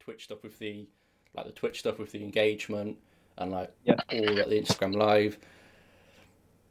Twitch 0.00 0.24
stuff 0.24 0.42
with 0.42 0.58
the 0.58 0.86
like 1.34 1.46
the 1.46 1.52
Twitch 1.52 1.78
stuff 1.80 1.98
with 1.98 2.10
the 2.12 2.22
engagement 2.24 2.98
and 3.38 3.52
like 3.52 3.70
Yeah. 3.84 3.94
all 4.12 4.34
like 4.34 4.48
the 4.48 4.60
Instagram 4.60 4.96
live. 4.96 5.38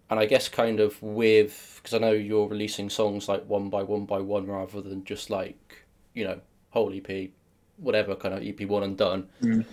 And 0.09 0.19
I 0.19 0.25
guess 0.25 0.49
kind 0.49 0.79
of 0.79 1.01
with 1.03 1.79
because 1.81 1.93
I 1.93 1.99
know 1.99 2.11
you're 2.11 2.47
releasing 2.47 2.89
songs 2.89 3.29
like 3.29 3.45
one 3.47 3.69
by 3.69 3.83
one 3.83 4.05
by 4.05 4.19
one 4.19 4.47
rather 4.47 4.81
than 4.81 5.03
just 5.05 5.29
like 5.29 5.83
you 6.13 6.23
know 6.25 6.41
whole 6.71 6.91
EP, 6.93 7.29
whatever 7.77 8.15
kind 8.15 8.33
of 8.33 8.43
EP 8.43 8.67
one 8.67 8.83
and 8.83 8.97
done. 8.97 9.29
Mm. 9.41 9.65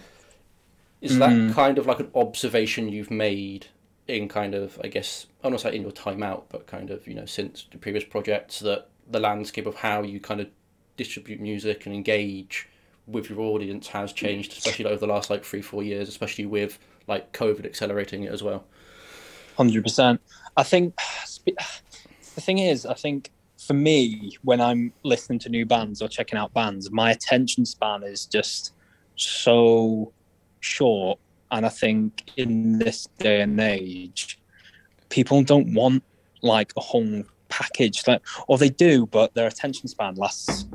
Is 1.00 1.18
that 1.18 1.30
Mm. 1.30 1.54
kind 1.54 1.78
of 1.78 1.86
like 1.86 2.00
an 2.00 2.10
observation 2.14 2.88
you've 2.88 3.10
made 3.10 3.66
in 4.08 4.28
kind 4.28 4.54
of 4.54 4.78
I 4.84 4.88
guess 4.88 5.26
I'm 5.42 5.52
not 5.52 5.60
saying 5.62 5.74
in 5.76 5.82
your 5.82 5.90
time 5.92 6.22
out, 6.22 6.46
but 6.50 6.66
kind 6.66 6.90
of 6.90 7.06
you 7.08 7.14
know 7.14 7.26
since 7.26 7.66
the 7.70 7.78
previous 7.78 8.04
projects 8.04 8.60
that 8.60 8.88
the 9.10 9.20
landscape 9.20 9.66
of 9.66 9.76
how 9.76 10.02
you 10.02 10.20
kind 10.20 10.40
of 10.40 10.48
distribute 10.96 11.40
music 11.40 11.86
and 11.86 11.94
engage 11.94 12.68
with 13.06 13.30
your 13.30 13.40
audience 13.40 13.86
has 13.88 14.12
changed, 14.12 14.52
especially 14.52 14.86
over 14.86 14.98
the 14.98 15.06
last 15.06 15.30
like 15.30 15.44
three 15.44 15.62
four 15.62 15.82
years, 15.82 16.08
especially 16.08 16.46
with 16.46 16.78
like 17.06 17.32
COVID 17.32 17.64
accelerating 17.64 18.24
it 18.24 18.32
as 18.32 18.42
well. 18.42 18.64
Hundred 19.56 19.84
percent. 19.84 20.20
I 20.56 20.62
think 20.62 20.94
the 22.34 22.40
thing 22.40 22.58
is, 22.58 22.84
I 22.84 22.94
think 22.94 23.30
for 23.58 23.74
me, 23.74 24.36
when 24.42 24.60
I'm 24.60 24.92
listening 25.02 25.38
to 25.40 25.48
new 25.48 25.66
bands 25.66 26.02
or 26.02 26.08
checking 26.08 26.38
out 26.38 26.52
bands, 26.52 26.90
my 26.90 27.10
attention 27.10 27.64
span 27.64 28.02
is 28.02 28.26
just 28.26 28.72
so 29.16 30.12
short. 30.60 31.18
And 31.50 31.64
I 31.64 31.68
think 31.68 32.24
in 32.36 32.78
this 32.78 33.08
day 33.18 33.40
and 33.40 33.58
age, 33.60 34.38
people 35.08 35.42
don't 35.42 35.72
want 35.74 36.02
like 36.42 36.72
a 36.76 36.80
whole 36.80 37.22
package, 37.48 38.06
like, 38.06 38.22
or 38.48 38.58
they 38.58 38.68
do, 38.68 39.06
but 39.06 39.34
their 39.34 39.46
attention 39.46 39.88
span 39.88 40.16
lasts 40.16 40.66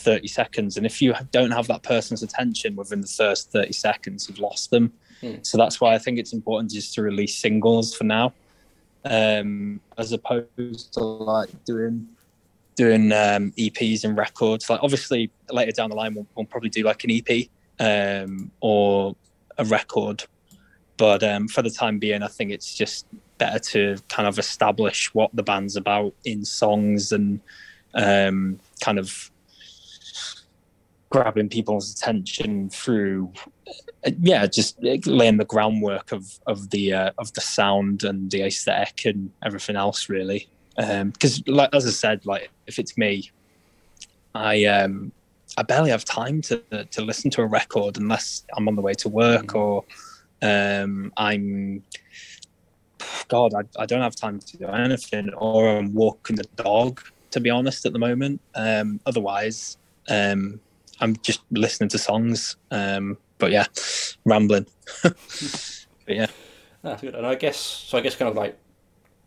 30 0.00 0.28
seconds. 0.28 0.76
And 0.76 0.86
if 0.86 1.00
you 1.00 1.14
don't 1.30 1.50
have 1.50 1.66
that 1.68 1.82
person's 1.82 2.22
attention 2.22 2.76
within 2.76 3.00
the 3.00 3.06
first 3.06 3.52
30 3.52 3.72
seconds, 3.72 4.28
you've 4.28 4.38
lost 4.38 4.70
them. 4.70 4.92
Hmm. 5.20 5.36
So 5.42 5.58
that's 5.58 5.80
why 5.80 5.94
I 5.94 5.98
think 5.98 6.18
it's 6.18 6.32
important 6.32 6.70
just 6.70 6.94
to 6.94 7.02
release 7.02 7.36
singles 7.36 7.94
for 7.94 8.04
now, 8.04 8.32
um, 9.04 9.80
as 9.98 10.12
opposed 10.12 10.94
to 10.94 11.00
like 11.00 11.50
doing 11.64 12.08
doing 12.76 13.12
um, 13.12 13.52
EPs 13.58 14.04
and 14.04 14.16
records. 14.16 14.70
Like 14.70 14.80
obviously 14.82 15.30
later 15.50 15.72
down 15.72 15.90
the 15.90 15.96
line, 15.96 16.14
we'll, 16.14 16.26
we'll 16.34 16.46
probably 16.46 16.70
do 16.70 16.82
like 16.82 17.04
an 17.04 17.10
EP 17.10 17.48
um, 17.78 18.50
or 18.60 19.14
a 19.58 19.64
record. 19.64 20.24
But 20.96 21.22
um, 21.22 21.48
for 21.48 21.62
the 21.62 21.70
time 21.70 21.98
being, 21.98 22.22
I 22.22 22.28
think 22.28 22.50
it's 22.50 22.74
just 22.74 23.06
better 23.38 23.58
to 23.58 23.96
kind 24.08 24.28
of 24.28 24.38
establish 24.38 25.12
what 25.14 25.34
the 25.34 25.42
band's 25.42 25.76
about 25.76 26.14
in 26.24 26.44
songs 26.44 27.12
and 27.12 27.40
um, 27.94 28.60
kind 28.82 28.98
of 28.98 29.30
grabbing 31.10 31.48
people's 31.48 31.92
attention 31.92 32.70
through 32.70 33.32
uh, 34.06 34.10
yeah 34.20 34.46
just 34.46 34.80
laying 35.06 35.36
the 35.36 35.44
groundwork 35.44 36.12
of 36.12 36.38
of 36.46 36.70
the 36.70 36.92
uh, 36.92 37.10
of 37.18 37.32
the 37.34 37.40
sound 37.40 38.04
and 38.04 38.30
the 38.30 38.42
aesthetic 38.42 39.04
and 39.04 39.30
everything 39.44 39.76
else 39.76 40.08
really 40.08 40.48
because 40.76 41.46
like 41.46 41.68
as 41.74 41.84
i 41.86 41.90
said 41.90 42.24
like 42.24 42.48
if 42.66 42.78
it's 42.78 42.96
me 42.96 43.28
i 44.34 44.64
um 44.64 45.12
i 45.58 45.62
barely 45.62 45.90
have 45.90 46.04
time 46.04 46.40
to 46.40 46.62
to 46.90 47.02
listen 47.02 47.28
to 47.30 47.42
a 47.42 47.46
record 47.46 47.98
unless 47.98 48.44
i'm 48.56 48.68
on 48.68 48.76
the 48.76 48.82
way 48.82 48.94
to 48.94 49.08
work 49.08 49.46
Mhm. 49.48 49.58
or 49.60 49.84
um 50.42 51.12
i'm 51.16 51.82
god 53.28 53.52
I, 53.54 53.62
I 53.82 53.86
don't 53.86 54.00
have 54.02 54.16
time 54.16 54.38
to 54.38 54.56
do 54.56 54.66
anything 54.66 55.30
or 55.34 55.68
i'm 55.76 55.92
walking 55.92 56.36
the 56.36 56.48
dog 56.56 57.00
to 57.32 57.40
be 57.40 57.50
honest 57.50 57.84
at 57.84 57.92
the 57.92 57.98
moment 57.98 58.40
um 58.54 59.00
otherwise 59.06 59.76
um 60.08 60.60
i'm 61.00 61.16
just 61.22 61.40
listening 61.50 61.88
to 61.88 61.98
songs 61.98 62.56
um 62.70 63.16
but 63.38 63.50
yeah 63.50 63.66
rambling 64.24 64.66
but 65.02 65.14
yeah 66.08 66.26
That's 66.82 67.02
good. 67.02 67.14
And 67.14 67.26
I 67.26 67.34
guess 67.34 67.58
so. 67.58 67.98
I 67.98 68.00
guess 68.00 68.16
kind 68.16 68.30
of 68.30 68.36
like 68.36 68.56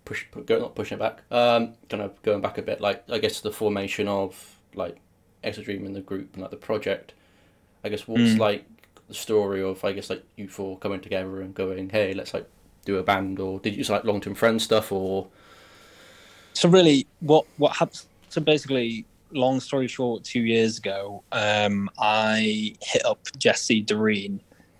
push, 0.05 0.25
go 0.47 0.57
not 0.59 0.73
pushing 0.73 0.97
it 0.97 0.99
back. 0.99 1.21
Um, 1.29 1.75
kind 1.87 2.01
of 2.01 2.19
going 2.23 2.41
back 2.41 2.57
a 2.57 2.63
bit. 2.63 2.81
Like 2.81 3.03
I 3.11 3.19
guess 3.19 3.41
the 3.41 3.51
formation 3.51 4.07
of 4.07 4.57
like 4.73 4.97
Exit 5.43 5.65
Dream 5.65 5.85
in 5.85 5.93
the 5.93 6.01
group 6.01 6.33
and 6.33 6.41
like 6.41 6.49
the 6.49 6.57
project. 6.57 7.13
I 7.83 7.89
guess 7.89 8.07
what's 8.07 8.21
Mm. 8.33 8.39
like 8.39 8.65
the 9.07 9.13
story 9.13 9.61
of 9.61 9.85
I 9.85 9.93
guess 9.93 10.09
like 10.09 10.23
you 10.35 10.47
four 10.47 10.79
coming 10.79 10.99
together 10.99 11.41
and 11.41 11.53
going, 11.53 11.89
hey, 11.91 12.15
let's 12.15 12.33
like 12.33 12.47
do 12.85 12.97
a 12.97 13.03
band, 13.03 13.39
or 13.39 13.59
did 13.59 13.73
you 13.73 13.77
just 13.77 13.91
like 13.91 14.03
long 14.03 14.19
term 14.19 14.33
friend 14.33 14.59
stuff, 14.59 14.91
or 14.91 15.27
so 16.53 16.67
really 16.69 17.05
what 17.19 17.45
what 17.57 17.73
happened 17.75 18.01
so 18.29 18.41
basically 18.41 19.05
long 19.33 19.59
story 19.59 19.87
short 19.87 20.23
two 20.23 20.41
years 20.41 20.77
ago 20.77 21.23
um 21.31 21.89
i 21.99 22.75
hit 22.81 23.05
up 23.05 23.19
jesse 23.37 23.81
doreen 23.81 24.39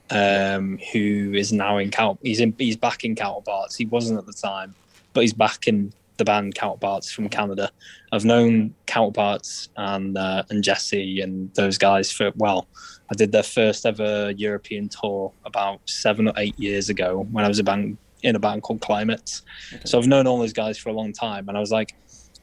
um 0.10 0.78
who 0.92 1.34
is 1.34 1.52
now 1.52 1.78
in 1.78 1.90
Cal- 1.90 2.20
he's 2.22 2.40
in 2.40 2.54
he's 2.58 2.78
back 2.78 3.04
in 3.04 3.16
counterparts. 3.16 3.76
He 3.76 3.86
wasn't 3.86 4.20
at 4.20 4.26
the 4.26 4.34
time 4.34 4.76
but 5.14 5.22
he's 5.22 5.34
back 5.34 5.68
in 5.68 5.94
the 6.18 6.26
band 6.26 6.56
counterparts 6.56 7.12
from 7.12 7.30
canada. 7.30 7.72
I've 8.12 8.26
known 8.26 8.76
counterparts 8.86 9.70
and 9.78 10.18
uh, 10.18 10.44
and 10.50 10.64
jesse 10.64 11.22
and 11.22 11.54
those 11.56 11.78
guys 11.78 12.12
for 12.12 12.32
well 12.36 12.68
i 13.10 13.16
did 13.16 13.32
their 13.32 13.44
first 13.44 13.86
ever 13.86 14.32
european 14.32 14.90
tour 14.90 15.32
about 15.46 15.80
seven 15.86 16.28
or 16.28 16.34
eight 16.38 16.58
years 16.60 16.90
ago 16.90 17.28
when 17.32 17.46
i 17.46 17.48
was 17.48 17.60
a 17.60 17.64
band 17.64 17.98
in 18.24 18.36
a 18.36 18.40
band 18.40 18.64
called 18.64 18.82
climates. 18.82 19.44
So 19.86 20.00
I've 20.00 20.08
known 20.08 20.28
all 20.28 20.40
those 20.40 20.54
guys 20.54 20.78
for 20.78 20.90
a 20.90 20.94
long 20.94 21.14
time, 21.14 21.50
and 21.50 21.58
I 21.58 21.60
was 21.60 21.72
like, 21.72 21.94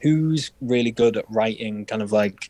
who's 0.01 0.51
really 0.61 0.91
good 0.91 1.17
at 1.17 1.25
writing 1.29 1.85
kind 1.85 2.01
of 2.01 2.11
like 2.11 2.49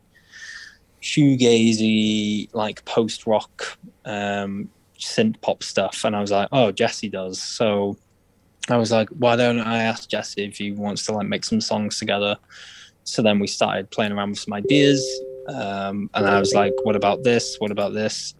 shoegazy, 1.01 2.49
like 2.53 2.83
post 2.85 3.27
rock, 3.27 3.77
um, 4.05 4.69
synth 4.99 5.39
pop 5.41 5.63
stuff? 5.63 6.03
And 6.03 6.15
I 6.15 6.21
was 6.21 6.31
like, 6.31 6.49
oh, 6.51 6.71
Jesse 6.71 7.09
does. 7.09 7.41
So 7.41 7.97
I 8.69 8.77
was 8.77 8.91
like, 8.91 9.09
why 9.09 9.35
don't 9.35 9.59
I 9.59 9.83
ask 9.83 10.09
Jesse 10.09 10.43
if 10.43 10.57
he 10.57 10.71
wants 10.71 11.05
to 11.07 11.13
like 11.13 11.27
make 11.27 11.43
some 11.43 11.61
songs 11.61 11.97
together? 11.99 12.37
So 13.03 13.21
then 13.21 13.39
we 13.39 13.47
started 13.47 13.89
playing 13.89 14.11
around 14.11 14.31
with 14.31 14.39
some 14.39 14.53
ideas, 14.53 15.03
um, 15.47 16.09
and 16.13 16.25
I 16.27 16.39
was 16.39 16.53
like, 16.53 16.73
what 16.83 16.95
about 16.95 17.23
this? 17.23 17.57
What 17.57 17.71
about 17.71 17.93
this? 17.93 18.35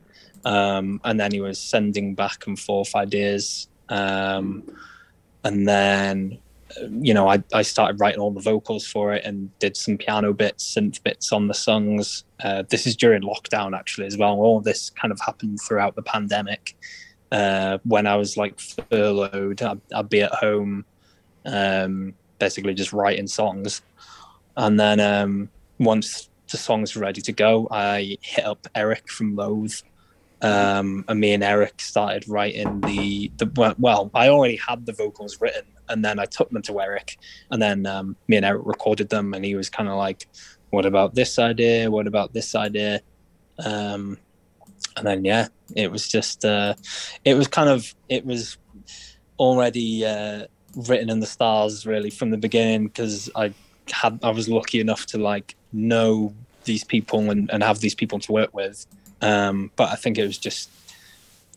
Um, 0.46 1.02
and 1.04 1.20
then 1.20 1.32
he 1.32 1.42
was 1.42 1.60
sending 1.60 2.16
back 2.16 2.46
and 2.48 2.60
forth 2.60 2.96
ideas. 2.96 3.68
Um, 3.90 4.64
and 5.44 5.68
then 5.68 6.40
you 6.90 7.14
know, 7.14 7.28
I, 7.30 7.44
I 7.54 7.62
started 7.62 8.00
writing 8.00 8.20
all 8.20 8.32
the 8.32 8.42
vocals 8.42 8.86
for 8.86 9.14
it 9.14 9.24
and 9.26 9.58
did 9.60 9.76
some 9.78 9.98
piano 9.98 10.34
bits, 10.34 10.76
synth 10.76 11.02
bits 11.04 11.32
on 11.32 11.48
the 11.48 11.54
songs. 11.54 12.24
Uh, 12.44 12.64
this 12.70 12.88
is 12.88 12.96
during 12.96 13.22
lockdown, 13.22 13.78
actually, 13.78 14.08
as 14.08 14.18
well. 14.18 14.34
All 14.34 14.62
this 14.62 14.90
kind 14.90 15.12
of 15.12 15.20
happened 15.20 15.60
throughout 15.62 15.96
the 15.96 16.02
pandemic. 16.02 16.76
Uh, 17.32 17.78
when 17.84 18.08
I 18.08 18.16
was 18.16 18.38
like 18.38 18.60
furloughed, 18.60 19.62
I'd, 19.62 19.82
I'd 19.96 20.10
be 20.10 20.22
at 20.22 20.34
home, 20.34 20.86
um, 21.46 22.14
basically 22.40 22.74
just 22.74 22.94
writing 22.94 23.28
songs. 23.28 23.82
And 24.58 24.80
then 24.80 25.00
um, 25.00 25.50
once 25.80 26.30
the 26.50 26.58
songs 26.58 26.96
were 26.96 27.02
ready 27.02 27.22
to 27.22 27.32
go, 27.32 27.68
I 27.72 28.18
hit 28.22 28.46
up 28.46 28.68
Eric 28.76 29.10
from 29.10 29.36
Loathe. 29.36 29.74
Um, 30.44 31.06
and 31.08 31.20
me 31.20 31.34
and 31.34 31.44
Eric 31.44 31.80
started 31.82 32.28
writing 32.28 32.82
the, 32.82 33.32
the 33.38 33.76
well, 33.78 34.10
I 34.14 34.30
already 34.30 34.56
had 34.56 34.86
the 34.86 34.94
vocals 34.94 35.40
written 35.40 35.66
and 35.92 36.04
then 36.04 36.20
I 36.20 36.26
took 36.26 36.50
them 36.50 36.62
to 36.64 36.82
Eric, 36.82 37.18
and 37.52 37.62
then 37.62 37.86
um, 37.86 38.16
me 38.28 38.38
and 38.38 38.46
Eric 38.46 38.64
recorded 38.66 39.10
them, 39.10 39.34
and 39.34 39.44
he 39.44 39.56
was 39.56 39.70
kind 39.70 39.90
of 39.90 39.98
like, 39.98 40.28
"What 40.70 40.86
about 40.86 41.14
this 41.14 41.38
idea? 41.38 41.92
What 41.92 42.08
about 42.08 42.34
this 42.34 42.56
idea?" 42.56 43.02
Um, 43.60 44.18
and 44.98 45.06
then 45.06 45.26
yeah, 45.26 45.48
it 45.76 45.92
was 45.92 46.08
just, 46.08 46.44
uh, 46.44 46.74
it 47.24 47.36
was 47.36 47.48
kind 47.48 47.70
of, 47.70 47.94
it 48.10 48.26
was 48.26 48.58
already 49.40 50.06
uh, 50.06 50.46
written 50.76 51.10
in 51.10 51.20
the 51.20 51.26
stars 51.26 51.86
really 51.86 52.10
from 52.10 52.32
the 52.32 52.38
beginning 52.38 52.88
because 52.88 53.30
I 53.36 53.54
had, 53.92 54.20
I 54.24 54.32
was 54.32 54.50
lucky 54.50 54.80
enough 54.80 55.06
to 55.08 55.18
like 55.18 55.56
know 55.72 56.34
these 56.66 56.84
people 56.84 57.30
and, 57.32 57.50
and 57.52 57.64
have 57.64 57.80
these 57.80 57.96
people 57.96 58.20
to 58.20 58.32
work 58.32 58.54
with, 58.54 58.86
um, 59.22 59.72
but 59.76 59.90
I 59.90 59.96
think 59.96 60.18
it 60.18 60.26
was 60.26 60.38
just 60.38 60.70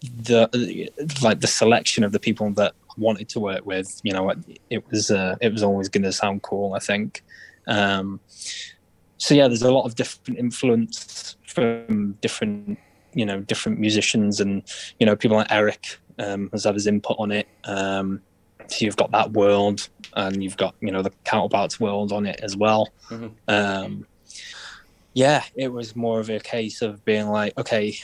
the 0.02 0.90
like 1.22 1.40
the 1.40 1.46
selection 1.46 2.04
of 2.04 2.12
the 2.12 2.20
people 2.20 2.50
that 2.50 2.74
wanted 2.96 3.28
to 3.28 3.40
work 3.40 3.64
with 3.66 4.00
you 4.04 4.12
know 4.12 4.32
it 4.70 4.84
was 4.90 5.10
uh, 5.10 5.34
it 5.40 5.50
was 5.52 5.62
always 5.62 5.88
going 5.88 6.02
to 6.02 6.12
sound 6.12 6.42
cool 6.42 6.74
i 6.74 6.78
think. 6.78 7.22
Um 7.66 8.20
so 9.16 9.34
yeah 9.34 9.48
there's 9.48 9.62
a 9.62 9.72
lot 9.72 9.84
of 9.86 9.94
different 9.94 10.38
influence 10.38 11.36
from 11.46 12.12
different 12.20 12.78
you 13.14 13.24
know 13.24 13.40
different 13.40 13.80
musicians 13.80 14.40
and 14.40 14.62
you 15.00 15.06
know 15.06 15.16
people 15.16 15.36
like 15.38 15.50
eric 15.50 15.98
um 16.18 16.50
has 16.52 16.64
had 16.64 16.74
his 16.74 16.86
input 16.86 17.16
on 17.18 17.32
it. 17.32 17.48
Um 17.64 18.20
so 18.66 18.84
you've 18.84 18.96
got 18.96 19.10
that 19.12 19.32
world 19.32 19.88
and 20.14 20.42
you've 20.42 20.56
got 20.58 20.74
you 20.80 20.90
know 20.92 21.00
the 21.02 21.12
counterparts 21.24 21.80
world 21.80 22.12
on 22.12 22.26
it 22.26 22.38
as 22.42 22.56
well. 22.56 22.92
Mhm. 23.08 23.32
um 23.48 24.06
yeah 25.14 25.42
it 25.54 25.72
was 25.72 25.96
more 25.96 26.20
of 26.20 26.28
a 26.28 26.38
case 26.38 26.82
of 26.82 27.04
being 27.04 27.28
like 27.28 27.56
okay 27.56 27.96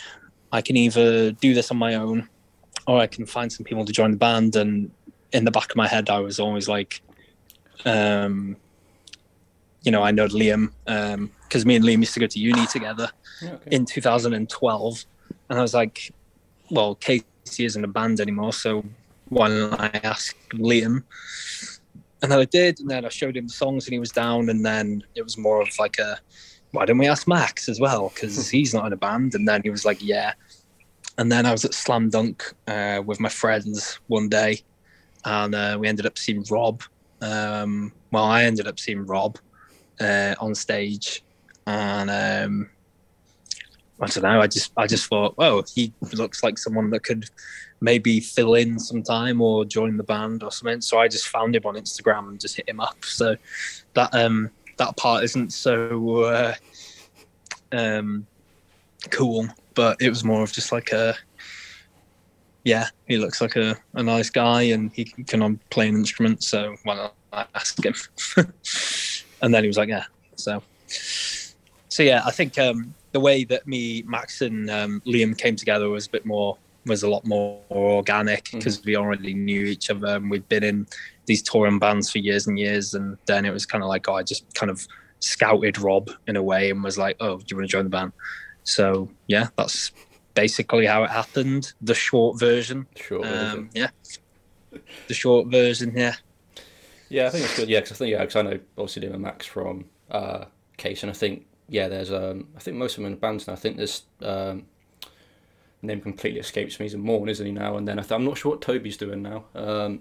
i 0.52 0.62
can 0.62 0.76
either 0.76 1.32
do 1.32 1.52
this 1.52 1.70
on 1.70 1.76
my 1.76 1.94
own 1.94 2.28
or 2.86 2.98
I 2.98 3.06
can 3.06 3.26
find 3.26 3.52
some 3.52 3.64
people 3.64 3.84
to 3.84 3.92
join 3.92 4.10
the 4.10 4.16
band. 4.16 4.56
And 4.56 4.90
in 5.32 5.44
the 5.44 5.50
back 5.50 5.70
of 5.70 5.76
my 5.76 5.86
head, 5.86 6.10
I 6.10 6.18
was 6.20 6.40
always 6.40 6.68
like, 6.68 7.02
um, 7.84 8.56
you 9.82 9.92
know, 9.92 10.02
I 10.02 10.10
know 10.10 10.26
Liam 10.26 10.72
because 10.84 11.64
me 11.64 11.76
and 11.76 11.84
Liam 11.84 12.00
used 12.00 12.14
to 12.14 12.20
go 12.20 12.26
to 12.26 12.38
uni 12.38 12.66
together 12.66 13.10
Yeah, 13.42 13.54
okay. 13.54 13.74
in 13.74 13.86
2012, 13.86 15.04
and 15.48 15.58
I 15.58 15.62
was 15.62 15.72
like, 15.72 16.12
well, 16.70 16.94
Casey 16.96 17.64
isn't 17.64 17.82
a 17.82 17.88
band 17.88 18.20
anymore, 18.20 18.52
so 18.52 18.84
why 19.30 19.48
don't 19.48 19.80
I 19.80 19.88
ask 20.04 20.36
Liam? 20.50 21.04
And 22.20 22.30
then 22.30 22.38
I 22.38 22.44
did, 22.44 22.80
and 22.80 22.90
then 22.90 23.06
I 23.06 23.08
showed 23.08 23.38
him 23.38 23.46
the 23.46 23.52
songs, 23.54 23.86
and 23.86 23.94
he 23.94 23.98
was 23.98 24.10
down, 24.10 24.50
and 24.50 24.62
then 24.62 25.02
it 25.14 25.22
was 25.22 25.38
more 25.38 25.62
of 25.62 25.70
like 25.78 25.98
a, 25.98 26.18
why 26.72 26.84
don't 26.84 26.98
we 26.98 27.08
ask 27.08 27.26
Max 27.26 27.68
as 27.68 27.80
well? 27.80 28.10
Because 28.14 28.48
he's 28.48 28.74
not 28.74 28.86
in 28.86 28.92
a 28.92 28.96
band, 28.96 29.34
and 29.34 29.46
then 29.46 29.62
he 29.62 29.70
was 29.70 29.84
like, 29.84 30.02
yeah. 30.02 30.32
And 31.18 31.30
then 31.30 31.44
I 31.46 31.52
was 31.52 31.64
at 31.64 31.74
Slam 31.74 32.10
Dunk 32.10 32.52
uh, 32.66 33.02
with 33.04 33.20
my 33.20 33.28
friends 33.28 33.98
one 34.06 34.28
day, 34.28 34.62
and 35.24 35.54
uh, 35.54 35.76
we 35.78 35.88
ended 35.88 36.06
up 36.06 36.18
seeing 36.18 36.44
Rob. 36.50 36.82
Um, 37.20 37.92
well, 38.10 38.24
I 38.24 38.44
ended 38.44 38.66
up 38.66 38.78
seeing 38.78 39.04
Rob 39.04 39.38
uh, 40.00 40.34
on 40.40 40.54
stage, 40.54 41.22
and 41.66 42.10
um, 42.10 42.70
I 44.00 44.06
don't 44.06 44.22
know. 44.22 44.40
I 44.40 44.46
just 44.46 44.72
I 44.76 44.86
just 44.86 45.06
thought, 45.08 45.34
oh, 45.38 45.62
he 45.74 45.92
looks 46.12 46.42
like 46.42 46.56
someone 46.56 46.90
that 46.90 47.02
could 47.02 47.26
maybe 47.80 48.20
fill 48.20 48.54
in 48.54 48.78
sometime 48.78 49.40
or 49.40 49.64
join 49.64 49.96
the 49.96 50.04
band 50.04 50.42
or 50.42 50.50
something. 50.50 50.80
So 50.80 50.98
I 50.98 51.08
just 51.08 51.28
found 51.28 51.56
him 51.56 51.64
on 51.64 51.74
Instagram 51.74 52.28
and 52.28 52.40
just 52.40 52.56
hit 52.56 52.68
him 52.68 52.80
up. 52.80 53.04
So 53.04 53.36
that 53.94 54.14
um 54.14 54.50
that 54.80 54.96
part 54.96 55.22
isn't 55.24 55.52
so 55.52 56.24
uh, 56.24 56.54
um 57.72 58.26
cool, 59.10 59.46
but 59.74 59.96
it 60.00 60.08
was 60.08 60.24
more 60.24 60.42
of 60.42 60.52
just 60.52 60.72
like 60.72 60.92
a 60.92 61.14
yeah, 62.64 62.88
he 63.06 63.16
looks 63.16 63.40
like 63.40 63.56
a, 63.56 63.76
a 63.94 64.02
nice 64.02 64.28
guy 64.28 64.62
and 64.62 64.92
he 64.92 65.04
can, 65.04 65.24
can 65.24 65.60
play 65.70 65.88
an 65.88 65.96
instrument. 65.96 66.42
So 66.42 66.76
why 66.82 66.94
not 67.32 67.48
ask 67.54 67.82
him? 67.82 67.94
and 69.42 69.54
then 69.54 69.62
he 69.62 69.68
was 69.68 69.78
like, 69.78 69.88
yeah. 69.88 70.04
So 70.36 70.62
so 70.86 72.02
yeah, 72.02 72.22
I 72.24 72.30
think 72.30 72.58
um, 72.58 72.94
the 73.12 73.20
way 73.20 73.44
that 73.44 73.66
me, 73.66 74.02
Max, 74.06 74.40
and 74.40 74.70
um, 74.70 75.02
Liam 75.06 75.36
came 75.36 75.56
together 75.56 75.88
was 75.88 76.06
a 76.06 76.10
bit 76.10 76.24
more 76.24 76.56
was 76.86 77.02
a 77.02 77.08
lot 77.08 77.26
more 77.26 77.60
organic 77.70 78.50
because 78.52 78.84
we 78.84 78.96
already 78.96 79.34
knew 79.34 79.66
each 79.66 79.90
other 79.90 80.16
and 80.16 80.30
we'd 80.30 80.48
been 80.48 80.64
in 80.64 80.86
these 81.26 81.42
touring 81.42 81.78
bands 81.78 82.10
for 82.10 82.18
years 82.18 82.46
and 82.46 82.58
years. 82.58 82.94
And 82.94 83.18
then 83.26 83.44
it 83.44 83.52
was 83.52 83.66
kind 83.66 83.84
of 83.84 83.88
like, 83.88 84.08
oh, 84.08 84.14
I 84.14 84.22
just 84.22 84.52
kind 84.54 84.70
of 84.70 84.86
scouted 85.20 85.78
Rob 85.78 86.10
in 86.26 86.36
a 86.36 86.42
way 86.42 86.70
and 86.70 86.82
was 86.82 86.98
like, 86.98 87.16
oh, 87.20 87.38
do 87.38 87.44
you 87.48 87.56
want 87.56 87.68
to 87.68 87.72
join 87.72 87.84
the 87.84 87.90
band? 87.90 88.12
So 88.64 89.10
yeah, 89.26 89.48
that's 89.56 89.92
basically 90.34 90.86
how 90.86 91.04
it 91.04 91.10
happened. 91.10 91.72
The 91.80 91.94
short 91.94 92.38
version. 92.38 92.86
Sure. 92.96 93.26
Um, 93.26 93.70
yeah, 93.74 93.90
the 95.08 95.14
short 95.14 95.48
version. 95.48 95.92
Yeah. 95.96 96.14
Yeah, 97.08 97.26
I 97.26 97.30
think 97.30 97.44
it's 97.44 97.56
good. 97.56 97.68
Yeah, 97.68 97.80
because 97.80 97.92
I 97.92 97.98
think 97.98 98.12
yeah, 98.12 98.20
because 98.20 98.36
I 98.36 98.42
know 98.42 98.60
obviously 98.78 99.02
Liam 99.02 99.14
and 99.14 99.22
Max 99.22 99.44
from 99.44 99.84
uh, 100.10 100.44
Case, 100.76 101.02
and 101.02 101.10
I 101.10 101.14
think 101.14 101.46
yeah, 101.68 101.88
there's 101.88 102.12
um, 102.12 102.46
I 102.56 102.60
think 102.60 102.76
most 102.76 102.96
of 102.96 103.02
them 103.02 103.12
in 103.12 103.18
bands 103.18 103.48
now. 103.48 103.54
I 103.54 103.56
think 103.56 103.76
there's 103.76 104.04
um, 104.22 104.66
name 105.82 106.00
completely 106.00 106.40
escapes 106.40 106.78
me. 106.78 106.86
He's 106.86 106.94
in 106.94 107.00
Morn, 107.00 107.28
isn't 107.28 107.44
he 107.44 107.52
now? 107.52 107.76
And 107.76 107.86
then 107.86 107.98
I 107.98 108.02
th- 108.02 108.12
I'm 108.12 108.24
not 108.24 108.38
sure 108.38 108.52
what 108.52 108.60
Toby's 108.60 108.96
doing 108.96 109.22
now. 109.22 109.44
Um, 109.54 110.00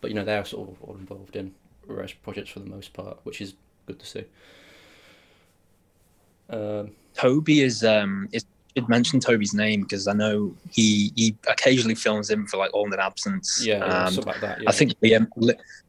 but 0.00 0.10
you 0.10 0.14
know 0.14 0.24
they're 0.24 0.44
sort 0.44 0.68
of 0.68 0.82
all 0.82 0.96
involved 0.96 1.36
in 1.36 1.54
various 1.86 2.12
projects 2.12 2.50
for 2.50 2.60
the 2.60 2.66
most 2.66 2.92
part, 2.92 3.18
which 3.22 3.40
is 3.40 3.54
good 3.86 3.98
to 3.98 4.06
see. 4.06 4.24
Um, 6.50 6.90
Toby 7.14 7.60
is 7.60 7.84
um 7.84 8.28
is 8.32 8.44
should 8.76 8.88
mention 8.88 9.20
Toby's 9.20 9.54
name 9.54 9.82
because 9.82 10.08
I 10.08 10.12
know 10.12 10.54
he 10.70 11.12
he 11.14 11.36
occasionally 11.48 11.94
films 11.94 12.30
in 12.30 12.46
for 12.46 12.56
like 12.56 12.70
Holding 12.72 12.98
Absence. 12.98 13.64
yeah, 13.64 14.06
and 14.06 14.14
something 14.14 14.32
like 14.32 14.40
that. 14.40 14.62
Yeah. 14.62 14.68
I 14.68 14.72
think 14.72 14.98
Liam 15.00 15.28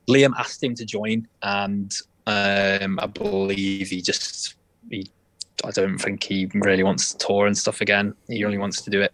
Liam 0.07 0.33
asked 0.37 0.63
him 0.63 0.75
to 0.75 0.85
join, 0.85 1.27
and 1.41 1.93
um, 2.27 2.99
I 2.99 3.07
believe 3.07 3.89
he 3.89 4.01
just 4.01 4.55
he. 4.89 5.09
I 5.65 5.71
don't 5.71 5.97
think 5.97 6.21
he 6.23 6.49
really 6.53 6.83
wants 6.83 7.13
to 7.13 7.25
tour 7.25 7.47
and 7.47 7.57
stuff 7.57 7.79
again. 7.79 8.13
He 8.27 8.43
only 8.43 8.57
wants 8.57 8.81
to 8.81 8.89
do 8.89 9.01
it 9.01 9.13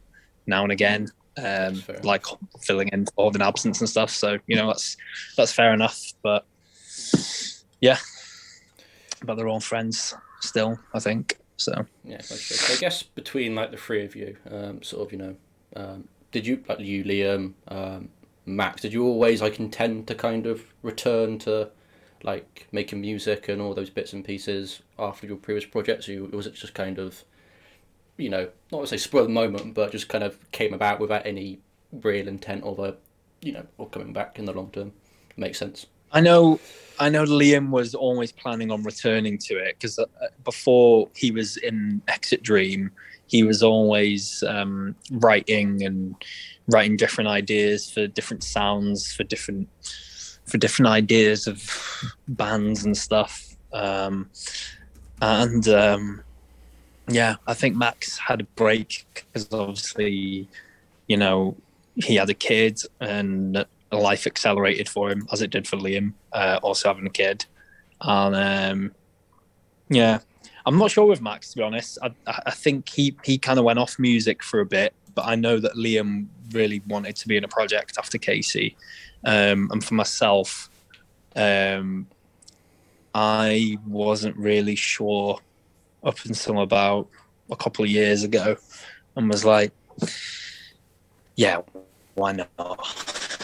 now 0.49 0.63
and 0.63 0.71
again, 0.71 1.07
um, 1.37 1.81
like 2.03 2.25
filling 2.61 2.89
in 2.89 3.05
for 3.15 3.31
an 3.33 3.41
absence 3.41 3.79
and 3.79 3.89
stuff. 3.89 4.09
So 4.09 4.37
you 4.47 4.55
know 4.55 4.67
that's 4.67 4.97
that's 5.37 5.51
fair 5.51 5.73
enough. 5.73 6.01
But 6.21 6.45
yeah, 7.79 7.97
but 9.23 9.35
they're 9.35 9.47
all 9.47 9.59
friends 9.59 10.13
still. 10.41 10.79
I 10.93 10.99
think 10.99 11.37
so. 11.57 11.85
Yeah. 12.03 12.21
So 12.21 12.73
I 12.73 12.77
guess 12.77 13.03
between 13.03 13.55
like 13.55 13.71
the 13.71 13.77
three 13.77 14.03
of 14.05 14.15
you, 14.15 14.35
um, 14.49 14.81
sort 14.81 15.05
of, 15.05 15.11
you 15.11 15.17
know, 15.17 15.35
um, 15.75 16.07
did 16.31 16.45
you 16.47 16.63
like 16.67 16.79
you, 16.79 17.03
Liam, 17.03 17.53
um, 17.67 18.09
Max? 18.45 18.81
Did 18.81 18.93
you 18.93 19.05
always 19.05 19.41
like 19.41 19.59
intend 19.59 20.07
to 20.07 20.15
kind 20.15 20.45
of 20.45 20.63
return 20.81 21.37
to 21.39 21.69
like 22.23 22.67
making 22.71 23.01
music 23.01 23.49
and 23.49 23.61
all 23.61 23.73
those 23.73 23.89
bits 23.89 24.13
and 24.13 24.25
pieces 24.25 24.81
after 24.97 25.27
your 25.27 25.37
previous 25.37 25.65
projects? 25.65 26.09
Or 26.09 26.25
was 26.25 26.47
it 26.47 26.53
just 26.53 26.73
kind 26.73 26.97
of, 26.97 27.23
you 28.19 28.29
know, 28.29 28.49
not 28.71 28.81
to 28.81 28.87
say 28.87 28.97
spur 28.97 29.19
of 29.19 29.27
the 29.27 29.33
moment, 29.33 29.73
but 29.73 29.91
just 29.91 30.09
kind 30.09 30.23
of 30.23 30.37
came 30.51 30.73
about 30.73 30.99
without 30.99 31.25
any 31.25 31.59
real 31.91 32.27
intent 32.27 32.63
of 32.63 32.79
a, 32.79 32.95
you 33.41 33.53
know, 33.53 33.65
or 33.77 33.87
coming 33.89 34.13
back 34.13 34.37
in 34.37 34.45
the 34.45 34.53
long 34.53 34.69
term? 34.71 34.91
Makes 35.37 35.57
sense. 35.57 35.87
I 36.11 36.21
know, 36.21 36.59
I 36.99 37.09
know. 37.09 37.23
Liam 37.23 37.69
was 37.69 37.95
always 37.95 38.31
planning 38.31 38.71
on 38.71 38.83
returning 38.83 39.37
to 39.37 39.55
it 39.57 39.75
because 39.75 39.99
uh, 39.99 40.05
before 40.43 41.07
he 41.15 41.31
was 41.31 41.57
in 41.57 42.01
Exit 42.07 42.43
Dream, 42.43 42.91
he 43.27 43.43
was 43.43 43.61
always 43.61 44.43
um, 44.47 44.95
writing 45.11 45.83
and 45.83 46.15
writing 46.67 46.97
different 46.97 47.29
ideas 47.29 47.89
for 47.89 48.07
different 48.07 48.43
sounds 48.43 49.13
for 49.13 49.23
different 49.23 49.69
for 50.45 50.57
different 50.57 50.89
ideas 50.89 51.45
of 51.45 52.03
bands 52.27 52.83
and 52.83 52.97
stuff. 52.97 53.55
Um, 53.71 54.29
and 55.21 55.67
um, 55.67 56.23
yeah, 57.09 57.35
I 57.47 57.53
think 57.53 57.75
Max 57.75 58.17
had 58.17 58.41
a 58.41 58.43
break 58.43 59.05
because 59.13 59.51
obviously, 59.51 60.47
you 61.07 61.17
know, 61.17 61.55
he 61.95 62.15
had 62.15 62.29
a 62.29 62.33
kid 62.33 62.79
and 62.99 63.65
life 63.91 64.27
accelerated 64.27 64.87
for 64.87 65.09
him 65.09 65.27
as 65.31 65.41
it 65.41 65.49
did 65.49 65.67
for 65.67 65.77
Liam, 65.77 66.13
uh, 66.33 66.59
also 66.61 66.89
having 66.89 67.07
a 67.07 67.11
kid. 67.11 67.45
And 68.01 68.35
um, 68.35 68.91
yeah, 69.89 70.19
I'm 70.65 70.77
not 70.77 70.91
sure 70.91 71.05
with 71.05 71.21
Max 71.21 71.51
to 71.51 71.57
be 71.57 71.63
honest. 71.63 71.97
I, 72.01 72.11
I 72.27 72.51
think 72.51 72.87
he 72.89 73.15
he 73.23 73.37
kind 73.37 73.59
of 73.59 73.65
went 73.65 73.79
off 73.79 73.97
music 73.99 74.43
for 74.43 74.59
a 74.59 74.65
bit, 74.65 74.93
but 75.15 75.25
I 75.25 75.35
know 75.35 75.59
that 75.59 75.73
Liam 75.73 76.27
really 76.51 76.81
wanted 76.87 77.15
to 77.17 77.27
be 77.27 77.37
in 77.37 77.43
a 77.43 77.47
project 77.47 77.97
after 77.97 78.17
Casey. 78.17 78.75
Um, 79.25 79.69
and 79.71 79.83
for 79.83 79.95
myself, 79.95 80.69
um, 81.35 82.07
I 83.13 83.77
wasn't 83.85 84.37
really 84.37 84.75
sure 84.75 85.39
up 86.03 86.23
until 86.25 86.61
about 86.61 87.07
a 87.51 87.55
couple 87.55 87.83
of 87.83 87.91
years 87.91 88.23
ago, 88.23 88.57
and 89.15 89.29
was 89.29 89.45
like, 89.45 89.71
yeah, 91.35 91.61
why 92.15 92.31
not? 92.33 93.39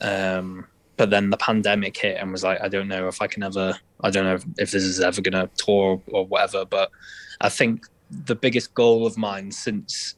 Um, 0.00 0.66
but 0.96 1.10
then 1.10 1.30
the 1.30 1.36
pandemic 1.36 1.96
hit 1.96 2.18
and 2.18 2.30
was 2.30 2.44
like, 2.44 2.60
I 2.60 2.68
don't 2.68 2.88
know 2.88 3.08
if 3.08 3.20
I 3.20 3.26
can 3.26 3.42
ever, 3.42 3.74
I 4.00 4.10
don't 4.10 4.24
know 4.24 4.34
if, 4.34 4.44
if 4.58 4.70
this 4.70 4.84
is 4.84 5.00
ever 5.00 5.20
going 5.20 5.32
to 5.32 5.50
tour 5.56 6.00
or 6.08 6.26
whatever. 6.26 6.64
But 6.64 6.90
I 7.40 7.48
think 7.48 7.86
the 8.10 8.34
biggest 8.34 8.74
goal 8.74 9.06
of 9.06 9.16
mine 9.16 9.50
since 9.50 10.14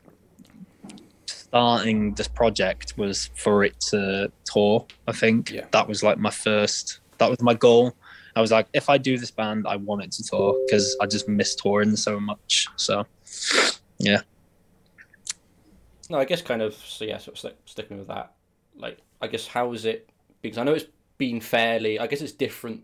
starting 1.26 2.14
this 2.14 2.28
project 2.28 2.94
was 2.96 3.30
for 3.36 3.64
it 3.64 3.78
to 3.90 4.30
tour. 4.44 4.86
I 5.06 5.12
think 5.12 5.50
Yeah. 5.50 5.66
that 5.70 5.88
was 5.88 6.02
like 6.02 6.18
my 6.18 6.30
first, 6.30 7.00
that 7.18 7.30
was 7.30 7.40
my 7.40 7.54
goal. 7.54 7.94
I 8.36 8.40
was 8.40 8.52
like, 8.52 8.68
if 8.74 8.90
I 8.90 8.98
do 8.98 9.16
this 9.16 9.30
band, 9.30 9.66
I 9.66 9.76
want 9.76 10.04
it 10.04 10.12
to 10.12 10.22
tour 10.22 10.60
because 10.66 10.94
I 11.00 11.06
just 11.06 11.26
miss 11.26 11.54
touring 11.54 11.96
so 11.96 12.20
much. 12.20 12.66
So, 12.76 13.06
yeah. 13.98 14.20
No, 16.10 16.18
I 16.18 16.26
guess 16.26 16.42
kind 16.42 16.60
of 16.62 16.74
so 16.74 17.04
yeah, 17.06 17.18
sort 17.18 17.34
of 17.34 17.38
stick, 17.38 17.56
sticking 17.64 17.98
with 17.98 18.08
that. 18.08 18.34
Like, 18.76 18.98
I 19.22 19.26
guess 19.26 19.46
how 19.46 19.72
is 19.72 19.86
it? 19.86 20.10
Because 20.42 20.58
I 20.58 20.64
know 20.64 20.74
it's 20.74 20.84
been 21.16 21.40
fairly. 21.40 21.98
I 21.98 22.06
guess 22.06 22.20
it's 22.20 22.32
different. 22.32 22.82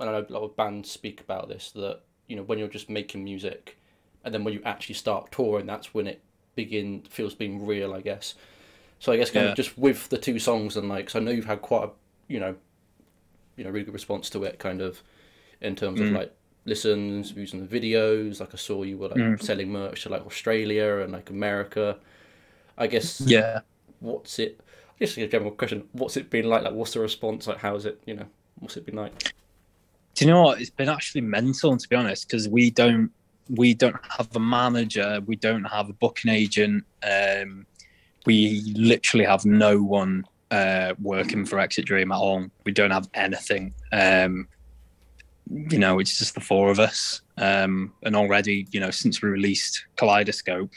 And 0.00 0.08
I 0.08 0.12
know 0.12 0.26
a 0.28 0.32
lot 0.32 0.42
of 0.42 0.56
bands 0.56 0.90
speak 0.90 1.20
about 1.20 1.48
this 1.48 1.70
that 1.72 2.00
you 2.26 2.34
know 2.36 2.42
when 2.42 2.58
you're 2.58 2.68
just 2.68 2.88
making 2.88 3.22
music, 3.22 3.78
and 4.24 4.32
then 4.34 4.44
when 4.44 4.54
you 4.54 4.62
actually 4.64 4.94
start 4.94 5.30
touring, 5.30 5.66
that's 5.66 5.92
when 5.92 6.06
it 6.06 6.22
begin 6.54 7.02
feels 7.10 7.34
being 7.34 7.66
real. 7.66 7.92
I 7.92 8.00
guess. 8.00 8.34
So 8.98 9.12
I 9.12 9.18
guess 9.18 9.30
kind 9.30 9.44
Yeah. 9.44 9.50
of 9.50 9.56
just 9.56 9.76
with 9.76 10.08
the 10.08 10.16
two 10.16 10.38
songs 10.38 10.78
and 10.78 10.88
like, 10.88 11.06
'cause 11.08 11.16
I 11.16 11.18
know 11.20 11.30
you've 11.30 11.44
had 11.44 11.60
quite 11.60 11.84
a 11.84 11.90
you 12.28 12.40
know, 12.40 12.56
you 13.56 13.64
know, 13.64 13.70
really 13.70 13.84
good 13.84 13.94
response 13.94 14.30
to 14.30 14.44
it, 14.44 14.58
kind 14.58 14.80
of, 14.80 15.02
in 15.60 15.76
terms 15.76 16.00
of 16.00 16.08
Mm. 16.08 16.14
like 16.14 16.32
listens, 16.64 17.30
views 17.30 17.54
on 17.54 17.66
the 17.66 17.80
videos. 17.80 18.40
Like 18.40 18.54
I 18.54 18.56
saw 18.56 18.82
you 18.82 18.98
were 18.98 19.08
like 19.08 19.18
Mm. 19.18 19.42
selling 19.42 19.70
merch 19.70 20.02
to 20.02 20.08
like 20.08 20.26
Australia 20.26 20.98
and 20.98 21.12
like 21.12 21.30
America. 21.30 21.98
I 22.78 22.86
guess 22.86 23.20
Yeah. 23.26 23.60
what's 24.00 24.38
it 24.38 24.60
just 24.98 25.16
a 25.18 25.26
general 25.26 25.50
question 25.50 25.88
what's 25.92 26.16
it 26.16 26.30
been 26.30 26.46
like 26.48 26.62
like 26.62 26.72
what's 26.74 26.92
the 26.92 27.00
response 27.00 27.46
like 27.46 27.58
how's 27.58 27.84
it 27.86 28.00
you 28.06 28.14
know 28.14 28.26
what's 28.60 28.76
it 28.76 28.84
been 28.86 28.96
like 28.96 29.32
Do 30.14 30.24
you 30.24 30.30
know 30.30 30.42
what? 30.42 30.60
It's 30.60 30.70
been 30.70 30.88
actually 30.88 31.22
mental 31.22 31.76
to 31.76 31.88
be 31.88 31.96
honest, 31.96 32.26
because 32.26 32.48
we 32.48 32.70
don't 32.70 33.10
we 33.48 33.74
don't 33.74 33.96
have 34.16 34.34
a 34.34 34.40
manager, 34.40 35.20
we 35.26 35.36
don't 35.36 35.64
have 35.64 35.88
a 35.88 35.92
booking 35.94 36.30
agent, 36.32 36.84
um, 37.04 37.66
we 38.26 38.62
literally 38.74 39.24
have 39.26 39.44
no 39.44 39.82
one 39.82 40.24
uh, 40.50 40.94
working 41.00 41.44
for 41.44 41.58
Exit 41.58 41.84
Dream 41.86 42.12
at 42.12 42.16
all. 42.16 42.46
We 42.64 42.72
don't 42.72 42.90
have 42.90 43.08
anything. 43.14 43.74
Um, 43.92 44.48
you 45.50 45.78
know, 45.78 45.98
it's 45.98 46.18
just 46.18 46.34
the 46.34 46.40
four 46.40 46.70
of 46.70 46.80
us. 46.80 47.20
Um, 47.38 47.92
and 48.02 48.16
already, 48.16 48.66
you 48.70 48.80
know, 48.80 48.90
since 48.90 49.22
we 49.22 49.28
released 49.28 49.84
Kaleidoscope, 49.96 50.72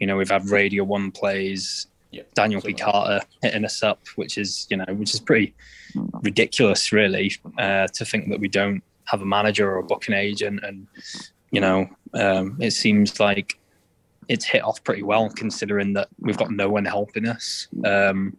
you 0.00 0.06
know, 0.06 0.16
we've 0.16 0.30
had 0.30 0.48
Radio 0.48 0.84
One 0.84 1.10
plays, 1.10 1.86
Yeah. 2.10 2.22
Daniel 2.34 2.60
P. 2.60 2.72
Carter 2.72 3.24
hitting 3.42 3.64
us 3.64 3.82
up, 3.82 4.06
which 4.16 4.38
is, 4.38 4.66
you 4.70 4.76
know, 4.76 4.86
which 4.94 5.14
is 5.14 5.20
pretty 5.20 5.54
ridiculous, 6.22 6.92
really, 6.92 7.32
uh, 7.58 7.86
to 7.88 8.04
think 8.04 8.28
that 8.30 8.40
we 8.40 8.48
don't 8.48 8.82
have 9.04 9.22
a 9.22 9.26
manager 9.26 9.70
or 9.70 9.78
a 9.78 9.82
booking 9.84 10.14
agent. 10.14 10.60
And, 10.64 10.86
you 11.50 11.60
know, 11.60 11.88
um, 12.14 12.56
it 12.60 12.72
seems 12.72 13.20
like 13.20 13.58
it's 14.28 14.44
hit 14.44 14.62
off 14.62 14.82
pretty 14.84 15.02
well 15.02 15.30
considering 15.30 15.94
that 15.94 16.08
we've 16.20 16.36
got 16.36 16.50
no 16.50 16.68
one 16.68 16.84
helping 16.84 17.26
us. 17.26 17.68
Um, 17.84 18.36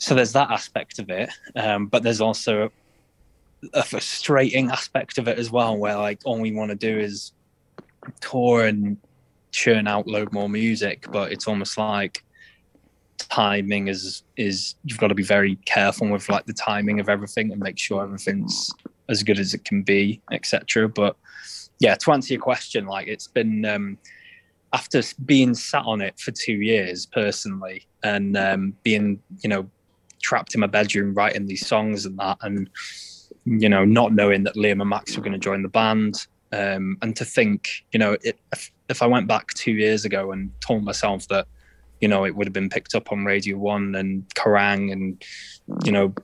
so 0.00 0.14
there's 0.14 0.32
that 0.32 0.50
aspect 0.50 0.98
of 0.98 1.10
it. 1.10 1.30
Um, 1.54 1.86
but 1.86 2.02
there's 2.02 2.22
also 2.22 2.72
a 3.74 3.82
frustrating 3.82 4.70
aspect 4.70 5.18
of 5.18 5.28
it 5.28 5.38
as 5.38 5.50
well, 5.50 5.76
where 5.76 5.96
like 5.96 6.20
all 6.24 6.40
we 6.40 6.52
want 6.52 6.70
to 6.70 6.74
do 6.76 6.98
is 6.98 7.32
tour 8.20 8.64
and 8.64 8.96
churn 9.52 9.86
out 9.86 10.06
load 10.06 10.32
more 10.32 10.48
music, 10.48 11.06
but 11.12 11.32
it's 11.32 11.46
almost 11.46 11.76
like 11.76 12.24
timing 13.18 13.88
is 13.88 14.22
is 14.38 14.74
you've 14.84 14.98
got 14.98 15.08
to 15.08 15.14
be 15.14 15.22
very 15.22 15.56
careful 15.66 16.08
with 16.08 16.30
like 16.30 16.46
the 16.46 16.54
timing 16.54 16.98
of 16.98 17.10
everything 17.10 17.52
and 17.52 17.60
make 17.60 17.78
sure 17.78 18.02
everything's 18.02 18.72
as 19.10 19.22
good 19.22 19.38
as 19.38 19.52
it 19.52 19.66
can 19.66 19.82
be, 19.82 20.22
etc. 20.32 20.88
But 20.88 21.14
yeah, 21.78 21.94
to 21.96 22.12
answer 22.12 22.32
your 22.32 22.42
question, 22.42 22.86
like 22.86 23.06
it's 23.06 23.28
been 23.28 23.66
um, 23.66 23.98
after 24.72 25.02
being 25.26 25.52
sat 25.52 25.84
on 25.84 26.00
it 26.00 26.18
for 26.18 26.30
two 26.30 26.54
years 26.54 27.04
personally, 27.04 27.86
and 28.02 28.34
um, 28.38 28.74
being 28.82 29.20
you 29.42 29.50
know 29.50 29.68
trapped 30.22 30.54
in 30.54 30.60
my 30.60 30.66
bedroom 30.66 31.14
writing 31.14 31.46
these 31.46 31.66
songs 31.66 32.06
and 32.06 32.18
that, 32.18 32.38
and 32.42 32.70
you 33.44 33.68
know 33.68 33.84
not 33.84 34.12
knowing 34.12 34.44
that 34.44 34.54
Liam 34.54 34.80
and 34.80 34.90
Max 34.90 35.16
were 35.16 35.22
going 35.22 35.32
to 35.32 35.38
join 35.38 35.62
the 35.62 35.68
band, 35.68 36.26
um, 36.52 36.96
and 37.02 37.16
to 37.16 37.24
think 37.24 37.68
you 37.92 37.98
know 37.98 38.16
it, 38.22 38.38
if, 38.52 38.70
if 38.88 39.02
I 39.02 39.06
went 39.06 39.26
back 39.26 39.48
two 39.54 39.72
years 39.72 40.04
ago 40.04 40.32
and 40.32 40.50
told 40.60 40.84
myself 40.84 41.26
that 41.28 41.46
you 42.00 42.08
know 42.08 42.24
it 42.24 42.34
would 42.34 42.46
have 42.46 42.54
been 42.54 42.68
picked 42.68 42.94
up 42.94 43.12
on 43.12 43.24
Radio 43.24 43.56
One 43.56 43.94
and 43.94 44.28
Kerrang 44.34 44.92
and 44.92 45.22
you 45.84 45.92
know 45.92 46.14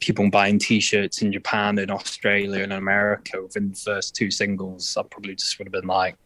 people 0.00 0.28
buying 0.30 0.58
t-shirts 0.58 1.22
in 1.22 1.32
Japan 1.32 1.78
and 1.78 1.90
Australia 1.90 2.62
and 2.62 2.72
America 2.72 3.40
within 3.42 3.70
the 3.70 3.76
first 3.76 4.14
two 4.14 4.30
singles, 4.30 4.96
I 4.96 5.02
probably 5.02 5.34
just 5.34 5.58
would 5.58 5.66
have 5.66 5.72
been 5.72 5.86
like, 5.86 6.16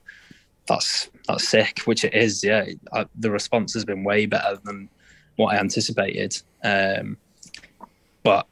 "That's 0.67 1.11
that's 1.29 1.49
sick," 1.49 1.81
which 1.81 2.05
it 2.05 2.15
is. 2.15 2.43
Yeah, 2.43 2.67
I, 2.93 3.07
the 3.17 3.31
response 3.31 3.75
has 3.75 3.85
been 3.85 4.05
way 4.05 4.27
better 4.27 4.59
than 4.65 4.89
what 5.37 5.55
I 5.55 5.59
anticipated. 5.59 6.41
Um, 6.67 7.17
but 8.23 8.47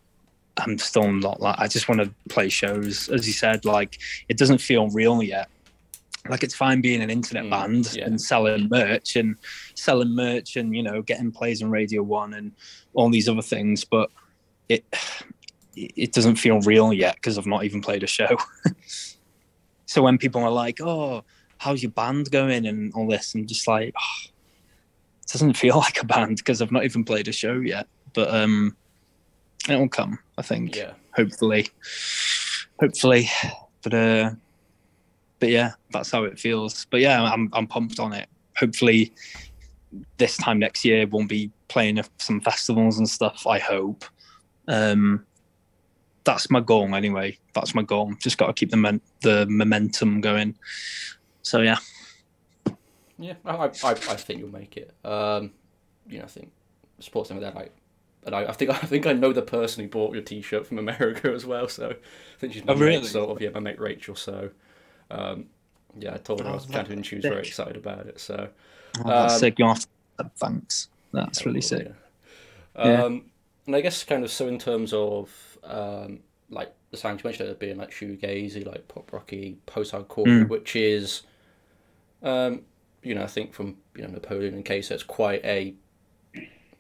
I'm 0.57 0.79
still 0.79 1.11
not 1.13 1.41
like 1.41 1.59
I 1.59 1.67
just 1.67 1.89
want 1.89 2.01
to 2.01 2.11
play 2.29 2.49
shows, 2.49 3.09
as 3.09 3.27
you 3.27 3.33
said. 3.33 3.65
Like 3.65 3.99
it 4.29 4.39
doesn't 4.39 4.59
feel 4.59 4.89
real 4.91 5.23
yet. 5.23 5.49
Like 6.29 6.43
it's 6.43 6.55
fine 6.55 6.81
being 6.81 7.03
an 7.03 7.11
internet 7.11 7.45
Mm, 7.45 7.51
band 7.51 7.95
yeah. 7.95 8.07
and 8.07 8.21
selling 8.21 8.69
merch 8.71 9.17
and 9.17 9.37
selling 9.75 10.15
merch 10.15 10.57
and 10.57 10.75
you 10.75 10.83
know 10.83 11.03
getting 11.03 11.33
plays 11.33 11.63
on 11.63 11.71
Radio 11.71 12.03
One 12.03 12.35
and 12.35 12.53
all 12.95 13.11
these 13.11 13.29
other 13.29 13.43
things, 13.43 13.85
but 13.85 14.11
it 14.69 14.85
it 15.77 16.13
doesn't 16.13 16.37
feel 16.37 16.61
real 16.61 16.93
yet 16.93 17.17
because 17.17 17.37
I've 17.37 17.47
not 17.47 17.65
even 17.65 17.81
played 17.83 18.05
a 18.05 18.07
show. 18.07 18.37
so 19.87 20.03
when 20.03 20.19
people 20.19 20.43
are 20.43 20.51
like, 20.51 20.81
"Oh, 20.81 21.25
how's 21.59 21.83
your 21.83 21.91
band 21.91 22.31
going?" 22.31 22.67
and 22.67 22.93
all 22.95 23.09
this, 23.09 23.35
I'm 23.35 23.47
just 23.47 23.67
like, 23.67 23.93
oh, 23.99 24.31
it 25.21 25.33
doesn't 25.33 25.55
feel 25.55 25.77
like 25.87 26.01
a 26.01 26.07
band 26.07 26.37
because 26.37 26.63
I've 26.63 26.73
not 26.73 26.85
even 26.85 27.05
played 27.05 27.27
a 27.27 27.33
show 27.33 27.55
yet. 27.59 27.89
But 28.15 28.33
um, 28.35 28.77
it 29.69 29.77
will 29.77 29.89
come, 29.89 30.19
I 30.39 30.43
think. 30.43 30.77
Yeah. 30.77 30.93
Hopefully, 31.15 31.69
hopefully, 32.81 33.31
but 33.83 33.95
uh, 33.95 34.31
but 35.39 35.49
yeah, 35.49 35.73
that's 35.93 36.11
how 36.11 36.25
it 36.25 36.39
feels. 36.39 36.87
But 36.91 37.01
yeah, 37.01 37.23
I'm 37.23 37.51
I'm 37.53 37.67
pumped 37.67 38.01
on 38.01 38.13
it. 38.13 38.29
Hopefully, 38.59 39.13
this 40.17 40.37
time 40.37 40.59
next 40.59 40.85
year 40.85 41.07
won't 41.07 41.29
be 41.29 41.51
playing 41.69 41.99
at 41.99 42.09
some 42.19 42.41
festivals 42.41 42.99
and 42.99 43.09
stuff. 43.09 43.47
I 43.47 43.59
hope. 43.59 44.05
Um, 44.67 45.27
that's 46.25 46.51
my 46.51 46.61
goal 46.61 46.95
anyway. 46.95 47.39
That's 47.55 47.75
my 47.75 47.83
goal. 47.83 48.15
Just 48.19 48.39
got 48.39 48.47
to 48.47 48.53
keep 48.55 48.71
the 48.71 48.77
men- 48.77 49.03
the 49.21 49.47
momentum 49.49 50.21
going. 50.21 50.57
So 51.43 51.61
yeah, 51.61 51.77
Yeah, 53.19 53.35
I, 53.45 53.55
I, 53.55 53.91
I 53.91 53.95
think 53.95 54.41
you'll 54.41 54.53
make 54.53 54.77
it. 54.77 54.93
Um, 55.05 55.53
you 56.09 56.19
know, 56.19 56.25
I 56.25 56.29
think 56.29 56.51
sports 56.99 57.31
like 57.31 57.41
that, 57.41 57.55
like, 57.55 57.73
and 58.27 58.35
I, 58.35 58.47
I 58.47 58.53
think 58.53 58.71
I 58.85 58.87
think 58.87 59.07
I 59.07 59.13
know 59.13 59.33
the 59.33 59.43
person 59.43 59.83
who 59.85 59.89
bought 59.91 60.15
your 60.15 60.23
T-shirt 60.23 60.67
from 60.67 60.79
America 60.79 61.33
as 61.33 61.47
well. 61.47 61.69
So 61.69 61.91
I 61.91 62.39
think 62.39 62.53
she's 62.53 62.65
my 62.65 62.73
Oh, 62.73 62.77
mate, 62.77 63.05
sort 63.05 63.31
of 63.31 63.41
yeah, 63.41 63.51
my 63.51 63.61
mate 63.61 63.81
Rachel. 63.81 64.17
So, 64.17 64.51
um, 65.11 65.47
yeah, 65.99 66.15
I 66.15 66.19
told 66.19 66.45
her 66.45 66.51
I 66.51 66.53
Oh, 66.53 66.55
was 66.55 66.67
chatting 66.67 66.95
and 66.95 67.07
she 67.07 67.17
was 67.17 67.27
very 67.27 67.45
excited 67.47 67.77
about 67.77 68.07
it. 68.07 68.21
So 68.21 68.51
oh, 69.05 69.13
that's 69.13 69.35
Um, 69.35 69.39
sick. 69.39 69.59
You 69.59 69.67
have 69.67 69.81
to 70.19 70.31
thanks. 70.37 70.89
That's 71.13 71.47
really 71.47 71.61
sick. 71.61 71.87
Yeah. 71.87 71.93
Yeah. 72.83 73.05
Um, 73.05 73.31
and 73.67 73.77
I 73.77 73.81
guess 73.81 74.05
kind 74.05 74.25
of 74.25 74.31
so 74.31 74.47
in 74.49 74.59
terms 74.59 74.93
of 74.93 75.59
um, 75.65 76.21
like 76.51 76.75
the 76.91 76.97
sounds 76.97 77.23
you 77.23 77.29
mentioned, 77.29 77.49
it 77.51 77.59
being 77.59 77.79
like 77.79 77.91
shoegazy, 77.91 78.67
like 78.67 78.89
pop 78.89 79.13
rocky, 79.13 79.59
post 79.67 79.93
hardcore, 79.93 80.27
Mm. 80.27 80.49
which 80.49 80.77
is, 80.77 81.23
um, 82.23 82.63
you 83.03 83.15
know, 83.15 83.23
I 83.23 83.27
think 83.27 83.53
from 83.53 83.77
you 83.95 84.03
know 84.03 84.09
Napoleon 84.09 84.55
and 84.55 84.65
Case, 84.65 84.91
it's 84.91 85.03
quite 85.03 85.45
a, 85.45 85.75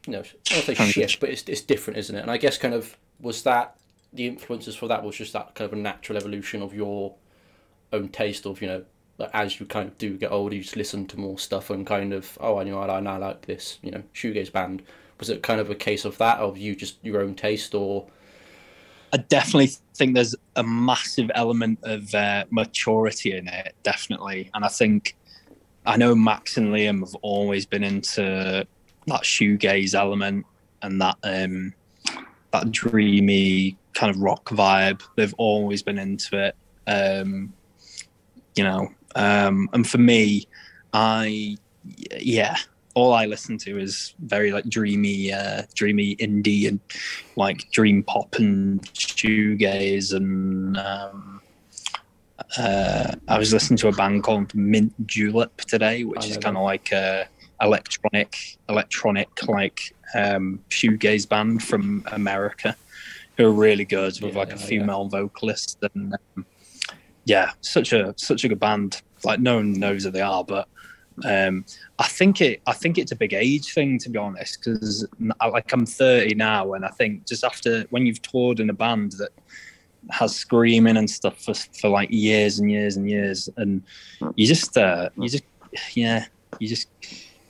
you 0.06 0.12
know, 0.12 0.22
I 0.50 0.60
don't 0.60 0.64
say 0.64 0.74
shift, 0.74 1.20
but 1.20 1.30
it's 1.30 1.44
it's 1.44 1.60
different, 1.60 1.98
isn't 1.98 2.14
it? 2.14 2.20
And 2.20 2.30
I 2.30 2.36
guess 2.36 2.58
kind 2.58 2.74
of 2.74 2.96
was 3.20 3.42
that 3.44 3.76
the 4.12 4.26
influences 4.26 4.76
for 4.76 4.88
that 4.88 5.02
was 5.02 5.16
just 5.16 5.32
that 5.32 5.54
kind 5.54 5.70
of 5.70 5.78
a 5.78 5.80
natural 5.80 6.16
evolution 6.18 6.62
of 6.62 6.74
your 6.74 7.14
own 7.92 8.08
taste 8.08 8.46
of 8.46 8.60
you 8.60 8.68
know. 8.68 8.84
Like 9.16 9.30
as 9.32 9.60
you 9.60 9.66
kind 9.66 9.88
of 9.88 9.96
do 9.96 10.16
get 10.16 10.32
older, 10.32 10.56
you 10.56 10.62
just 10.62 10.74
listen 10.74 11.06
to 11.06 11.20
more 11.20 11.38
stuff 11.38 11.70
and 11.70 11.86
kind 11.86 12.12
of, 12.12 12.36
oh, 12.40 12.58
I 12.58 12.64
know 12.64 12.80
I, 12.80 12.86
I 12.98 13.16
like 13.16 13.46
this, 13.46 13.78
you 13.80 13.92
know, 13.92 14.02
shoegaze 14.12 14.50
band 14.50 14.82
was 15.18 15.30
it 15.30 15.42
kind 15.42 15.60
of 15.60 15.70
a 15.70 15.74
case 15.74 16.04
of 16.04 16.18
that 16.18 16.38
of 16.38 16.58
you 16.58 16.74
just 16.74 16.96
your 17.02 17.20
own 17.20 17.34
taste 17.34 17.74
or 17.74 18.06
I 19.12 19.18
definitely 19.18 19.70
think 19.94 20.14
there's 20.14 20.34
a 20.56 20.64
massive 20.64 21.30
element 21.36 21.78
of 21.84 22.12
uh, 22.16 22.46
maturity 22.50 23.36
in 23.36 23.46
it, 23.46 23.76
definitely. 23.84 24.50
And 24.54 24.64
I 24.64 24.68
think 24.68 25.14
I 25.86 25.96
know 25.96 26.16
Max 26.16 26.56
and 26.56 26.74
Liam 26.74 26.98
have 26.98 27.14
always 27.22 27.64
been 27.64 27.84
into 27.84 28.66
that 29.06 29.22
shoegaze 29.22 29.94
element 29.94 30.46
and 30.82 31.00
that 31.00 31.16
um, 31.22 31.74
that 32.52 32.70
dreamy 32.70 33.76
kind 33.94 34.14
of 34.14 34.20
rock 34.20 34.44
vibe. 34.50 35.02
They've 35.16 35.34
always 35.38 35.82
been 35.82 35.98
into 35.98 36.38
it, 36.46 36.56
um, 36.86 37.52
you 38.54 38.64
know. 38.64 38.88
Um, 39.16 39.68
and 39.72 39.88
for 39.88 39.98
me, 39.98 40.46
I 40.92 41.56
yeah, 42.18 42.56
all 42.94 43.12
I 43.12 43.26
listen 43.26 43.58
to 43.58 43.78
is 43.78 44.14
very 44.20 44.52
like 44.52 44.68
dreamy, 44.68 45.32
uh, 45.32 45.62
dreamy 45.74 46.16
indie 46.16 46.68
and 46.68 46.80
like 47.36 47.70
dream 47.70 48.02
pop 48.02 48.36
and 48.36 48.82
shoegaze 48.92 50.14
and 50.14 50.76
um, 50.76 51.40
uh, 52.58 53.12
I 53.28 53.38
was 53.38 53.52
listening 53.52 53.76
to 53.78 53.88
a 53.88 53.92
band 53.92 54.22
called 54.22 54.54
Mint 54.54 54.92
Julep 55.06 55.56
today, 55.62 56.04
which 56.04 56.28
is 56.28 56.36
kind 56.36 56.56
of 56.56 56.62
like 56.62 56.92
a 56.92 57.28
electronic, 57.64 58.58
electronic 58.68 59.28
like 59.48 59.94
um, 60.14 60.60
shoegaze 60.68 61.28
band 61.28 61.62
from 61.62 62.04
America, 62.12 62.76
who 63.36 63.46
are 63.46 63.52
really 63.52 63.84
good 63.84 64.20
with 64.20 64.34
Yeah, 64.34 64.38
like 64.38 64.48
a 64.48 64.50
yeah, 64.52 64.60
yeah. 64.60 64.66
female 64.66 65.08
vocalist 65.08 65.78
and 65.94 66.14
um, 66.36 66.46
yeah, 67.24 67.52
such 67.60 67.92
a 67.92 68.14
such 68.16 68.44
a 68.44 68.48
good 68.48 68.60
band. 68.60 69.02
Like 69.24 69.40
no 69.40 69.56
one 69.56 69.72
knows 69.72 70.04
who 70.04 70.10
they 70.10 70.20
are, 70.20 70.44
but 70.44 70.68
um, 71.24 71.64
I 71.98 72.06
think 72.08 72.40
it. 72.40 72.60
I 72.66 72.72
think 72.72 72.98
it's 72.98 73.12
a 73.12 73.16
big 73.16 73.32
age 73.32 73.72
thing, 73.72 73.98
to 74.00 74.10
be 74.10 74.18
honest. 74.18 74.58
Because 74.58 75.06
like 75.20 75.72
I'm 75.72 75.86
30 75.86 76.34
now, 76.34 76.74
and 76.74 76.84
I 76.84 76.90
think 76.90 77.26
just 77.26 77.44
after 77.44 77.84
when 77.90 78.06
you've 78.06 78.22
toured 78.22 78.60
in 78.60 78.70
a 78.70 78.74
band 78.74 79.12
that 79.12 79.30
has 80.10 80.36
screaming 80.36 80.98
and 80.98 81.08
stuff 81.08 81.40
for, 81.40 81.54
for 81.54 81.88
like 81.88 82.10
years 82.10 82.58
and 82.58 82.70
years 82.70 82.96
and 82.96 83.08
years, 83.08 83.48
and 83.56 83.82
you 84.34 84.46
just 84.46 84.76
uh, 84.76 85.08
you 85.16 85.28
just 85.28 85.44
yeah, 85.94 86.26
you 86.58 86.68
just 86.68 86.88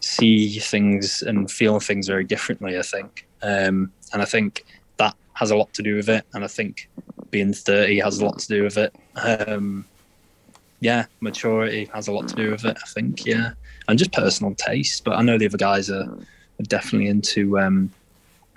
see 0.05 0.59
things 0.59 1.23
and 1.23 1.51
feel 1.51 1.81
things 1.81 2.07
very 2.07 2.25
differently. 2.25 2.79
I 2.79 2.83
think, 2.83 3.27
um, 3.43 3.93
and 4.13 4.23
I 4.23 4.25
think 4.25 4.65
that 4.99 5.15
has 5.35 5.51
a 5.51 5.57
lot 5.57 5.73
to 5.75 5.83
do 5.83 5.97
with 5.97 6.09
it. 6.09 6.25
And 6.35 6.45
I 6.45 6.47
think 6.47 6.89
being 7.31 7.53
30 7.53 7.99
has 8.01 8.19
a 8.19 8.25
lot 8.25 8.39
to 8.39 8.49
do 8.49 8.63
with 8.63 8.77
it. 8.77 8.95
Um, 9.17 9.85
yeah, 10.81 11.07
maturity 11.21 11.91
has 11.95 12.09
a 12.09 12.13
lot 12.13 12.29
to 12.29 12.35
do 12.35 12.51
with 12.51 12.65
it. 12.65 12.77
I 12.77 12.87
think, 12.89 13.25
yeah, 13.25 13.53
and 13.89 13.99
just 13.99 14.13
personal 14.13 14.55
taste. 14.55 15.05
But 15.05 15.15
I 15.15 15.23
know 15.23 15.39
the 15.39 15.47
other 15.47 15.59
guys 15.59 15.91
are, 15.91 16.05
are 16.05 16.65
definitely 16.65 17.09
into 17.09 17.59
um, 17.59 17.91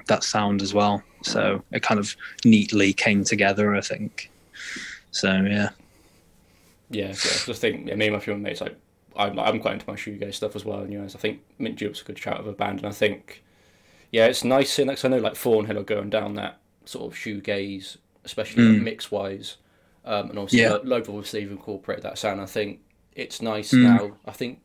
that 0.08 0.24
sound 0.24 0.62
as 0.62 0.74
well. 0.74 1.01
So 1.24 1.63
it 1.72 1.82
kind 1.82 2.00
of 2.00 2.16
neatly 2.44 2.94
came 2.94 3.24
together. 3.24 3.75
I 3.75 3.82
think. 3.82 4.30
So 5.12 5.32
yeah, 5.32 5.70
yeah, 6.89 7.13
so 7.13 7.30
I 7.30 7.46
just 7.48 7.62
think 7.62 7.88
yeah, 7.88 7.96
me 7.96 8.08
and 8.08 8.16
my 8.16 8.20
few 8.20 8.36
mates 8.36 8.62
like 8.62 8.75
I'm, 9.18 9.40
I'm 9.40 9.60
quite 9.60 9.74
into 9.74 9.86
my 9.90 9.96
shoegaze 9.96 10.36
stuff 10.36 10.56
as 10.56 10.64
well 10.66 10.80
and 10.80 10.92
you 10.92 11.00
know 11.00 11.06
I 11.06 11.08
think 11.08 11.42
Mint 11.60 11.78
Julep's 11.78 12.02
a 12.02 12.06
good 12.06 12.20
shout 12.20 12.40
of 12.40 12.48
a 12.48 12.54
band 12.54 12.80
and 12.80 12.88
I 12.88 12.92
think 12.92 13.44
yeah 14.12 14.26
it's 14.28 14.44
nice 14.44 14.72
seeing 14.72 14.88
because 14.88 15.06
I 15.06 15.10
know 15.10 15.18
like 15.20 15.36
Thornhill 15.36 15.80
are 15.80 15.84
going 15.84 16.10
down 16.10 16.36
that 16.36 16.60
sort 16.86 17.12
of 17.12 17.18
shoegaze 17.18 17.98
especially 18.24 18.64
Mm. 18.64 18.74
like, 18.76 18.82
mix 18.84 19.12
wise 19.12 19.58
um, 20.06 20.30
and 20.30 20.40
obviously 20.40 20.62
Yeah. 20.62 20.74
Lo- 20.76 20.82
Loathe 20.84 21.10
obviously 21.10 21.42
incorporated 21.44 22.04
that 22.06 22.18
sound. 22.18 22.40
I 22.42 22.46
think 22.46 22.80
it's 23.16 23.42
nice 23.42 23.72
Mm. 23.74 23.82
now. 23.84 24.18
I 24.26 24.32
think 24.32 24.62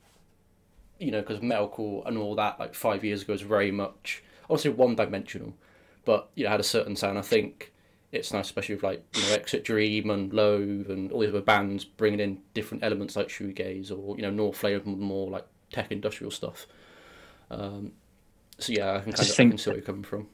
you 1.00 1.10
know 1.10 1.20
because 1.20 1.40
metalcore 1.40 2.06
and 2.06 2.16
all 2.16 2.34
that 2.36 2.60
like 2.60 2.74
five 2.74 3.02
years 3.04 3.22
ago 3.22 3.32
was 3.32 3.42
very 3.42 3.70
much 3.72 4.22
obviously 4.44 4.70
one 4.72 4.94
dimensional, 4.94 5.54
but 6.04 6.28
you 6.36 6.44
know 6.44 6.50
had 6.50 6.60
a 6.60 6.64
certain 6.64 6.94
sound. 6.94 7.18
I 7.18 7.22
think 7.22 7.71
it's 8.12 8.32
nice, 8.32 8.46
especially 8.46 8.74
with 8.76 8.84
like 8.84 9.02
you 9.16 9.22
know 9.22 9.34
Exit 9.34 9.64
Dream 9.64 10.10
and 10.10 10.32
Loathe 10.32 10.90
and 10.90 11.10
all 11.10 11.20
these 11.20 11.30
other 11.30 11.40
bands 11.40 11.84
bringing 11.84 12.20
in 12.20 12.38
different 12.54 12.84
elements 12.84 13.16
like 13.16 13.28
shoegaze 13.28 13.90
or 13.90 14.16
you 14.16 14.22
know 14.22 14.30
North 14.30 14.56
Flame 14.58 14.82
more 15.00 15.30
like 15.30 15.46
tech 15.72 15.90
industrial 15.90 16.30
stuff. 16.30 16.66
Um, 17.50 17.92
so 18.58 18.72
yeah, 18.72 18.90
I 18.92 19.00
can 19.00 19.04
kind 19.12 19.16
just 19.16 19.30
of 19.30 19.34
I 19.34 19.36
think- 19.36 19.50
can 19.52 19.58
see 19.58 19.70
where 19.70 19.76
you're 19.78 19.86
coming 19.86 20.04
from. 20.04 20.28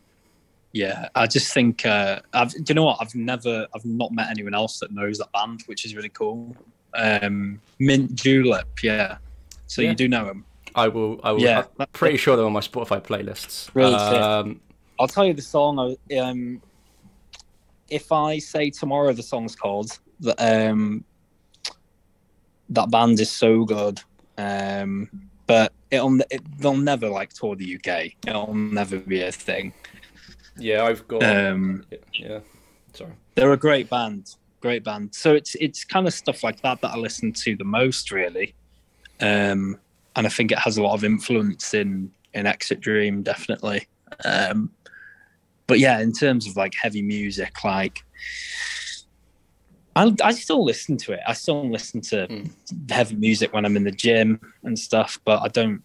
Yeah, 0.72 1.08
I 1.14 1.26
just 1.26 1.54
think 1.54 1.86
uh, 1.86 2.20
I've. 2.34 2.52
Do 2.52 2.62
you 2.68 2.74
know 2.74 2.84
what? 2.84 2.98
I've 3.00 3.14
never, 3.14 3.66
I've 3.74 3.86
not 3.86 4.12
met 4.12 4.28
anyone 4.28 4.52
else 4.52 4.80
that 4.80 4.92
knows 4.92 5.16
that 5.16 5.32
band, 5.32 5.62
which 5.64 5.86
is 5.86 5.96
really 5.96 6.10
cool. 6.10 6.54
Um, 6.94 7.58
Mint 7.78 8.14
Julep, 8.14 8.82
yeah. 8.82 9.16
So 9.66 9.80
Yeah. 9.80 9.90
you 9.90 9.94
do 9.94 10.08
know 10.08 10.26
them. 10.26 10.44
I 10.74 10.88
will. 10.88 11.20
I 11.24 11.32
will. 11.32 11.40
Yeah. 11.40 11.64
I'm 11.78 11.86
pretty 11.94 12.18
sure 12.18 12.36
they're 12.36 12.44
on 12.44 12.52
my 12.52 12.60
Spotify 12.60 13.02
playlists. 13.02 13.70
Really 13.72 13.94
um, 13.94 14.60
I'll 15.00 15.08
tell 15.08 15.24
you 15.24 15.32
the 15.32 15.40
song. 15.42 15.96
Um, 16.20 16.60
if 17.88 18.12
I 18.12 18.38
say 18.38 18.70
tomorrow, 18.70 19.12
the 19.12 19.22
song's 19.22 19.56
called. 19.56 19.98
The, 20.20 20.34
um, 20.70 21.04
that 22.70 22.90
band 22.90 23.20
is 23.20 23.30
so 23.30 23.64
good. 23.64 24.00
Um, 24.36 25.08
but 25.46 25.72
it'll 25.90 26.20
it, 26.30 26.42
they'll 26.58 26.76
never 26.76 27.08
like 27.08 27.32
tour 27.32 27.56
the 27.56 27.76
UK. 27.76 28.12
It'll 28.26 28.54
never 28.54 28.98
be 28.98 29.22
a 29.22 29.32
thing. 29.32 29.72
yeah, 30.56 30.84
I've 30.84 31.06
got. 31.08 31.22
Um, 31.22 31.84
yeah, 31.90 31.98
yeah. 32.12 32.40
Sorry. 32.92 33.12
they're 33.34 33.52
a 33.52 33.56
great 33.56 33.88
band, 33.88 34.34
great 34.60 34.84
band. 34.84 35.14
So 35.14 35.34
it's 35.34 35.54
it's 35.56 35.84
kind 35.84 36.06
of 36.06 36.14
stuff 36.14 36.44
like 36.44 36.60
that 36.62 36.80
that 36.82 36.92
I 36.92 36.96
listen 36.96 37.32
to 37.32 37.56
the 37.56 37.64
most, 37.64 38.10
really. 38.10 38.54
Um, 39.20 39.78
and 40.14 40.26
I 40.26 40.30
think 40.30 40.52
it 40.52 40.58
has 40.58 40.76
a 40.78 40.82
lot 40.82 40.94
of 40.94 41.04
influence 41.04 41.74
in 41.74 42.10
in 42.34 42.46
Exit 42.46 42.80
Dream, 42.80 43.22
definitely. 43.22 43.88
Um, 44.24 44.70
but 45.68 45.78
yeah, 45.78 46.00
in 46.00 46.12
terms 46.12 46.48
of 46.48 46.56
like 46.56 46.74
heavy 46.82 47.02
music, 47.02 47.62
like 47.62 48.00
I, 49.94 50.14
I 50.22 50.32
still 50.32 50.64
listen 50.64 50.96
to 50.98 51.12
it. 51.12 51.20
I 51.26 51.34
still 51.34 51.68
listen 51.70 52.00
to 52.02 52.26
Mm. 52.28 52.50
heavy 52.90 53.16
music 53.16 53.52
when 53.52 53.64
I'm 53.64 53.76
in 53.76 53.84
the 53.84 53.92
gym 53.92 54.40
and 54.64 54.76
stuff, 54.78 55.20
but 55.24 55.40
I 55.42 55.48
don't. 55.48 55.82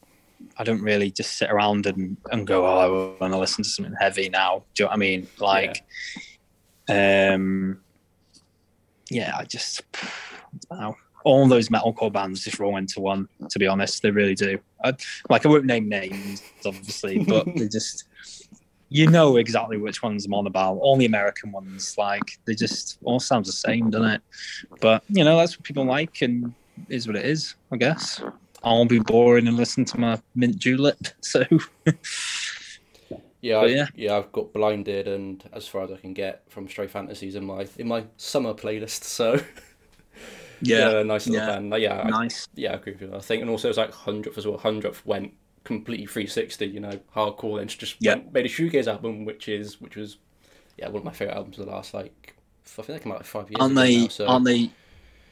I 0.57 0.63
don't 0.63 0.81
really 0.81 1.09
just 1.09 1.37
sit 1.37 1.49
around 1.49 1.85
and, 1.85 2.17
and 2.31 2.45
go, 2.45 2.65
oh, 2.65 2.77
I 2.77 3.21
want 3.21 3.33
to 3.33 3.39
listen 3.39 3.63
to 3.63 3.69
something 3.69 3.95
heavy 3.99 4.27
now. 4.29 4.65
Do 4.75 4.83
you 4.83 4.85
know 4.85 4.89
what 4.89 4.93
I 4.93 4.97
mean? 4.97 5.27
Like, 5.39 5.83
um, 6.89 7.81
yeah, 9.09 9.35
I 9.37 9.45
just, 9.45 9.83
I. 10.71 10.91
All 11.23 11.47
those 11.47 11.69
metalcore 11.69 12.11
bands 12.11 12.43
just 12.43 12.59
roll 12.59 12.75
into 12.75 12.99
one. 12.99 13.29
To 13.49 13.57
be 13.57 13.65
honest, 13.65 14.01
they 14.03 14.11
really 14.11 14.35
do. 14.35 14.59
I, 14.83 14.93
like, 15.29 15.45
I 15.45 15.49
won't 15.49 15.63
name 15.63 15.87
names, 15.87 16.43
obviously, 16.65 17.19
but 17.19 17.45
they 17.55 17.69
just, 17.69 18.03
you 18.93 19.07
know 19.07 19.37
exactly 19.37 19.77
which 19.77 20.03
ones 20.03 20.25
I'm 20.25 20.35
on 20.35 20.45
about. 20.45 20.75
All 20.75 20.95
the 20.95 21.05
American 21.05 21.51
ones, 21.51 21.95
like, 21.97 22.37
they 22.45 22.53
just 22.53 22.99
all 23.03 23.19
sounds 23.19 23.47
the 23.47 23.53
same, 23.53 23.89
doesn't 23.89 24.07
it? 24.07 24.21
But 24.81 25.03
you 25.09 25.23
know, 25.23 25.35
that's 25.37 25.57
what 25.57 25.63
people 25.63 25.83
like, 25.83 26.21
and 26.21 26.53
is 26.89 27.07
what 27.07 27.15
it 27.15 27.25
is, 27.25 27.55
I 27.71 27.77
guess. 27.77 28.21
I'll 28.63 28.85
be 28.85 28.99
boring 28.99 29.47
and 29.47 29.57
listen 29.57 29.83
to 29.85 29.99
my 29.99 30.21
mint 30.35 30.57
julep. 30.57 30.97
So 31.21 31.43
Yeah, 33.41 33.57
I, 33.57 33.65
yeah. 33.65 33.87
yeah, 33.95 34.15
I've 34.15 34.31
got 34.31 34.53
blinded 34.53 35.07
and 35.07 35.43
as 35.51 35.67
far 35.67 35.83
as 35.83 35.91
I 35.91 35.97
can 35.97 36.13
get 36.13 36.43
from 36.49 36.69
Stray 36.69 36.87
Fantasies 36.87 37.35
in 37.35 37.43
my 37.43 37.67
in 37.77 37.87
my 37.87 38.05
summer 38.15 38.53
playlist. 38.53 39.03
So 39.03 39.37
yeah, 40.61 41.01
nice 41.01 41.27
little 41.27 41.45
yeah. 41.45 41.59
band. 41.59 41.73
Yeah, 41.81 42.01
I, 42.01 42.09
nice. 42.09 42.47
yeah, 42.53 42.71
I 42.71 42.75
agree 42.75 42.93
with 42.93 43.01
you. 43.01 43.15
I 43.15 43.19
think, 43.19 43.41
and 43.41 43.49
also 43.49 43.69
it's 43.69 43.77
like 43.77 43.91
hundredth 43.91 44.37
as 44.37 44.45
well. 44.45 44.59
Hundredth 44.59 45.05
went 45.05 45.33
completely 45.63 46.05
360. 46.05 46.65
You 46.67 46.79
know, 46.79 46.99
hardcore 47.15 47.61
and 47.61 47.69
just 47.69 47.95
Yeah. 47.99 48.15
went, 48.15 48.33
made 48.33 48.45
a 48.45 48.49
shoegaze 48.49 48.87
album, 48.87 49.25
which 49.25 49.47
is 49.47 49.79
which 49.81 49.95
was 49.95 50.17
yeah 50.77 50.87
one 50.87 50.97
of 50.97 51.03
my 51.03 51.11
favorite 51.11 51.35
albums 51.35 51.59
of 51.59 51.65
the 51.65 51.71
last 51.71 51.93
like 51.93 52.35
I 52.65 52.69
think 52.81 52.87
they 52.87 52.99
came 52.99 53.11
out 53.11 53.19
like 53.19 53.25
five 53.25 53.49
years 53.51 53.61
aren't 53.61 53.73
ago 53.73 53.81
they? 53.81 53.97
now. 53.97 54.07
So 54.07 54.27
Aren't 54.27 54.45
they? 54.45 54.69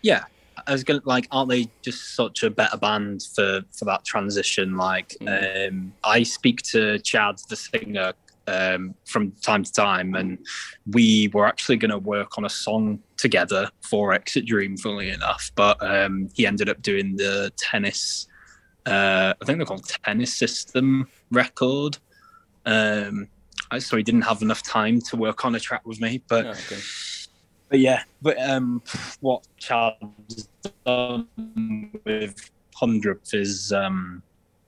Yeah, 0.03 0.23
I 0.67 0.71
was 0.73 0.83
gonna 0.83 1.01
like, 1.05 1.27
aren't 1.31 1.49
they 1.49 1.67
just 1.81 2.15
such 2.15 2.43
a 2.43 2.49
better 2.49 2.77
band 2.77 3.23
for 3.35 3.61
for 3.77 3.85
that 3.85 4.03
transition? 4.05 4.77
Like, 4.77 5.15
Mm. 5.21 5.69
um, 5.69 5.93
I 6.03 6.23
speak 6.23 6.61
to 6.63 6.99
Chad, 6.99 7.37
the 7.49 7.55
singer, 7.55 8.13
um, 8.47 8.95
from 9.05 9.31
time 9.41 9.63
to 9.63 9.71
time, 9.71 10.15
and 10.15 10.37
we 10.87 11.29
were 11.33 11.47
actually 11.47 11.77
going 11.77 11.91
to 11.91 11.99
work 11.99 12.37
on 12.37 12.45
a 12.45 12.49
song 12.49 12.99
together 13.17 13.69
for 13.81 14.13
Exit 14.13 14.45
Dream, 14.45 14.75
funnily 14.77 15.09
enough. 15.11 15.51
But 15.55 15.77
um, 15.81 16.27
he 16.33 16.45
ended 16.45 16.67
up 16.67 16.81
doing 16.81 17.15
the 17.15 17.51
tennis. 17.57 18.27
Uh, 18.85 19.33
I 19.39 19.45
think 19.45 19.57
they're 19.57 19.65
called 19.65 19.87
Tennis 20.05 20.33
System 20.35 21.07
record. 21.31 21.97
Um, 22.65 23.27
I- 23.69 23.79
so 23.79 23.97
he 23.97 24.03
didn't 24.03 24.23
have 24.23 24.41
enough 24.41 24.63
time 24.63 24.99
to 25.01 25.15
work 25.15 25.45
on 25.45 25.55
a 25.55 25.59
track 25.59 25.85
with 25.85 26.01
me, 26.01 26.21
but 26.27 26.45
yeah, 26.45 26.51
okay. 26.51 26.79
but 27.69 27.79
yeah, 27.79 28.03
but 28.21 28.41
um, 28.41 28.81
what 29.21 29.47
Chad's 29.57 30.49
done 30.85 31.27
with 32.05 32.49
hundredth 32.75 33.33
is 33.33 33.71
um 33.71 34.23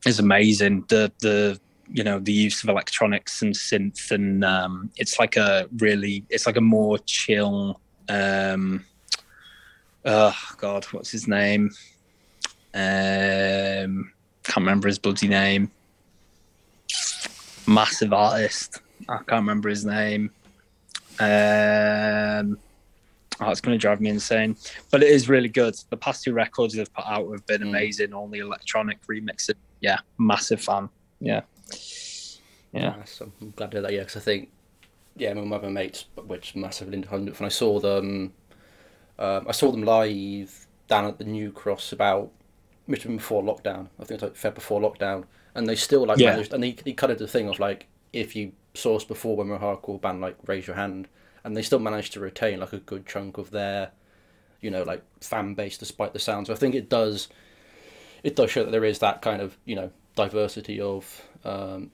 is 0.05 0.19
amazing. 0.19 0.85
The 0.87 1.11
the 1.19 1.59
you 1.91 2.03
know 2.03 2.19
the 2.19 2.31
use 2.31 2.63
of 2.63 2.69
electronics 2.69 3.41
and 3.41 3.53
synth 3.53 4.11
and 4.11 4.45
um, 4.45 4.89
it's 4.97 5.19
like 5.19 5.35
a 5.37 5.67
really 5.77 6.23
it's 6.29 6.45
like 6.45 6.57
a 6.57 6.61
more 6.61 6.97
chill. 6.99 7.79
Um, 8.09 8.85
oh 10.05 10.37
God, 10.57 10.85
what's 10.85 11.11
his 11.11 11.27
name? 11.27 11.71
Um, 12.73 14.11
can't 14.43 14.57
remember 14.57 14.87
his 14.87 14.99
bloody 14.99 15.27
name. 15.27 15.71
Massive 17.67 18.13
artist. 18.13 18.81
I 19.07 19.17
can't 19.17 19.29
remember 19.41 19.69
his 19.69 19.85
name. 19.85 20.31
Um, 21.19 22.57
oh, 23.39 23.49
it's 23.51 23.61
going 23.61 23.77
to 23.77 23.77
drive 23.77 24.01
me 24.01 24.09
insane. 24.09 24.57
But 24.91 25.03
it 25.03 25.09
is 25.09 25.29
really 25.29 25.49
good. 25.49 25.75
The 25.89 25.97
past 25.97 26.23
two 26.23 26.33
records 26.33 26.73
they've 26.73 26.93
put 26.93 27.05
out 27.05 27.29
have 27.31 27.45
been 27.45 27.61
Mm. 27.61 27.69
amazing. 27.69 28.13
All 28.13 28.27
the 28.27 28.39
electronic 28.39 29.05
remixes. 29.07 29.53
Yeah, 29.81 29.99
massive 30.17 30.61
fan. 30.61 30.89
Yeah. 31.19 31.41
Yeah. 32.73 32.95
Nice. 32.97 33.21
I'm 33.21 33.53
glad 33.55 33.71
to 33.71 33.75
hear 33.77 33.81
that. 33.83 33.93
Yeah, 33.93 33.99
because 33.99 34.17
I 34.17 34.19
think 34.21 34.49
yeah, 35.15 35.33
my 35.33 35.55
other 35.55 35.69
mates, 35.69 36.05
which 36.25 36.55
massively 36.55 36.95
into 36.97 37.07
hundredth, 37.09 37.37
and 37.39 37.45
I 37.45 37.49
saw 37.49 37.79
them. 37.79 38.33
Um, 39.19 39.45
I 39.47 39.51
saw 39.51 39.71
them 39.71 39.83
live 39.83 40.65
down 40.87 41.05
at 41.05 41.19
the 41.19 41.23
New 41.23 41.51
Cross 41.51 41.91
about 41.91 42.31
must 42.87 43.03
have 43.03 43.09
been 43.09 43.17
before 43.17 43.43
lockdown. 43.43 43.87
I 43.99 44.03
think 44.05 44.21
it 44.21 44.25
was 44.25 44.43
like 44.43 44.53
Feb 44.53 44.55
before 44.55 44.81
lockdown, 44.81 45.25
and 45.55 45.67
they 45.67 45.75
still 45.75 46.05
like 46.05 46.19
Yeah. 46.19 46.31
managed. 46.31 46.53
And 46.53 46.63
he 46.63 46.75
he 46.83 46.91
of 46.93 47.07
did 47.09 47.17
the 47.19 47.27
thing 47.27 47.47
of 47.49 47.59
like 47.59 47.87
if 48.11 48.35
you 48.35 48.51
saw 48.73 48.95
us 48.95 49.03
before 49.03 49.35
when 49.37 49.47
we 49.47 49.53
were 49.53 49.59
hardcore 49.59 49.99
band, 50.01 50.21
like 50.21 50.35
raise 50.47 50.67
your 50.67 50.75
hand, 50.75 51.07
and 51.43 51.55
they 51.55 51.61
still 51.61 51.79
managed 51.79 52.13
to 52.13 52.19
retain 52.19 52.59
like 52.59 52.73
a 52.73 52.79
good 52.79 53.05
chunk 53.05 53.37
of 53.37 53.51
their, 53.51 53.91
you 54.61 54.69
know, 54.71 54.83
like 54.83 55.03
fan 55.21 55.53
base 55.53 55.77
despite 55.77 56.13
the 56.13 56.19
sound. 56.19 56.47
So 56.47 56.53
I 56.53 56.55
think 56.57 56.75
it 56.75 56.89
does, 56.89 57.27
it 58.23 58.35
does 58.35 58.51
show 58.51 58.63
that 58.63 58.71
there 58.71 58.85
is 58.85 58.99
that 58.99 59.21
kind 59.21 59.41
of 59.41 59.57
you 59.65 59.75
know 59.75 59.91
diversity 60.15 60.79
of. 60.79 61.21
Um, 61.43 61.91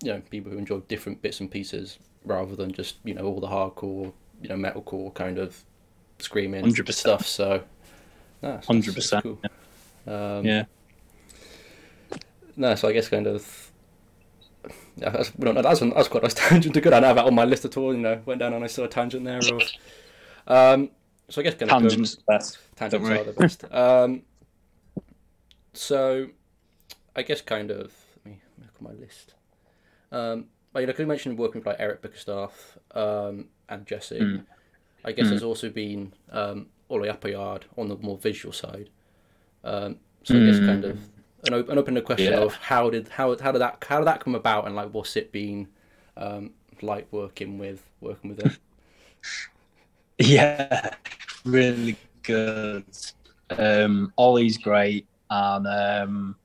you 0.00 0.12
know 0.12 0.22
people 0.30 0.52
who 0.52 0.58
enjoy 0.58 0.78
different 0.86 1.20
bits 1.22 1.40
and 1.40 1.50
pieces 1.50 1.98
rather 2.24 2.54
than 2.54 2.70
just 2.70 2.98
you 3.02 3.14
know 3.14 3.24
all 3.24 3.40
the 3.40 3.48
hardcore 3.48 4.12
you 4.40 4.48
know 4.48 4.54
metalcore 4.54 5.12
kind 5.12 5.38
of 5.38 5.64
screaming 6.20 6.64
100%. 6.64 6.92
stuff 6.94 7.26
so 7.26 7.64
no, 8.40 8.50
it's- 8.50 8.70
it's- 8.70 8.96
it's 8.96 9.10
100%, 9.12 9.22
cool. 9.24 9.40
Um, 10.08 10.44
Yeah. 10.44 10.64
no 12.56 12.74
so 12.74 12.88
I 12.88 12.92
guess 12.92 13.08
kind 13.08 13.26
of 13.26 13.70
yeah, 14.96 15.10
that's, 15.10 15.32
we 15.36 15.44
don't 15.44 15.54
know, 15.54 15.62
that's, 15.62 15.78
that's 15.80 16.08
quite 16.08 16.22
a 16.24 16.26
nice 16.26 16.34
tangent 16.48 16.74
to 16.74 16.80
go 16.80 16.90
down. 16.90 17.04
I 17.04 17.08
have 17.08 17.16
that 17.16 17.24
on 17.26 17.34
my 17.34 17.44
list 17.44 17.64
at 17.64 17.76
all. 17.76 17.94
You 17.94 18.00
know, 18.00 18.20
went 18.26 18.40
down 18.40 18.52
on 18.52 18.64
a 18.64 18.68
sort 18.68 18.86
of 18.86 18.94
tangent 18.94 19.24
there. 19.24 19.38
Of, 19.38 19.62
um, 20.48 20.90
so 21.28 21.40
I 21.40 21.44
guess 21.44 21.54
kind 21.54 21.70
of 21.70 21.82
go- 21.82 21.88
Tangents 21.88 22.16
the 22.16 22.22
best. 22.26 22.58
tangents 22.74 23.08
are 23.08 23.22
the 23.24 23.32
best. 23.32 23.64
Um, 23.72 24.22
so, 25.72 26.28
I 27.14 27.22
guess 27.22 27.40
kind 27.40 27.70
of 27.70 27.92
let 28.24 28.26
me 28.34 28.40
look 28.58 28.70
at 28.74 28.82
my 28.82 28.90
list. 28.92 29.34
Um, 30.10 30.46
you 30.74 30.86
know, 30.86 30.92
'cause 30.92 31.00
you 31.00 31.06
mentioned 31.06 31.38
working 31.38 31.60
with 31.60 31.66
like 31.66 31.76
Eric 31.78 32.02
Bickerstaffe 32.02 32.76
um, 32.96 33.48
and 33.68 33.86
Jesse. 33.86 34.18
Mm. 34.20 34.46
I 35.04 35.12
guess 35.12 35.26
Mm. 35.26 35.30
there's 35.30 35.42
also 35.44 35.70
been 35.70 36.12
um, 36.30 36.66
Olli 36.88 37.08
Appleyard 37.08 37.66
on 37.76 37.88
the 37.88 37.96
more 37.96 38.18
visual 38.18 38.52
side. 38.52 38.90
Um, 39.64 39.96
so 40.22 40.36
I 40.36 40.44
guess 40.46 40.58
kind 40.58 40.84
Mm. 40.84 40.90
of 40.90 40.98
an, 41.44 41.54
op- 41.54 41.68
an 41.68 41.78
open 41.78 42.00
question 42.02 42.32
Yeah. 42.32 42.40
of 42.40 42.54
how 42.54 42.90
did 42.90 43.08
how 43.08 43.36
how 43.38 43.52
did 43.52 43.60
that 43.60 43.84
how 43.88 43.98
did 43.98 44.06
that 44.06 44.20
come 44.20 44.34
about 44.34 44.66
and 44.66 44.74
like 44.76 44.90
what's 44.92 45.16
it 45.16 45.30
been 45.32 45.68
um, 46.16 46.50
like 46.82 47.06
working 47.12 47.58
with 47.58 47.82
working 48.00 48.30
with 48.30 48.42
him? 48.42 48.56
Yeah, 50.20 50.90
really 51.44 51.96
good. 52.22 52.84
Um, 53.50 54.12
Olli's 54.16 54.58
great, 54.58 55.06
and 55.30 55.66
um, 55.66 56.36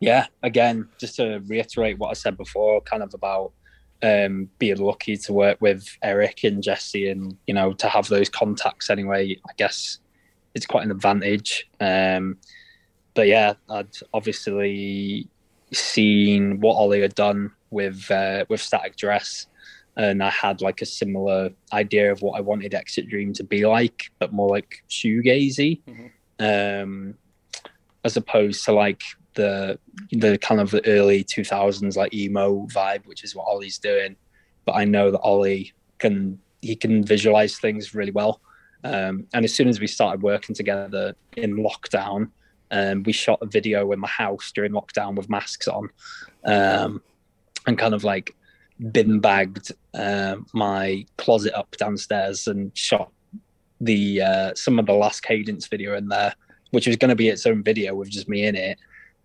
yeah, 0.00 0.26
again, 0.42 0.88
just 0.98 1.16
to 1.16 1.42
reiterate 1.46 1.98
what 1.98 2.10
I 2.10 2.12
said 2.12 2.36
before, 2.36 2.82
kind 2.82 3.02
of 3.02 3.14
about 3.14 3.52
um, 4.02 4.50
being 4.58 4.76
lucky 4.76 5.16
to 5.16 5.32
work 5.32 5.58
with 5.60 5.88
Eric 6.02 6.44
and 6.44 6.62
Jesse, 6.62 7.08
and 7.08 7.36
you 7.46 7.54
know 7.54 7.72
to 7.74 7.88
have 7.88 8.08
those 8.08 8.28
contacts 8.28 8.90
anyway. 8.90 9.38
I 9.48 9.52
guess 9.56 9.98
it's 10.56 10.66
quite 10.66 10.84
an 10.84 10.90
advantage. 10.90 11.68
Um, 11.80 12.38
but 13.14 13.28
yeah, 13.28 13.52
I'd 13.68 13.94
obviously 14.14 15.28
seen 15.72 16.60
what 16.60 16.76
Olli 16.76 17.02
had 17.02 17.14
done 17.14 17.52
with 17.70 18.10
uh, 18.10 18.46
with 18.48 18.62
Static 18.62 18.96
Dress, 18.96 19.46
and 19.96 20.22
I 20.22 20.30
had 20.30 20.62
like 20.62 20.80
a 20.80 20.86
similar 20.86 21.50
idea 21.72 22.10
of 22.10 22.22
what 22.22 22.38
I 22.38 22.40
wanted 22.40 22.74
Exit 22.74 23.08
Dream 23.08 23.34
to 23.34 23.44
be 23.44 23.66
like, 23.66 24.10
but 24.18 24.32
more 24.32 24.48
like 24.48 24.82
shoegazy, 24.88 25.82
mm-hmm. 25.84 26.82
um, 26.82 27.14
as 28.02 28.16
opposed 28.16 28.64
to 28.64 28.72
like 28.72 29.02
the 29.34 29.78
the 30.12 30.38
kind 30.38 30.60
of 30.60 30.70
the 30.70 30.84
early 30.86 31.22
2000s 31.22 31.96
like 31.96 32.14
emo 32.14 32.66
vibe, 32.68 33.06
which 33.06 33.24
is 33.24 33.36
what 33.36 33.46
Olli's 33.46 33.78
doing. 33.78 34.16
But 34.64 34.72
I 34.72 34.86
know 34.86 35.10
that 35.10 35.20
Olli 35.20 35.74
can 35.98 36.38
he 36.62 36.76
can 36.76 37.04
visualize 37.04 37.58
things 37.58 37.94
really 37.94 38.10
well. 38.10 38.40
Um, 38.86 39.26
and 39.34 39.44
as 39.44 39.52
soon 39.52 39.68
as 39.68 39.80
we 39.80 39.88
started 39.88 40.22
working 40.22 40.54
together 40.54 41.16
in 41.36 41.56
lockdown, 41.56 42.30
um, 42.70 43.02
we 43.02 43.12
shot 43.12 43.40
a 43.42 43.46
video 43.46 43.90
in 43.92 43.98
my 43.98 44.08
house 44.08 44.52
during 44.54 44.72
lockdown 44.72 45.16
with 45.16 45.28
masks 45.28 45.66
on, 45.66 45.90
um, 46.44 47.02
and 47.66 47.76
kind 47.78 47.94
of 47.94 48.04
like 48.04 48.34
bin 48.92 49.18
bagged 49.18 49.72
uh, 49.94 50.36
my 50.52 51.04
closet 51.16 51.54
up 51.54 51.76
downstairs 51.78 52.46
and 52.46 52.76
shot 52.76 53.10
the 53.80 54.22
uh, 54.22 54.54
some 54.54 54.78
of 54.78 54.86
the 54.86 54.92
last 54.92 55.22
cadence 55.22 55.66
video 55.66 55.96
in 55.96 56.08
there, 56.08 56.32
which 56.70 56.86
was 56.86 56.96
going 56.96 57.08
to 57.08 57.16
be 57.16 57.28
its 57.28 57.46
own 57.46 57.62
video 57.62 57.94
with 57.94 58.08
just 58.08 58.28
me 58.28 58.46
in 58.46 58.54
it. 58.54 58.78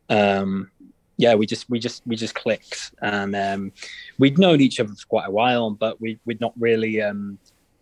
Um, 0.10 0.71
yeah, 1.17 1.36
we 1.36 1.45
just 1.45 1.69
we 1.69 1.78
just 1.78 2.02
we 2.08 2.15
just 2.15 2.34
clicked, 2.34 2.93
and 3.02 3.36
um, 3.36 3.71
we'd 4.17 4.39
known 4.39 4.60
each 4.60 4.80
other 4.80 4.93
for 4.93 5.06
quite 5.08 5.28
a 5.28 5.32
while, 5.32 5.69
but 5.69 6.02
we 6.02 6.19
we'd 6.26 6.41
not 6.41 6.54
really 6.58 7.02
um, 7.02 7.38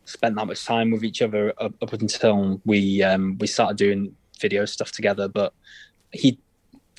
spent 0.10 0.36
that 0.36 0.48
much 0.48 0.66
time 0.66 0.92
with 0.92 1.04
each 1.04 1.22
other 1.22 1.54
up, 1.60 1.74
up 1.82 1.94
until 1.94 2.62
we 2.66 3.04
um, 3.04 3.38
we 3.40 3.48
started 3.48 3.78
doing 3.78 4.16
video 4.40 4.66
stuff 4.66 4.92
together. 4.92 5.28
But 5.28 5.54
he 6.12 6.40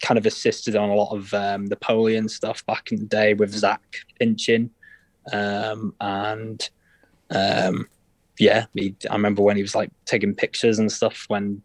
kind 0.01 0.19
of 0.19 0.27
assisted 0.27 0.77
on 0.77 0.89
a 0.89 0.95
lot 0.95 1.15
of 1.15 1.35
um, 1.35 1.67
Napoleon 1.67 2.29
stuff 2.29 2.65
back 2.67 2.93
in 2.93 3.01
the 3.01 3.07
day 3.07 3.35
with 3.35 3.53
Zach 3.53 3.83
Pinchin, 4.21 4.71
um, 5.33 5.95
and 6.01 6.69
um, 7.31 7.89
yeah, 8.39 8.67
he, 8.75 8.95
I 9.11 9.15
remember 9.15 9.43
when 9.43 9.57
he 9.57 9.63
was 9.63 9.75
like 9.75 9.91
taking 10.07 10.35
pictures 10.35 10.79
and 10.79 10.91
stuff 10.91 11.25
when 11.29 11.63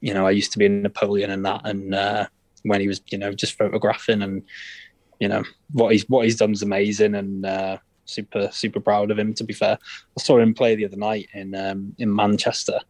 you 0.00 0.14
know 0.14 0.26
I 0.26 0.30
used 0.30 0.52
to 0.52 0.58
be 0.58 0.66
in 0.66 0.82
Napoleon 0.82 1.30
and 1.30 1.44
that, 1.44 1.62
and 1.64 1.94
uh, 1.94 2.26
when 2.62 2.80
he 2.80 2.88
was, 2.88 3.00
you 3.10 3.18
know, 3.18 3.32
just 3.32 3.56
photographing 3.56 4.22
and 4.22 4.42
you 5.20 5.28
know 5.28 5.42
what 5.72 5.92
he's 5.92 6.08
what 6.08 6.24
he's 6.24 6.36
done 6.36 6.52
is 6.52 6.62
amazing 6.62 7.14
and 7.14 7.46
uh, 7.46 7.78
super 8.06 8.48
super 8.50 8.80
proud 8.80 9.10
of 9.10 9.18
him. 9.18 9.34
To 9.34 9.44
be 9.44 9.52
fair, 9.52 9.78
I 10.16 10.22
saw 10.22 10.38
him 10.38 10.54
play 10.54 10.74
the 10.74 10.86
other 10.86 10.96
night 10.96 11.28
in 11.34 11.54
um, 11.54 11.94
in 11.98 12.14
Manchester 12.14 12.80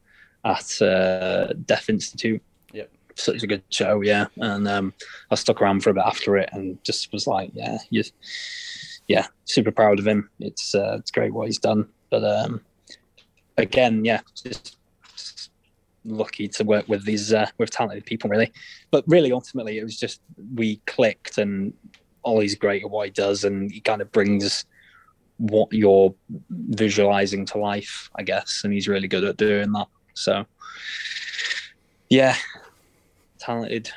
at 0.45 0.81
uh, 0.81 1.53
Deaf 1.65 1.91
Institute. 1.91 2.43
Yep, 2.73 2.91
such 3.17 3.43
a 3.43 3.47
good 3.47 3.63
show, 3.71 4.01
yeah. 4.03 4.27
And 4.37 4.69
um, 4.69 4.95
I 5.31 5.35
stuck 5.35 5.61
around 5.61 5.83
for 5.83 5.91
a 5.91 5.95
bit 5.95 6.05
after 6.07 6.37
it 6.37 6.49
and 6.53 6.83
just 6.85 7.13
was 7.13 7.27
like, 7.27 7.51
yeah, 7.53 7.79
you, 7.91 8.05
yeah, 9.09 9.27
super 9.45 9.73
proud 9.73 9.99
of 9.99 10.07
him. 10.07 10.31
It's 10.39 10.75
uh, 10.75 10.97
it's 11.01 11.11
great 11.11 11.33
what 11.33 11.47
he's 11.47 11.59
done, 11.59 11.89
but 12.11 12.25
um, 12.25 12.61
again, 13.57 14.05
yeah, 14.05 14.21
just 14.43 14.77
lucky 16.07 16.49
to 16.49 16.65
work 16.65 16.89
with 16.89 17.05
these 17.05 17.33
uh, 17.33 17.49
with 17.59 17.71
talented 17.71 18.05
people 18.07 18.31
really 18.31 18.53
but 18.93 19.03
really 19.09 19.33
ultimately 19.33 19.79
it 19.79 19.83
was 19.83 19.99
just 19.99 20.21
we 20.55 20.77
clicked 20.87 21.37
and 21.37 21.73
olli's 22.23 22.55
great 22.55 22.85
at 22.85 22.91
what 22.91 23.07
he 23.07 23.11
does 23.11 23.43
and 23.43 23.73
he 23.73 23.81
kind 23.81 24.01
of 24.01 24.11
brings 24.13 24.65
what 25.39 25.73
you're 25.73 26.15
visualizing 26.51 27.45
to 27.45 27.59
life 27.59 28.11
i 28.17 28.23
guess 28.23 28.63
and 28.65 28.73
he's 28.73 28.89
really 28.89 29.09
good 29.09 29.25
at 29.25 29.37
doing 29.37 29.71
that 29.73 29.89
so 30.15 30.45
yeah 32.09 32.37
talented 33.39 33.91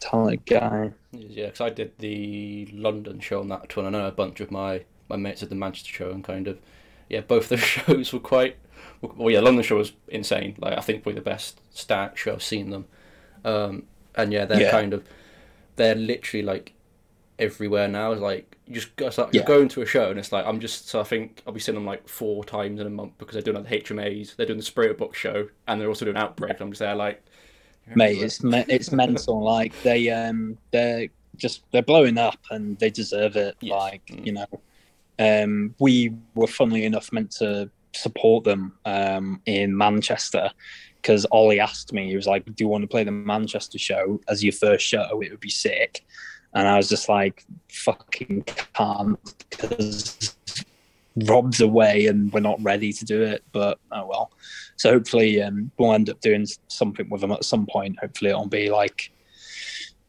talented 0.00 0.44
guy 0.46 0.90
yeah 1.12 1.46
because 1.46 1.60
i 1.60 1.70
did 1.70 1.96
the 1.98 2.68
london 2.72 3.20
show 3.20 3.40
on 3.40 3.48
that 3.48 3.68
tour 3.68 3.86
and 3.86 3.96
i 3.96 4.00
know 4.00 4.06
a 4.06 4.12
bunch 4.12 4.40
of 4.40 4.50
my 4.50 4.82
my 5.08 5.16
mates 5.16 5.42
at 5.42 5.48
the 5.48 5.54
manchester 5.54 5.92
show 5.92 6.10
and 6.10 6.24
kind 6.24 6.48
of 6.48 6.58
yeah 7.08 7.20
both 7.20 7.48
those 7.48 7.60
shows 7.60 8.12
were 8.12 8.18
quite 8.18 8.56
well, 9.00 9.30
yeah, 9.30 9.40
London 9.40 9.62
show 9.62 9.76
was 9.76 9.92
insane. 10.08 10.56
Like 10.58 10.76
I 10.76 10.80
think 10.80 11.02
probably 11.02 11.18
the 11.18 11.24
best 11.24 11.60
Static 11.70 12.16
show 12.16 12.32
I've 12.32 12.42
seen 12.42 12.70
them. 12.70 12.86
Um, 13.44 13.84
and 14.14 14.32
yeah, 14.32 14.44
they're 14.44 14.60
yeah. 14.62 14.70
kind 14.70 14.92
of 14.92 15.04
they're 15.76 15.94
literally 15.94 16.44
like 16.44 16.74
everywhere 17.38 17.88
now. 17.88 18.12
Like 18.12 18.49
you 18.70 18.80
just 18.96 19.18
like, 19.18 19.28
yeah. 19.32 19.42
going 19.42 19.68
to 19.68 19.82
a 19.82 19.86
show 19.86 20.10
and 20.10 20.18
it's 20.18 20.30
like 20.30 20.46
I'm 20.46 20.60
just 20.60 20.88
so 20.88 21.00
I 21.00 21.02
think 21.02 21.42
I'll 21.46 21.52
be 21.52 21.58
seeing 21.58 21.74
them 21.74 21.84
like 21.84 22.08
four 22.08 22.44
times 22.44 22.80
in 22.80 22.86
a 22.86 22.90
month 22.90 23.14
because 23.18 23.32
they're 23.32 23.42
doing 23.42 23.56
like 23.56 23.68
the 23.68 23.94
HMAs, 23.94 24.36
they're 24.36 24.46
doing 24.46 24.60
the 24.60 24.64
Spiritbox 24.64 25.14
show, 25.14 25.48
and 25.66 25.80
they're 25.80 25.88
also 25.88 26.04
doing 26.04 26.16
Outbreak. 26.16 26.60
I'm 26.60 26.70
just 26.70 26.78
there 26.78 26.94
like, 26.94 27.22
mate, 27.96 28.22
it's 28.22 28.44
me- 28.44 28.64
it's 28.68 28.92
mental. 28.92 29.42
like 29.42 29.74
they 29.82 30.08
um 30.10 30.56
they're 30.70 31.08
just 31.36 31.64
they're 31.72 31.82
blowing 31.82 32.16
up 32.16 32.38
and 32.50 32.78
they 32.78 32.90
deserve 32.90 33.34
it. 33.34 33.56
Yes. 33.60 33.72
Like 33.72 34.06
mm. 34.06 34.24
you 34.24 34.32
know, 34.32 34.46
um 35.18 35.74
we 35.80 36.14
were 36.36 36.46
funnily 36.46 36.84
enough 36.84 37.12
meant 37.12 37.32
to 37.32 37.68
support 37.92 38.44
them 38.44 38.72
um, 38.84 39.40
in 39.46 39.76
Manchester 39.76 40.50
because 41.02 41.26
Olli 41.32 41.58
asked 41.60 41.92
me, 41.92 42.08
he 42.08 42.16
was 42.16 42.26
like, 42.26 42.44
Do 42.44 42.54
you 42.58 42.68
want 42.68 42.82
to 42.82 42.88
play 42.88 43.04
the 43.04 43.10
Manchester 43.10 43.78
show 43.78 44.20
as 44.28 44.44
your 44.44 44.52
first 44.52 44.86
show? 44.86 45.20
It 45.22 45.30
would 45.30 45.40
be 45.40 45.50
sick. 45.50 46.04
And 46.54 46.66
I 46.66 46.76
was 46.76 46.88
just 46.88 47.08
like, 47.08 47.44
Fucking 47.68 48.44
can't 48.74 49.18
because 49.50 50.34
Rob's 51.16 51.60
away 51.60 52.06
and 52.06 52.32
we're 52.32 52.40
not 52.40 52.62
ready 52.62 52.92
to 52.92 53.04
do 53.04 53.22
it. 53.22 53.44
But 53.52 53.78
oh 53.92 54.06
well. 54.06 54.32
So 54.76 54.90
hopefully 54.92 55.42
um, 55.42 55.70
we'll 55.78 55.92
end 55.92 56.10
up 56.10 56.20
doing 56.20 56.46
something 56.68 57.08
with 57.08 57.20
them 57.20 57.32
at 57.32 57.44
some 57.44 57.66
point. 57.66 57.98
Hopefully 58.00 58.30
it'll 58.30 58.46
be 58.46 58.70
like, 58.70 59.12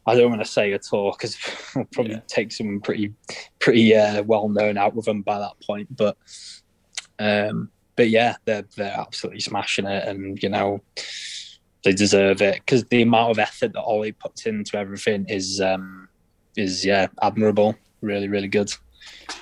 I 0.06 0.14
don't 0.16 0.30
want 0.30 0.42
to 0.42 0.50
say 0.50 0.72
a 0.72 0.78
tour 0.78 1.12
because 1.12 1.36
we'll 1.76 1.84
probably 1.92 2.14
yeah. 2.14 2.20
take 2.26 2.52
someone 2.52 2.80
pretty, 2.80 3.12
pretty 3.58 3.94
uh, 3.94 4.22
well 4.22 4.48
known 4.48 4.76
out 4.76 4.94
with 4.94 5.04
them 5.04 5.22
by 5.22 5.38
that 5.38 5.60
point. 5.64 5.94
But 5.96 6.16
um, 7.18 7.70
but 7.96 8.10
yeah, 8.10 8.36
they're 8.44 8.64
they're 8.76 8.98
absolutely 8.98 9.40
smashing 9.40 9.86
it, 9.86 10.08
and 10.08 10.42
you 10.42 10.48
know 10.48 10.80
they 11.84 11.92
deserve 11.92 12.42
it 12.42 12.54
because 12.54 12.84
the 12.86 13.02
amount 13.02 13.32
of 13.32 13.38
effort 13.38 13.72
that 13.72 13.82
Olli 13.82 14.12
puts 14.12 14.46
into 14.46 14.76
everything 14.76 15.26
is 15.28 15.60
um, 15.60 16.01
is 16.56 16.84
yeah 16.84 17.08
admirable, 17.22 17.76
really 18.00 18.28
really 18.28 18.48
good, 18.48 18.72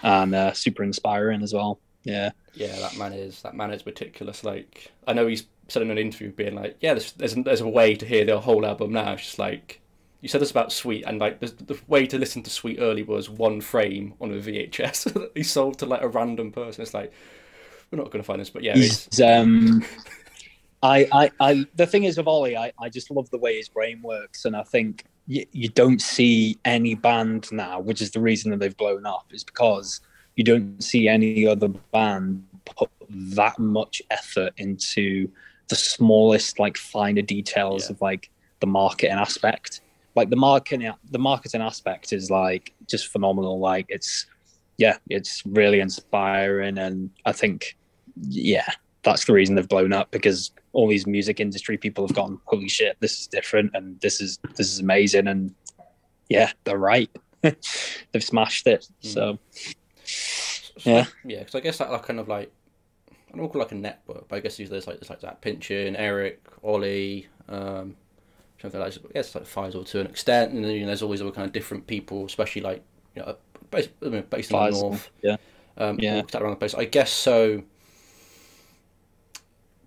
and 0.03 0.35
uh, 0.35 0.53
super 0.53 0.83
inspiring 0.83 1.42
as 1.42 1.53
well. 1.53 1.81
Yeah, 2.05 2.31
yeah, 2.55 2.79
that 2.79 2.96
man 2.96 3.12
is 3.12 3.42
that 3.42 3.55
man 3.55 3.73
is 3.73 3.85
meticulous. 3.85 4.44
Like 4.44 4.90
I 5.07 5.12
know 5.12 5.27
he's 5.27 5.44
said 5.68 5.83
in 5.83 5.90
an 5.90 5.99
interview, 5.99 6.33
being 6.33 6.55
like, 6.55 6.77
yeah, 6.81 6.94
there's 6.94 7.12
there's, 7.12 7.35
there's 7.35 7.61
a 7.61 7.68
way 7.68 7.94
to 7.94 8.07
hear 8.07 8.25
the 8.25 8.40
whole 8.40 8.64
album 8.66 8.92
now. 8.92 9.12
It's 9.12 9.23
just 9.23 9.38
like 9.38 9.81
you 10.20 10.29
said 10.29 10.40
this 10.40 10.51
about 10.51 10.73
Sweet, 10.73 11.05
and 11.07 11.18
like 11.18 11.40
the, 11.40 11.46
the 11.46 11.81
way 11.88 12.07
to 12.07 12.18
listen 12.18 12.42
to 12.42 12.51
Sweet 12.51 12.79
early 12.81 13.03
was 13.03 13.31
one 13.31 13.61
frame 13.61 14.14
on 14.20 14.31
a 14.33 14.37
VHS 14.37 15.12
that 15.14 15.33
he 15.35 15.42
sold 15.42 15.79
to 15.79 15.87
like 15.87 16.03
a 16.03 16.09
random 16.09 16.53
person. 16.53 16.83
It's 16.83 16.94
like 16.94 17.12
we're 17.90 17.99
not 17.99 18.11
going 18.11 18.23
to 18.23 18.27
find 18.27 18.40
this, 18.40 18.51
but 18.51 18.62
yeah, 18.62 18.77
he's, 18.77 19.20
um, 19.20 19.85
I, 20.83 21.09
I, 21.12 21.31
I, 21.40 21.66
the 21.75 21.87
thing 21.87 22.05
is 22.05 22.16
with 22.16 22.29
Olli, 22.29 22.57
I, 22.57 22.73
I 22.79 22.88
just 22.88 23.11
love 23.11 23.29
the 23.31 23.38
way 23.38 23.57
his 23.57 23.68
brain 23.68 24.01
works, 24.03 24.44
and 24.44 24.57
I 24.57 24.62
think 24.62 25.05
you, 25.31 25.47
you 25.53 25.69
don't 25.69 26.03
see 26.03 26.59
any 26.64 26.97
band 26.97 27.51
now, 27.53 27.79
which 27.79 28.03
is 28.03 28.11
the 28.11 28.21
reason 28.21 28.51
that 28.51 28.59
they've 28.59 28.77
blown 28.77 29.07
up, 29.07 29.27
is 29.31 29.45
because 29.45 30.01
you 30.35 30.43
don't 30.43 30.83
see 30.83 31.07
any 31.07 31.47
other 31.47 31.69
band 31.69 32.45
put 32.64 32.90
that 33.09 33.57
much 33.61 34.03
effort 34.11 34.53
into 34.57 35.31
the 35.69 35.77
smallest, 35.77 36.59
like 36.59 36.77
finer 36.77 37.23
details 37.23 37.85
yeah. 37.85 37.93
of 37.93 38.01
like 38.01 38.29
the 38.59 38.66
marketing 38.66 39.16
aspect. 39.16 39.83
Like 40.16 40.31
the 40.31 40.37
marketing, 40.37 40.93
the 41.12 41.19
marketing 41.19 41.62
aspect 41.62 42.12
is 42.12 42.29
like 42.29 42.75
just 42.88 43.07
phenomenal. 43.07 43.61
Like 43.61 43.87
it's, 43.88 44.27
yeah, 44.79 44.97
it's 45.09 45.47
really 45.47 45.79
inspiring, 45.79 46.77
and 46.77 47.11
I 47.25 47.31
think 47.31 47.77
yeah, 48.29 48.69
that's 49.03 49.25
the 49.25 49.33
reason 49.33 49.55
they've 49.55 49.69
blown 49.69 49.93
up 49.93 50.11
because 50.11 50.51
all 50.73 50.89
these 50.89 51.07
music 51.07 51.41
industry 51.41 51.77
people 51.77 52.07
have 52.07 52.15
gone, 52.15 52.41
holy 52.45 52.69
shit, 52.69 52.97
this 53.01 53.19
is 53.21 53.27
different 53.27 53.71
and 53.75 54.01
this 54.01 54.21
is 54.21 54.39
this 54.57 54.71
is 54.73 54.81
amazing 54.81 55.27
and 55.27 55.55
yeah, 56.29 56.53
they're 56.65 56.79
right. 56.79 57.11
they've 57.43 58.25
smashed 58.25 58.67
it. 58.67 58.89
Mm. 59.03 59.13
So 59.13 59.39
yeah, 60.85 61.07
yeah. 61.25 61.41
Because 61.41 61.55
I 61.55 61.61
guess 61.61 61.79
that 61.79 61.91
like 61.91 62.05
kind 62.05 62.21
of 62.21 62.29
like 62.29 62.53
I 63.33 63.37
don't 63.37 63.49
call 63.49 63.61
like 63.61 63.73
a 63.73 63.77
network, 63.77 64.29
but 64.29 64.37
I 64.37 64.41
guess 64.41 64.57
there's 64.57 64.87
like 64.87 65.01
there's 65.01 65.11
like 65.11 65.21
that 65.21 65.43
Pinchin, 65.43 65.95
Eric, 65.99 66.43
Olli. 66.63 67.27
Um, 67.49 67.97
something 68.61 68.81
like 68.81 68.93
I 68.93 69.13
guess 69.15 69.35
like 69.35 69.45
Faisal 69.45 69.87
to 69.87 70.01
an 70.01 70.07
extent, 70.07 70.53
and 70.53 70.65
then 70.65 70.73
you 70.73 70.81
know, 70.81 70.87
there's 70.87 71.03
always 71.03 71.21
other 71.21 71.31
kind 71.31 71.47
of 71.47 71.53
different 71.53 71.87
people, 71.87 72.25
especially 72.27 72.63
like 72.63 72.83
you 73.15 73.23
know 73.23 73.37
based, 73.71 73.91
based 74.31 74.51
in 74.53 74.59
the 74.59 74.71
north. 74.71 75.11
Yeah. 75.23 75.37
Um, 75.77 75.99
yeah. 75.99 76.23
Around 76.35 76.51
the 76.51 76.57
place. 76.57 76.75
I 76.75 76.85
guess 76.85 77.11
so 77.11 77.63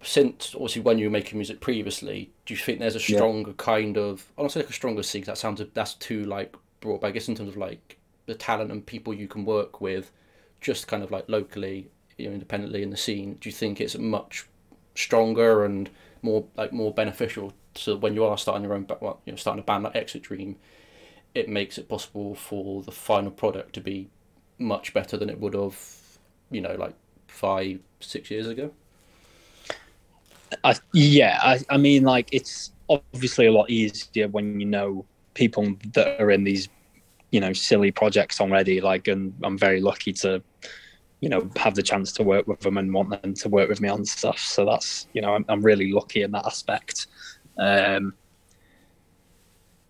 since 0.04 0.54
obviously 0.54 0.82
when 0.82 1.00
you 1.00 1.08
were 1.08 1.12
making 1.12 1.38
music 1.38 1.60
previously, 1.60 2.32
do 2.46 2.54
you 2.54 2.60
think 2.60 2.80
there's 2.80 2.96
a 2.96 3.00
stronger 3.00 3.52
yeah. 3.52 3.56
kind 3.58 3.98
of 3.98 4.32
I 4.38 4.42
don't 4.42 4.52
say 4.52 4.62
like 4.62 4.70
a 4.70 4.74
stronger 4.74 5.04
scene? 5.04 5.24
That 5.24 5.38
sounds 5.38 5.62
that's 5.74 5.94
too 5.96 6.26
like 6.26 6.56
broad, 6.82 7.02
but 7.02 7.08
I 7.08 7.12
guess 7.12 7.28
in 7.28 7.36
terms 7.36 7.50
of 7.50 7.58
like 7.58 7.98
the 8.26 8.36
talent 8.36 8.72
and 8.72 8.86
people 8.86 9.14
you 9.14 9.28
can 9.28 9.46
work 9.46 9.82
with, 9.82 10.12
just 10.62 10.88
kind 10.88 11.04
of 11.04 11.12
like 11.12 11.26
locally, 11.28 11.90
you 12.18 12.28
know, 12.28 12.34
independently 12.34 12.84
in 12.84 12.90
the 12.90 12.98
scene, 12.98 13.38
do 13.42 13.50
you 13.50 13.54
think 13.54 13.82
it's 13.82 13.98
much 13.98 14.48
stronger 14.96 15.66
and 15.66 15.90
more 16.22 16.46
like 16.56 16.72
more 16.72 16.94
beneficial 16.94 17.54
so 17.76 17.96
when 17.96 18.14
you 18.14 18.24
are 18.26 18.38
starting 18.38 18.64
your 18.64 18.74
own 18.74 18.88
well, 19.02 19.22
you 19.26 19.32
know 19.32 19.38
starting 19.38 19.62
a 19.62 19.66
band 19.66 19.84
like 19.84 19.96
Exit 19.96 20.24
Dream, 20.24 20.58
it 21.34 21.50
makes 21.50 21.78
it 21.78 21.90
possible 21.90 22.36
for 22.36 22.84
the 22.84 22.92
final 22.92 23.32
product 23.32 23.74
to 23.74 23.82
be 23.82 24.10
much 24.60 24.94
better 24.94 25.18
than 25.18 25.30
it 25.30 25.40
would 25.40 25.54
have, 25.54 25.80
you 26.52 26.62
know, 26.62 26.76
like 26.76 26.94
five 27.28 27.80
six 28.00 28.30
years 28.30 28.48
ago. 28.48 28.72
I, 30.64 30.76
yeah, 30.94 31.40
I, 31.42 31.60
I 31.70 31.78
mean, 31.78 32.04
like 32.04 32.30
it's 32.32 32.72
obviously 32.90 33.48
a 33.48 33.52
lot 33.52 33.70
easier 33.70 34.28
when 34.28 34.60
you 34.60 34.66
know 34.66 35.06
people 35.34 35.76
that 35.94 36.20
are 36.20 36.32
in 36.32 36.44
these, 36.44 36.70
you 37.32 37.40
know, 37.40 37.54
silly 37.54 37.92
projects 37.92 38.40
already. 38.40 38.82
Like, 38.82 39.08
and 39.08 39.34
I'm 39.44 39.58
very 39.58 39.82
lucky 39.82 40.14
to, 40.14 40.42
you 41.22 41.30
know, 41.30 41.50
have 41.56 41.76
the 41.76 41.84
chance 41.84 42.12
to 42.14 42.24
work 42.24 42.48
with 42.48 42.60
them 42.60 42.78
and 42.78 42.94
want 42.94 43.22
them 43.22 43.34
to 43.34 43.50
work 43.50 43.70
with 43.70 43.82
me 43.82 43.90
on 43.90 44.06
stuff. 44.06 44.40
So 44.40 44.66
that's, 44.66 45.08
you 45.14 45.22
know, 45.22 45.34
I'm, 45.34 45.46
I'm 45.50 45.62
really 45.62 45.92
lucky 45.92 46.22
in 46.22 46.32
that 46.32 46.46
aspect. 46.46 47.08
Um, 47.58 48.14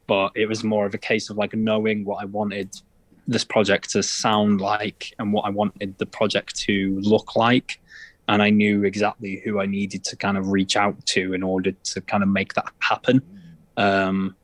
but 0.08 0.32
it 0.36 0.48
was 0.48 0.64
more 0.64 0.86
of 0.86 0.94
a 0.94 0.98
case 0.98 1.30
of 1.30 1.38
like 1.38 1.54
knowing 1.54 2.06
what 2.06 2.22
I 2.22 2.26
wanted 2.26 2.76
this 3.28 3.46
project 3.46 3.92
to 3.92 4.04
sound 4.04 4.60
like 4.60 5.14
and 5.18 5.32
what 5.32 5.44
I 5.44 5.50
wanted 5.50 5.98
the 5.98 6.06
project 6.06 6.56
to 6.62 7.00
look 7.02 7.36
like. 7.36 7.80
And 8.28 8.42
I 8.42 8.50
knew 8.50 8.84
exactly 8.84 9.42
who 9.44 9.60
I 9.60 9.66
needed 9.66 10.04
to 10.06 10.16
kind 10.16 10.38
of 10.38 10.50
reach 10.50 10.78
out 10.78 11.06
to 11.08 11.34
in 11.34 11.44
order 11.44 11.72
to 11.72 12.02
kind 12.02 12.24
of 12.24 12.30
make 12.30 12.54
that 12.54 12.72
happen. 12.80 13.22
Um, 13.76 14.36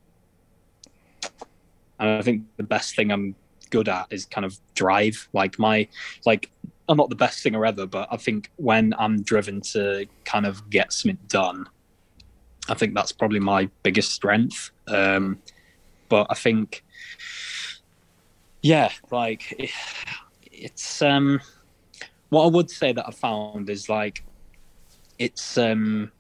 and 2.00 2.10
I 2.10 2.22
think 2.22 2.44
the 2.58 2.64
best 2.64 2.96
thing 2.96 3.12
I'm 3.12 3.36
good 3.70 3.88
at 3.88 4.08
is 4.10 4.26
kind 4.26 4.46
of 4.46 4.60
drive. 4.76 5.30
Like 5.34 5.58
my, 5.60 5.88
like 6.26 6.52
I'm 6.88 6.98
not 6.98 7.10
the 7.10 7.16
best 7.16 7.40
singer 7.40 7.66
ever, 7.66 7.86
but 7.86 8.08
I 8.12 8.18
think 8.18 8.52
when 8.58 8.94
I'm 8.98 9.22
driven 9.22 9.62
to 9.62 10.08
kind 10.26 10.46
of 10.46 10.70
get 10.70 10.92
something 10.92 11.20
done, 11.28 11.68
I 12.68 12.74
think 12.74 12.94
that's 12.94 13.12
probably 13.12 13.40
my 13.40 13.70
biggest 13.84 14.12
strength. 14.12 14.72
Um, 14.88 15.40
but 16.10 16.28
I 16.30 16.34
think, 16.34 16.84
yeah, 18.62 18.92
like 19.12 19.54
it, 19.58 19.72
it's 20.52 21.02
um, 21.02 21.40
what 22.30 22.46
I 22.46 22.48
would 22.48 22.70
say 22.70 22.92
that 22.94 23.06
I 23.08 23.12
found 23.12 23.70
is 23.70 23.90
like 23.90 24.24
it's 25.18 25.58
um, 25.58 26.12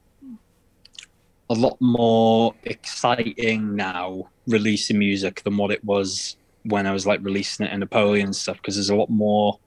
a 1.49 1.53
lot 1.53 1.77
more 1.79 2.53
exciting 2.63 3.75
now 3.75 4.29
releasing 4.47 4.99
music 4.99 5.43
than 5.43 5.57
what 5.57 5.71
it 5.71 5.83
was 5.83 6.35
when 6.63 6.85
I 6.85 6.91
was 6.91 7.07
like 7.07 7.19
releasing 7.23 7.65
it 7.65 7.71
in 7.71 7.79
Napoleon 7.79 8.33
stuff 8.33 8.57
because 8.57 8.75
there's 8.75 8.89
a 8.89 8.95
lot 8.95 9.09
more 9.09 9.59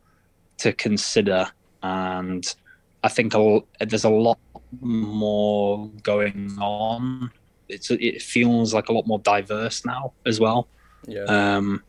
to 0.59 0.73
consider 0.73 1.51
and 1.83 2.55
I 3.03 3.09
think 3.09 3.35
a, 3.35 3.61
there's 3.81 4.05
a 4.05 4.11
lot 4.11 4.39
more 4.81 5.89
going 6.03 6.57
on. 6.61 7.31
It's 7.69 7.91
it 7.91 8.23
feels 8.23 8.73
like 8.75 8.89
a 8.89 8.93
lot 8.93 9.07
more 9.07 9.19
diverse 9.19 9.85
now 9.85 10.13
as 10.27 10.39
well. 10.39 10.69
Yeah. 11.07 11.25
Um, 11.25 11.83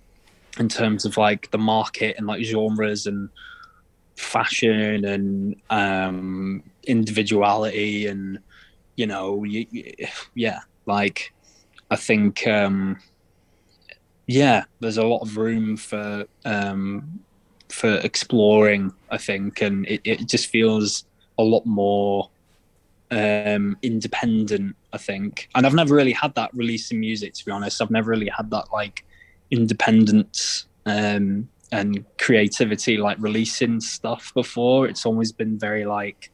in 0.60 0.70
terms 0.70 1.06
of 1.06 1.18
like 1.18 1.52
the 1.52 1.58
market 1.58 2.16
and 2.18 2.28
like 2.28 2.44
genres 2.44 3.06
and 3.06 3.30
fashion 4.16 5.06
and 5.06 5.56
um, 5.70 6.64
individuality 6.84 8.08
and 8.08 8.40
you 8.96 9.08
know 9.08 9.44
yeah 10.36 10.60
like 10.86 11.34
I 11.90 11.96
think 11.96 12.46
um, 12.48 13.00
yeah 14.28 14.66
there's 14.80 14.98
a 14.98 15.06
lot 15.06 15.22
of 15.22 15.38
room 15.38 15.78
for 15.78 16.26
um, 16.46 17.20
for 17.70 17.96
exploring 17.98 18.94
I 19.10 19.18
think 19.18 19.62
and 19.62 19.86
it, 19.88 20.02
it 20.04 20.28
just 20.28 20.48
feels 20.48 21.06
a 21.38 21.44
lot 21.44 21.66
more 21.66 22.30
um, 23.14 23.78
independent, 23.82 24.76
I 24.92 24.98
think. 24.98 25.50
And 25.56 25.66
I've 25.66 25.74
never 25.74 25.94
really 25.94 26.14
had 26.14 26.34
that 26.36 26.50
releasing 26.54 27.00
music, 27.00 27.34
to 27.36 27.46
be 27.46 27.52
honest. 27.52 27.82
I've 27.82 27.92
never 27.92 28.10
really 28.10 28.30
had 28.30 28.50
that 28.52 28.66
like 28.74 29.06
independence 29.52 30.66
um, 30.86 31.48
and 31.74 32.06
creativity, 32.20 32.98
like 32.98 33.18
releasing 33.20 33.82
stuff 33.82 34.32
before. 34.36 34.88
It's 34.88 35.06
always 35.08 35.32
been 35.32 35.58
very 35.58 35.86
like 35.86 36.32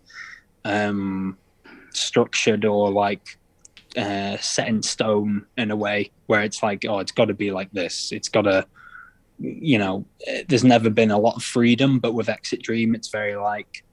um, 0.65 1.37
structured 1.91 2.65
or 2.65 2.91
like 2.91 3.39
uh, 3.95 4.35
set 4.37 4.67
in 4.67 4.83
stone 4.83 5.45
in 5.57 5.71
a 5.71 5.77
way 5.77 6.11
where 6.25 6.41
it's 6.41 6.61
like, 6.61 6.83
oh, 6.85 6.99
it's 6.99 7.13
got 7.13 7.25
to 7.25 7.33
be 7.33 7.51
like 7.51 7.71
this. 7.71 8.11
It's 8.11 8.27
got 8.27 8.41
to, 8.41 8.67
you 9.39 9.77
know, 9.77 10.05
there's 10.49 10.65
never 10.65 10.89
been 10.89 11.11
a 11.11 11.17
lot 11.17 11.37
of 11.37 11.43
freedom, 11.43 11.99
but 11.99 12.13
with 12.13 12.27
Exit 12.27 12.61
Dream, 12.61 12.93
it's 12.93 13.07
very 13.07 13.37
like, 13.37 13.85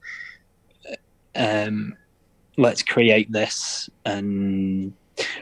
um, 1.33 1.95
let's 2.57 2.83
create 2.83 3.31
this 3.31 3.89
and 4.05 4.91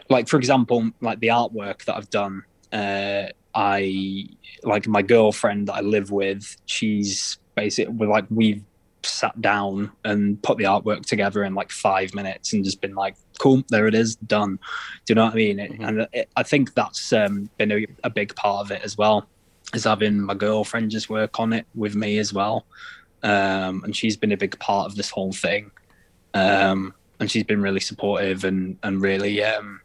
like 0.10 0.28
for 0.28 0.38
example 0.38 0.90
like 1.02 1.20
the 1.20 1.28
artwork 1.28 1.84
that 1.86 1.96
i've 1.96 2.10
done 2.10 2.44
uh 2.74 3.24
i 3.56 4.28
like 4.64 4.88
my 4.88 5.02
girlfriend 5.02 5.68
that 5.68 5.76
i 5.76 5.82
live 5.82 6.12
with 6.12 6.58
she's 6.66 7.40
basically 7.56 8.08
like 8.08 8.26
we've 8.30 8.64
sat 9.04 9.40
down 9.40 9.92
and 10.04 10.42
put 10.42 10.58
the 10.58 10.64
artwork 10.64 11.06
together 11.06 11.44
in 11.44 11.54
like 11.54 11.72
five 11.72 12.14
minutes 12.16 12.54
and 12.54 12.64
just 12.66 12.82
been 12.82 12.96
like 12.96 13.16
cool 13.38 13.62
there 13.70 13.88
it 13.88 13.94
is 13.94 14.16
done. 14.16 14.56
Do 15.06 15.12
you 15.12 15.16
know 15.16 15.26
what 15.26 15.34
i 15.34 15.36
mean? 15.36 15.58
Mm-hmm. 15.58 15.84
and 15.84 16.08
it, 16.12 16.30
i 16.36 16.42
think 16.42 16.74
that's 16.74 17.14
um, 17.14 17.48
been 17.58 17.72
a, 17.72 17.86
a 18.04 18.10
big 18.10 18.36
part 18.36 18.66
of 18.66 18.72
it 18.72 18.82
as 18.84 18.98
well 18.98 19.28
is 19.74 19.84
having 19.84 20.20
my 20.20 20.34
girlfriend 20.34 20.92
just 20.92 21.10
work 21.10 21.40
on 21.40 21.54
it 21.54 21.66
with 21.76 21.96
me 21.96 22.18
as 22.18 22.34
well. 22.34 22.66
Um, 23.24 23.84
and 23.84 23.96
she's 23.96 24.18
been 24.18 24.32
a 24.32 24.38
big 24.38 24.58
part 24.60 24.86
of 24.86 24.96
this 24.96 25.10
whole 25.10 25.34
thing. 25.34 25.72
Um, 26.34 26.94
and 27.20 27.32
she's 27.32 27.44
been 27.44 27.62
really 27.62 27.80
supportive 27.80 28.44
and 28.44 28.78
and 28.84 29.02
really 29.02 29.44
um, 29.44 29.82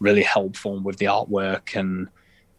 really 0.00 0.22
helpful 0.22 0.78
with 0.80 0.98
the 0.98 1.06
artwork 1.06 1.78
and 1.78 2.08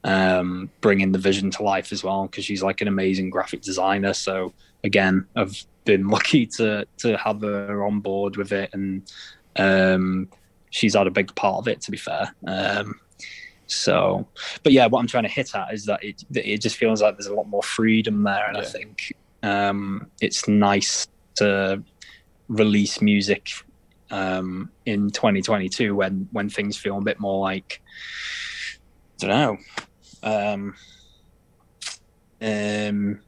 um, 0.03 0.69
bringing 0.81 1.12
the 1.12 1.19
vision 1.19 1.51
to 1.51 1.63
life 1.63 1.91
as 1.91 2.03
well 2.03 2.23
because 2.23 2.45
she's 2.45 2.63
like 2.63 2.81
an 2.81 2.88
amazing 2.88 3.29
graphic 3.29 3.62
designer. 3.62 4.13
So 4.13 4.53
again, 4.83 5.25
I've 5.35 5.65
been 5.85 6.07
lucky 6.17 6.45
to 6.45 6.85
to 6.97 7.17
have 7.17 7.41
her 7.41 7.83
on 7.83 7.99
board 7.99 8.38
with 8.38 8.51
it, 8.51 8.69
and 8.73 9.12
um, 9.55 10.29
she's 10.69 10.95
had 10.95 11.07
a 11.07 11.12
big 11.12 11.33
part 11.35 11.57
of 11.57 11.67
it. 11.67 11.81
To 11.81 11.91
be 11.91 11.97
fair. 11.97 12.33
Um, 12.47 12.99
so, 13.67 14.27
but 14.63 14.71
yeah, 14.71 14.88
what 14.88 14.99
I'm 14.99 15.07
trying 15.07 15.23
to 15.23 15.29
hit 15.29 15.53
at 15.53 15.73
is 15.73 15.85
that 15.85 16.03
it 16.03 16.23
it 16.33 16.62
just 16.62 16.77
feels 16.77 17.01
like 17.01 17.17
there's 17.17 17.27
a 17.27 17.35
lot 17.35 17.47
more 17.47 17.63
freedom 17.63 18.23
there, 18.23 18.47
and 18.47 18.57
yeah. 18.57 18.63
I 18.63 18.65
think 18.65 19.13
um, 19.43 20.07
it's 20.21 20.47
nice 20.47 21.07
to 21.35 21.83
release 22.47 22.99
music 22.99 23.51
um, 24.09 24.71
in 24.88 25.12
2022 25.12 25.95
when 25.95 26.27
when 26.31 26.49
things 26.49 26.77
feel 26.77 26.97
a 26.97 27.01
bit 27.01 27.19
more 27.19 27.39
like 27.39 27.81
I 29.21 29.27
don't 29.27 29.29
know. 29.29 29.57
Um, 30.23 30.75
um, 32.41 33.19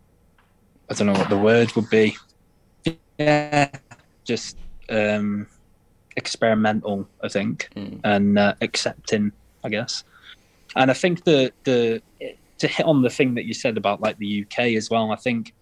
I 0.90 0.94
don't 0.94 1.08
know 1.08 1.14
what 1.14 1.30
the 1.30 1.38
word 1.38 1.72
would 1.76 1.90
be. 1.90 2.18
Yeah, 3.18 3.70
just 4.24 4.58
um, 4.90 5.48
experimental, 6.16 7.08
I 7.24 7.30
think, 7.30 7.70
mm. 7.76 8.00
and 8.04 8.38
uh, 8.38 8.56
accepting, 8.62 9.32
I 9.64 9.70
guess. 9.70 10.04
And 10.76 10.90
I 10.90 10.94
think 10.94 11.24
the 11.24 11.52
the 11.64 12.02
to 12.60 12.68
hit 12.68 12.86
on 12.86 13.02
the 13.02 13.10
thing 13.10 13.36
that 13.36 13.46
you 13.46 13.54
said 13.54 13.78
about 13.78 14.02
like 14.02 14.18
the 14.18 14.46
UK 14.46 14.76
as 14.76 14.90
well. 14.90 15.12
I 15.12 15.16
think 15.16 15.54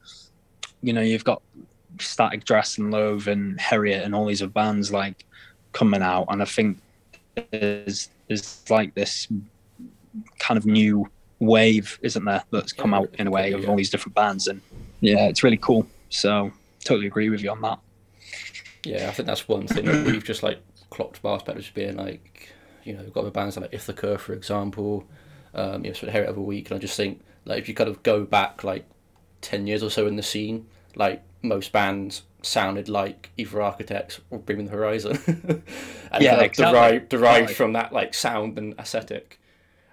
you 0.81 0.93
know 0.93 1.01
you've 1.01 1.23
got 1.23 1.41
Static 1.99 2.45
Dress 2.45 2.77
and 2.77 2.91
Loathe 2.91 3.27
and 3.27 3.59
Heriot 3.59 4.03
and 4.03 4.13
all 4.13 4.25
these 4.25 4.41
other 4.41 4.51
bands 4.51 4.91
like 4.91 5.25
coming 5.73 6.01
out, 6.01 6.27
and 6.29 6.41
I 6.41 6.45
think 6.45 6.77
there's 7.51 8.09
there's 8.27 8.63
like 8.69 8.93
this 8.95 9.27
kind 10.39 10.57
of 10.57 10.65
new 10.65 11.09
wave, 11.39 11.99
isn't 12.01 12.25
there, 12.25 12.43
that's 12.51 12.73
come 12.73 12.93
out 12.93 13.09
in 13.17 13.27
a 13.27 13.31
way 13.31 13.53
of 13.53 13.67
all 13.67 13.75
these 13.75 13.89
different 13.89 14.15
bands, 14.15 14.47
and 14.47 14.61
yeah, 15.01 15.27
it's 15.27 15.43
really 15.43 15.57
cool. 15.57 15.87
So 16.09 16.51
totally 16.83 17.07
agree 17.07 17.29
with 17.29 17.41
you 17.41 17.51
on 17.51 17.61
that. 17.61 17.79
Yeah, 18.83 19.09
I 19.09 19.11
think 19.11 19.27
that's 19.27 19.47
one 19.47 19.67
thing 19.67 19.85
that 19.85 20.05
we've 20.05 20.23
just 20.23 20.43
like 20.43 20.59
clocked 20.89 21.21
Barspeck 21.21 21.57
as 21.57 21.69
being 21.69 21.97
like, 21.97 22.49
you 22.83 22.93
know, 22.93 23.03
we've 23.03 23.13
got 23.13 23.23
the 23.23 23.31
bands 23.31 23.57
like 23.57 23.73
If 23.73 23.85
the 23.85 23.93
Ithaca, 23.93 24.17
for 24.17 24.33
example, 24.33 25.05
um, 25.53 25.83
you 25.83 25.91
know, 25.91 25.93
sort 25.93 26.09
of 26.09 26.15
Heriot 26.15 26.29
of 26.29 26.37
a 26.37 26.41
Week, 26.41 26.69
and 26.69 26.77
I 26.77 26.79
just 26.79 26.95
think 26.95 27.21
like 27.45 27.59
if 27.59 27.67
you 27.67 27.75
kind 27.75 27.89
of 27.89 28.01
go 28.03 28.23
back 28.23 28.63
like 28.63 28.85
ten 29.41 29.67
years 29.67 29.83
or 29.83 29.89
so 29.89 30.07
in 30.07 30.15
the 30.15 30.23
scene, 30.23 30.67
like 30.95 31.21
most 31.41 31.71
bands 31.71 32.23
sounded 32.41 32.87
like 32.87 33.31
either 33.37 33.61
Architects 33.61 34.21
or 34.29 34.39
Bring 34.39 34.65
the 34.65 34.71
Horizon, 34.71 35.19
and 36.11 36.23
yeah, 36.23 36.39
exactly. 36.39 36.73
derived 36.73 37.09
derived 37.09 37.51
from 37.51 37.73
that 37.73 37.93
like 37.93 38.13
sound 38.13 38.57
and 38.57 38.73
aesthetic. 38.79 39.39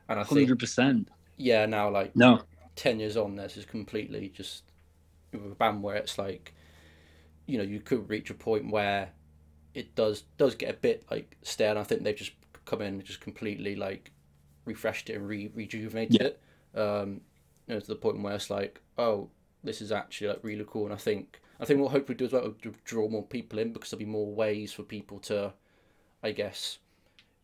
And 0.08 0.20
I 0.20 0.24
think 0.24 0.40
hundred 0.40 0.60
percent. 0.60 1.08
Yeah, 1.36 1.66
now 1.66 1.90
like 1.90 2.16
no, 2.16 2.42
ten 2.74 3.00
years 3.00 3.16
on, 3.16 3.36
this 3.36 3.56
is 3.56 3.64
completely 3.64 4.32
just 4.34 4.64
a 5.32 5.38
band 5.38 5.82
where 5.82 5.96
it's 5.96 6.18
like, 6.18 6.54
you 7.46 7.58
know, 7.58 7.64
you 7.64 7.80
could 7.80 8.08
reach 8.08 8.30
a 8.30 8.34
point 8.34 8.70
where 8.70 9.10
it 9.74 9.94
does 9.94 10.22
does 10.38 10.54
get 10.54 10.70
a 10.70 10.78
bit 10.78 11.04
like 11.10 11.36
stale. 11.42 11.70
And 11.70 11.78
I 11.78 11.84
think 11.84 12.02
they've 12.02 12.16
just 12.16 12.32
come 12.64 12.80
in 12.80 12.94
and 12.94 13.04
just 13.04 13.20
completely 13.20 13.76
like 13.76 14.12
refreshed 14.64 15.10
it 15.10 15.16
and 15.16 15.28
re- 15.28 15.52
rejuvenated 15.54 16.20
yeah. 16.20 16.26
it. 16.28 16.40
Um, 16.78 17.20
you 17.66 17.74
know, 17.74 17.80
to 17.80 17.86
the 17.86 17.96
point 17.96 18.22
where 18.22 18.34
it's 18.34 18.50
like, 18.50 18.80
oh, 18.98 19.30
this 19.64 19.80
is 19.80 19.92
actually 19.92 20.28
like 20.28 20.40
really 20.42 20.64
cool. 20.68 20.84
And 20.84 20.94
I 20.94 20.98
think 20.98 21.40
I 21.60 21.64
think 21.64 21.80
what 21.80 21.92
hopefully 21.92 22.16
do 22.16 22.26
as 22.26 22.32
well 22.32 22.54
draw 22.84 23.08
more 23.08 23.24
people 23.24 23.58
in 23.58 23.72
because 23.72 23.90
there'll 23.90 24.04
be 24.04 24.10
more 24.10 24.32
ways 24.34 24.72
for 24.72 24.82
people 24.82 25.18
to, 25.20 25.52
I 26.22 26.32
guess, 26.32 26.78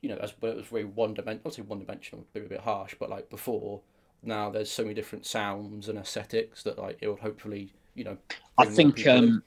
you 0.02 0.08
know, 0.08 0.16
as 0.16 0.34
well 0.40 0.52
it 0.52 0.56
was 0.56 0.66
very 0.66 0.84
one 0.84 1.14
dimensional. 1.14 1.48
I'd 1.48 1.54
say 1.54 1.62
one 1.62 1.78
dimensional, 1.78 2.26
maybe 2.34 2.46
a 2.46 2.50
bit 2.50 2.60
harsh, 2.60 2.94
but 2.98 3.08
like 3.08 3.30
before, 3.30 3.80
now 4.22 4.50
there's 4.50 4.70
so 4.70 4.82
many 4.82 4.94
different 4.94 5.24
sounds 5.24 5.88
and 5.88 5.98
aesthetics 5.98 6.62
that 6.64 6.78
like 6.78 6.98
it 7.00 7.08
will 7.08 7.16
hopefully, 7.16 7.72
you 7.94 8.04
know. 8.04 8.18
I 8.58 8.66
think 8.66 9.06
um, 9.06 9.42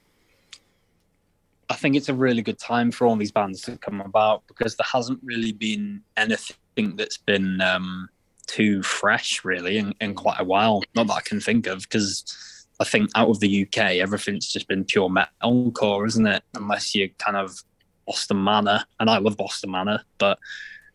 I 1.69 1.75
think 1.75 1.95
it's 1.95 2.09
a 2.09 2.13
really 2.13 2.41
good 2.41 2.57
time 2.57 2.91
for 2.91 3.05
all 3.05 3.17
these 3.17 3.33
bands 3.33 3.61
to 3.63 3.77
come 3.77 4.01
about 4.01 4.43
because 4.47 4.75
there 4.77 4.87
hasn't 4.91 5.19
really 5.23 5.51
been 5.51 6.01
anything 6.15 6.95
that's 6.95 7.17
been 7.17 7.59
um, 7.59 8.09
too 8.47 8.81
fresh 8.81 9.43
really 9.43 9.77
in, 9.77 9.93
in 9.99 10.13
quite 10.13 10.39
a 10.39 10.43
while. 10.43 10.83
Not 10.95 11.07
that 11.07 11.13
I 11.13 11.21
can 11.21 11.41
think 11.41 11.67
of 11.67 11.81
because 11.81 12.65
I 12.79 12.85
think 12.85 13.09
out 13.15 13.29
of 13.29 13.41
the 13.41 13.63
UK 13.63 13.97
everything's 13.97 14.51
just 14.51 14.67
been 14.69 14.85
pure 14.85 15.09
metalcore, 15.09 16.07
isn't 16.07 16.27
it? 16.27 16.43
Unless 16.53 16.95
you 16.95 17.09
kind 17.17 17.35
of 17.35 17.61
Boston 18.05 18.43
Manor, 18.43 18.83
and 18.99 19.09
I 19.09 19.17
love 19.17 19.37
Boston 19.37 19.71
Manor, 19.71 20.03
but 20.17 20.39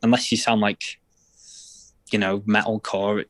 unless 0.03 0.31
you 0.31 0.39
sound 0.39 0.61
like 0.61 0.99
you 2.11 2.19
know 2.19 2.41
metalcore, 2.41 3.25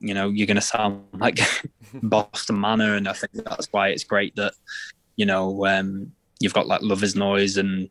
you 0.00 0.14
know 0.14 0.28
you're 0.28 0.46
going 0.46 0.56
to 0.56 0.60
sound 0.60 1.04
like 1.12 1.40
Boston 2.02 2.60
Manor, 2.60 2.94
and 2.94 3.08
I 3.08 3.12
think 3.12 3.32
that's 3.32 3.68
why 3.70 3.88
it's 3.88 4.04
great 4.04 4.36
that 4.36 4.54
you 5.16 5.26
know 5.26 5.66
um, 5.66 6.12
you've 6.40 6.54
got 6.54 6.66
like 6.66 6.82
Love 6.82 7.02
Is 7.02 7.16
Noise 7.16 7.56
and 7.56 7.90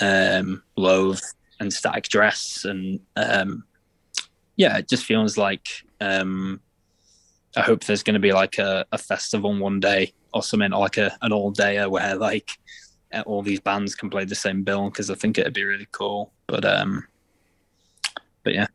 um, 0.00 0.62
Loathe 0.76 1.20
and 1.60 1.72
Static 1.72 2.04
Dress, 2.04 2.64
and 2.64 3.00
um, 3.16 3.64
yeah, 4.56 4.78
it 4.78 4.88
just 4.88 5.04
feels 5.04 5.36
like 5.36 5.66
um, 6.00 6.60
I 7.56 7.62
hope 7.62 7.84
there's 7.84 8.02
going 8.02 8.14
to 8.14 8.20
be 8.20 8.32
like 8.32 8.58
a, 8.58 8.86
a 8.92 8.98
festival 8.98 9.56
one 9.58 9.80
day 9.80 10.12
or 10.32 10.42
something 10.42 10.70
like 10.70 10.98
a 10.98 11.16
an 11.22 11.32
all 11.32 11.52
dayer 11.52 11.90
where 11.90 12.14
like 12.16 12.58
all 13.26 13.42
these 13.42 13.60
bands 13.60 13.94
can 13.94 14.10
play 14.10 14.24
the 14.24 14.34
same 14.34 14.62
bill 14.62 14.90
because 14.90 15.10
I 15.10 15.14
think 15.14 15.38
it'd 15.38 15.54
be 15.54 15.64
really 15.64 15.88
cool. 15.92 16.32
But 16.46 16.64
um, 16.64 17.06
but 18.42 18.54
yeah, 18.54 18.66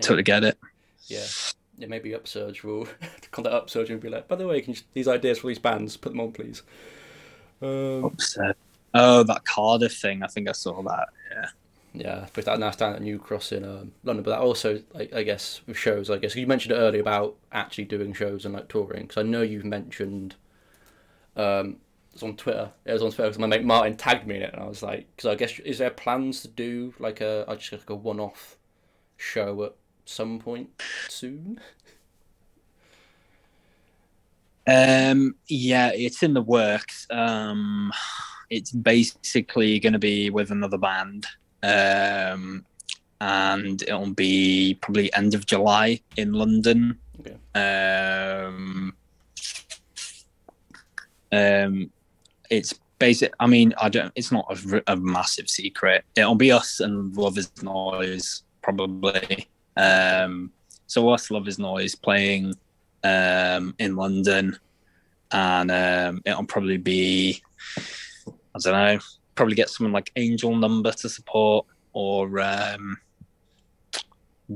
totally 0.00 0.22
get 0.22 0.44
it. 0.44 0.58
Yeah. 1.06 1.24
Yeah, 1.78 1.88
maybe 1.88 2.14
Upsurge 2.14 2.64
will 2.64 2.88
contact 3.30 3.54
Upsurge 3.54 3.90
and 3.90 4.00
be 4.00 4.08
like, 4.08 4.28
by 4.28 4.36
the 4.36 4.46
way, 4.46 4.60
can 4.60 4.74
you, 4.74 4.80
these 4.94 5.08
ideas 5.08 5.40
for 5.40 5.48
these 5.48 5.58
bands, 5.58 5.96
put 5.96 6.12
them 6.12 6.20
on, 6.20 6.32
please. 6.32 6.62
Um, 7.60 8.06
Upset. 8.06 8.56
Oh, 8.94 9.22
that 9.24 9.44
Cardiff 9.44 9.94
thing. 9.94 10.22
I 10.22 10.26
think 10.26 10.48
I 10.48 10.52
saw 10.52 10.82
that. 10.82 11.08
Yeah. 11.30 11.46
yeah, 11.92 12.26
but 12.32 12.46
that 12.46 12.58
now 12.58 12.70
down 12.70 12.94
at 12.94 13.02
New 13.02 13.18
Cross 13.18 13.52
in 13.52 13.64
um, 13.64 13.92
London. 14.04 14.22
But 14.22 14.30
that 14.30 14.40
also, 14.40 14.82
like, 14.94 15.12
I 15.12 15.22
guess, 15.22 15.60
with 15.66 15.76
shows, 15.76 16.08
I 16.08 16.16
guess 16.16 16.34
you 16.34 16.46
mentioned 16.46 16.72
it 16.72 16.78
earlier 16.78 17.02
about 17.02 17.36
actually 17.52 17.84
doing 17.84 18.14
shows 18.14 18.46
and 18.46 18.54
like 18.54 18.68
touring. 18.68 19.02
Because 19.02 19.18
I 19.18 19.22
know 19.22 19.42
you've 19.42 19.66
mentioned, 19.66 20.36
um, 21.36 21.76
was 22.16 22.22
on 22.22 22.36
Twitter. 22.36 22.70
It 22.84 22.92
was 22.92 23.02
on 23.02 23.10
Twitter 23.10 23.28
because 23.28 23.38
my 23.38 23.46
mate 23.46 23.64
Martin 23.64 23.96
tagged 23.96 24.26
me 24.26 24.36
in 24.36 24.42
it, 24.42 24.52
and 24.54 24.62
I 24.62 24.66
was 24.66 24.82
like, 24.82 25.06
because 25.14 25.28
I 25.28 25.34
guess 25.34 25.58
is 25.60 25.78
there 25.78 25.90
plans 25.90 26.42
to 26.42 26.48
do 26.48 26.94
like 26.98 27.20
a, 27.20 27.44
I 27.46 27.54
just 27.56 27.72
like 27.72 27.90
a 27.90 27.94
one-off 27.94 28.56
show 29.16 29.64
at 29.64 29.74
some 30.04 30.38
point 30.38 30.70
soon? 31.08 31.60
Um, 34.66 35.36
yeah, 35.48 35.90
it's 35.94 36.22
in 36.22 36.34
the 36.34 36.42
works. 36.42 37.06
Um, 37.10 37.92
it's 38.50 38.72
basically 38.72 39.78
going 39.78 39.92
to 39.92 39.98
be 39.98 40.30
with 40.30 40.50
another 40.50 40.78
band, 40.78 41.26
um, 41.62 42.64
and 43.20 43.82
it'll 43.82 44.14
be 44.14 44.78
probably 44.80 45.12
end 45.14 45.34
of 45.34 45.46
July 45.46 46.00
in 46.16 46.32
London. 46.32 46.98
Okay. 47.20 47.36
Um, 47.54 48.94
um, 51.32 51.90
it's 52.50 52.74
basic. 52.98 53.32
I 53.40 53.46
mean, 53.46 53.74
I 53.80 53.88
don't. 53.88 54.12
It's 54.14 54.32
not 54.32 54.46
a, 54.50 54.82
a 54.92 54.96
massive 54.96 55.48
secret. 55.48 56.04
It'll 56.16 56.34
be 56.34 56.52
us 56.52 56.80
and 56.80 57.14
Love 57.16 57.38
Is 57.38 57.50
Noise 57.62 58.42
probably. 58.62 59.48
Um, 59.76 60.52
so 60.86 61.08
us, 61.10 61.30
Love 61.30 61.48
Is 61.48 61.58
Noise 61.58 61.94
playing 61.94 62.54
um, 63.04 63.74
in 63.78 63.96
London, 63.96 64.58
and 65.30 65.70
um, 65.70 66.22
it'll 66.24 66.44
probably 66.44 66.78
be 66.78 67.42
I 67.76 68.58
don't 68.60 68.72
know, 68.72 68.98
probably 69.34 69.54
get 69.54 69.68
someone 69.68 69.92
like 69.92 70.10
Angel 70.16 70.54
Number 70.56 70.92
to 70.92 71.08
support 71.08 71.66
or 71.92 72.40
um, 72.40 72.96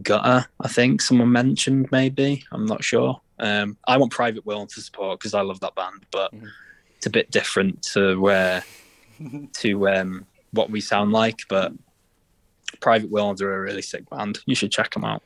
Gutter. 0.02 0.46
I 0.60 0.68
think 0.68 1.02
someone 1.02 1.32
mentioned 1.32 1.88
maybe. 1.92 2.44
I'm 2.52 2.66
not 2.66 2.82
sure. 2.82 3.20
Um, 3.38 3.76
I 3.86 3.96
want 3.96 4.12
Private 4.12 4.46
Will 4.46 4.66
to 4.66 4.80
support 4.80 5.18
because 5.18 5.34
I 5.34 5.40
love 5.42 5.60
that 5.60 5.74
band, 5.74 6.06
but 6.10 6.32
Mhm. 6.32 6.48
It's 7.00 7.06
a 7.06 7.10
bit 7.10 7.30
different 7.30 7.80
to 7.94 8.20
where 8.20 8.62
to 9.54 9.88
um, 9.88 10.26
what 10.50 10.68
we 10.68 10.82
sound 10.82 11.12
like. 11.12 11.40
But 11.48 11.72
Private 12.80 13.10
Will 13.10 13.34
are 13.40 13.54
a 13.54 13.60
really 13.62 13.80
sick 13.80 14.08
band. 14.10 14.40
You 14.44 14.54
should 14.54 14.70
check 14.70 14.92
them 14.92 15.06
out. 15.06 15.22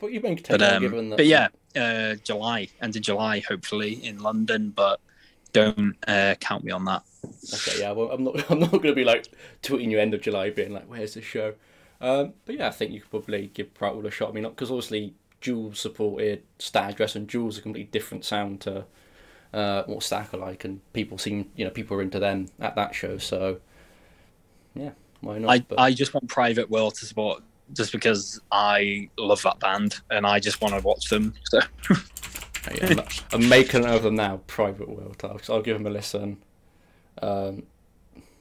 But 0.00 0.10
you've 0.10 0.22
been 0.22 0.40
But 0.48 0.62
um, 0.62 0.80
given 0.80 1.10
that. 1.10 1.16
but 1.18 1.26
yeah, 1.26 1.48
uh, 1.76 2.14
July, 2.24 2.68
end 2.80 2.96
of 2.96 3.02
July, 3.02 3.40
hopefully 3.46 4.02
in 4.06 4.20
London. 4.20 4.72
But 4.74 5.00
don't 5.52 5.98
uh, 6.08 6.34
count 6.40 6.64
me 6.64 6.72
on 6.72 6.86
that. 6.86 7.02
Okay, 7.52 7.80
yeah, 7.80 7.92
well, 7.92 8.10
I'm 8.10 8.24
not. 8.24 8.50
I'm 8.50 8.60
not 8.60 8.70
going 8.70 8.84
to 8.84 8.94
be 8.94 9.04
like 9.04 9.28
tweeting 9.62 9.90
you 9.90 10.00
end 10.00 10.14
of 10.14 10.22
July, 10.22 10.48
being 10.48 10.72
like, 10.72 10.86
"Where's 10.86 11.12
the 11.12 11.20
show?" 11.20 11.52
Um, 12.00 12.32
but 12.46 12.56
yeah, 12.56 12.68
I 12.68 12.70
think 12.70 12.92
you 12.92 13.02
could 13.02 13.10
probably 13.10 13.50
give 13.52 13.74
Bright 13.74 13.94
Wall 13.94 14.06
a 14.06 14.10
shot. 14.10 14.30
I 14.30 14.32
mean, 14.32 14.44
not 14.44 14.56
because 14.56 14.70
obviously 14.70 15.12
Jules 15.42 15.78
supported 15.78 16.42
Static 16.58 16.96
Dress, 16.96 17.16
and 17.16 17.28
Jules 17.28 17.58
a 17.58 17.60
completely 17.60 17.90
different 17.92 18.24
sound 18.24 18.62
to 18.62 18.86
uh, 19.52 19.82
what 19.84 20.02
Stack 20.02 20.32
are 20.34 20.38
like, 20.38 20.64
and 20.64 20.80
people 20.92 21.18
seem, 21.18 21.50
you 21.56 21.64
know, 21.64 21.70
people 21.70 21.96
are 21.96 22.02
into 22.02 22.18
them 22.18 22.48
at 22.60 22.74
that 22.76 22.94
show. 22.94 23.18
So 23.18 23.58
yeah, 24.74 24.90
why 25.20 25.38
not? 25.38 25.50
I, 25.50 25.58
But- 25.60 25.78
I 25.80 25.92
just 25.92 26.14
want 26.14 26.28
Private 26.28 26.70
Will 26.70 26.90
to 26.90 27.04
support 27.06 27.42
just 27.72 27.92
because 27.92 28.40
I 28.50 29.08
love 29.16 29.42
that 29.42 29.58
band 29.60 30.00
and 30.10 30.26
I 30.26 30.40
just 30.40 30.60
want 30.60 30.74
to 30.74 30.80
watch 30.80 31.08
them. 31.08 31.34
So 31.44 31.60
Yeah, 32.74 33.02
I'm, 33.32 33.48
making 33.48 33.86
over 33.86 34.04
them 34.04 34.14
now. 34.14 34.40
Private 34.46 34.88
World 34.88 35.18
Talks. 35.18 35.50
I'll 35.50 35.62
give 35.62 35.76
them 35.76 35.86
a 35.86 35.90
listen. 35.90 36.38
Um, 37.20 37.64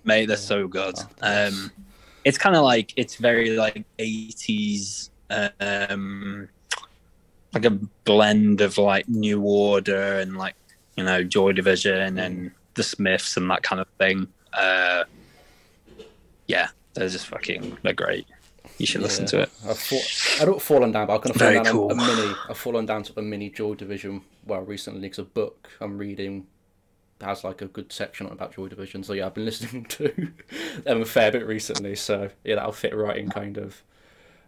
mate, 0.03 0.27
they're 0.27 0.37
so 0.37 0.67
good. 0.67 0.95
Oh. 1.21 1.47
Um, 1.47 1.71
it's 2.23 2.37
kind 2.37 2.55
of 2.55 2.63
like 2.63 2.93
it's 2.97 3.15
very 3.15 3.51
like 3.57 3.83
eighties, 3.97 5.09
um, 5.59 6.47
like 7.53 7.65
a 7.65 7.71
blend 8.05 8.61
of 8.61 8.77
like 8.77 9.09
New 9.09 9.41
Order 9.41 10.19
and 10.19 10.37
like 10.37 10.55
you 10.95 11.03
know 11.03 11.23
Joy 11.23 11.51
Division 11.53 12.17
and 12.17 12.51
the 12.73 12.83
Smiths 12.83 13.37
and 13.37 13.49
that 13.49 13.63
kind 13.63 13.81
of 13.81 13.87
thing. 13.97 14.27
Uh, 14.53 15.03
yeah, 16.47 16.69
they're 16.93 17.09
just 17.09 17.27
fucking 17.27 17.77
they're 17.83 17.93
great. 17.93 18.27
You 18.77 18.85
should 18.87 19.01
listen 19.01 19.25
to 19.27 19.41
it. 19.41 19.49
I've 19.67 19.77
fall, 19.77 20.01
I 20.39 20.45
don't 20.45 20.61
fallen 20.61 20.91
down, 20.91 21.07
but 21.07 21.15
I've 21.15 21.21
kind 21.21 21.35
of 21.35 21.39
Very 21.39 21.55
down 21.55 21.65
cool. 21.65 21.91
a, 21.91 21.95
mini. 21.95 22.33
I've 22.49 22.57
fallen 22.57 22.85
down 22.85 23.03
to 23.03 23.19
a 23.19 23.21
mini 23.21 23.49
Joy 23.49 23.75
Division. 23.75 24.21
Well, 24.45 24.61
recently, 24.61 25.01
because 25.01 25.19
a 25.19 25.23
book 25.23 25.69
I'm 25.79 25.97
reading 25.97 26.47
has 27.21 27.43
like 27.43 27.61
a 27.61 27.67
good 27.67 27.91
section 27.91 28.25
on 28.25 28.31
about 28.33 28.55
Joy 28.55 28.67
Division. 28.67 29.03
So 29.03 29.13
yeah, 29.13 29.27
I've 29.27 29.35
been 29.35 29.45
listening 29.51 29.85
to 29.85 30.31
them 30.83 31.01
a 31.01 31.05
fair 31.05 31.31
bit 31.31 31.45
recently. 31.45 31.95
So 31.95 32.29
yeah, 32.43 32.55
that'll 32.55 32.71
fit 32.71 32.95
right 32.95 33.17
in 33.17 33.29
kind 33.29 33.57
of. 33.57 33.83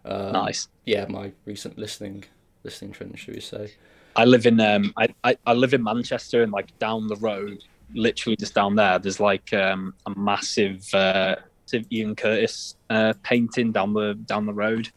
Um, 0.04 0.32
Nice. 0.32 0.68
Yeah, 0.84 1.06
my 1.08 1.32
recent 1.46 1.78
listening 1.78 2.24
listening 2.64 2.92
trend, 2.92 3.18
should 3.18 3.34
we 3.34 3.40
say? 3.40 3.72
I 4.16 4.24
live 4.24 4.46
in 4.46 4.60
um 4.60 4.92
I, 4.96 5.08
I, 5.24 5.36
I 5.46 5.52
live 5.54 5.74
in 5.74 5.82
Manchester 5.82 6.42
and 6.42 6.52
like 6.52 6.76
down 6.78 7.06
the 7.08 7.16
road, 7.16 7.62
literally 7.94 8.36
just 8.36 8.54
down 8.54 8.76
there, 8.76 8.98
there's 8.98 9.20
like 9.20 9.52
um 9.52 9.94
a 10.06 10.10
massive 10.18 10.92
uh 10.94 11.36
massive 11.66 11.86
Ian 11.92 12.14
Curtis 12.14 12.76
uh 12.90 13.14
painting 13.22 13.72
down 13.72 13.92
the 13.92 14.14
down 14.14 14.46
the 14.46 14.52
road, 14.52 14.88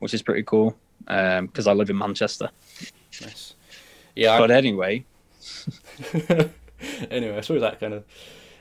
which 0.00 0.14
is 0.14 0.22
pretty 0.22 0.42
cool. 0.42 0.76
Um 1.08 1.46
because 1.46 1.66
I 1.66 1.72
live 1.72 1.90
in 1.90 1.98
Manchester. 1.98 2.50
Nice. 3.20 3.54
Yeah, 4.16 4.38
But 4.38 4.50
anyway, 4.50 5.04
I, 6.12 6.50
anyway, 7.10 7.36
I 7.36 7.40
suppose 7.40 7.60
that 7.60 7.80
kind 7.80 7.94
of. 7.94 8.04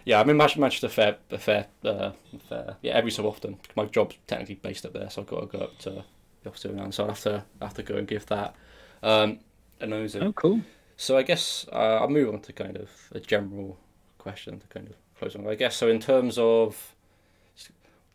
Yeah, 0.06 0.20
I'm 0.20 0.30
in 0.30 0.36
Manchester 0.36 0.60
Manchester 0.60 0.90
fair, 0.90 1.18
a 1.32 1.38
fair, 1.38 1.68
uh, 1.86 2.12
fair. 2.50 2.76
Yeah, 2.82 2.94
every 2.94 3.12
so 3.12 3.26
often. 3.26 3.58
My 3.76 3.86
job's 3.86 4.18
technically 4.28 4.56
based 4.56 4.86
up 4.86 4.92
there, 4.94 5.10
so 5.10 5.22
I've 5.22 5.28
got 5.28 5.40
to 5.40 5.58
go 5.58 5.64
up 5.64 5.78
to 5.80 6.04
the 6.44 6.50
office 6.50 6.66
every 6.66 6.78
now 6.78 6.84
and 6.84 6.94
so 6.94 7.06
I 7.06 7.08
have 7.08 7.22
to 7.22 7.46
have 7.62 7.74
to 7.76 7.84
go 7.84 7.96
and 7.96 8.08
give 8.08 8.26
that 8.26 8.56
um, 9.02 9.40
a 9.80 9.86
nosy. 9.86 10.20
oh 10.20 10.34
cool. 10.34 10.62
So 10.98 11.18
I 11.18 11.24
guess 11.24 11.66
uh, 11.72 12.00
I'll 12.02 12.10
move 12.10 12.34
on 12.34 12.42
to 12.42 12.54
kind 12.54 12.78
of 12.78 12.90
a 13.12 13.20
general 13.20 13.78
question 14.18 14.60
to 14.60 14.68
kind 14.68 14.88
of 14.88 14.96
close 15.18 15.36
on. 15.36 15.48
I 15.48 15.56
guess 15.56 15.76
so 15.76 15.88
in 15.88 16.00
terms 16.00 16.38
of 16.38 16.96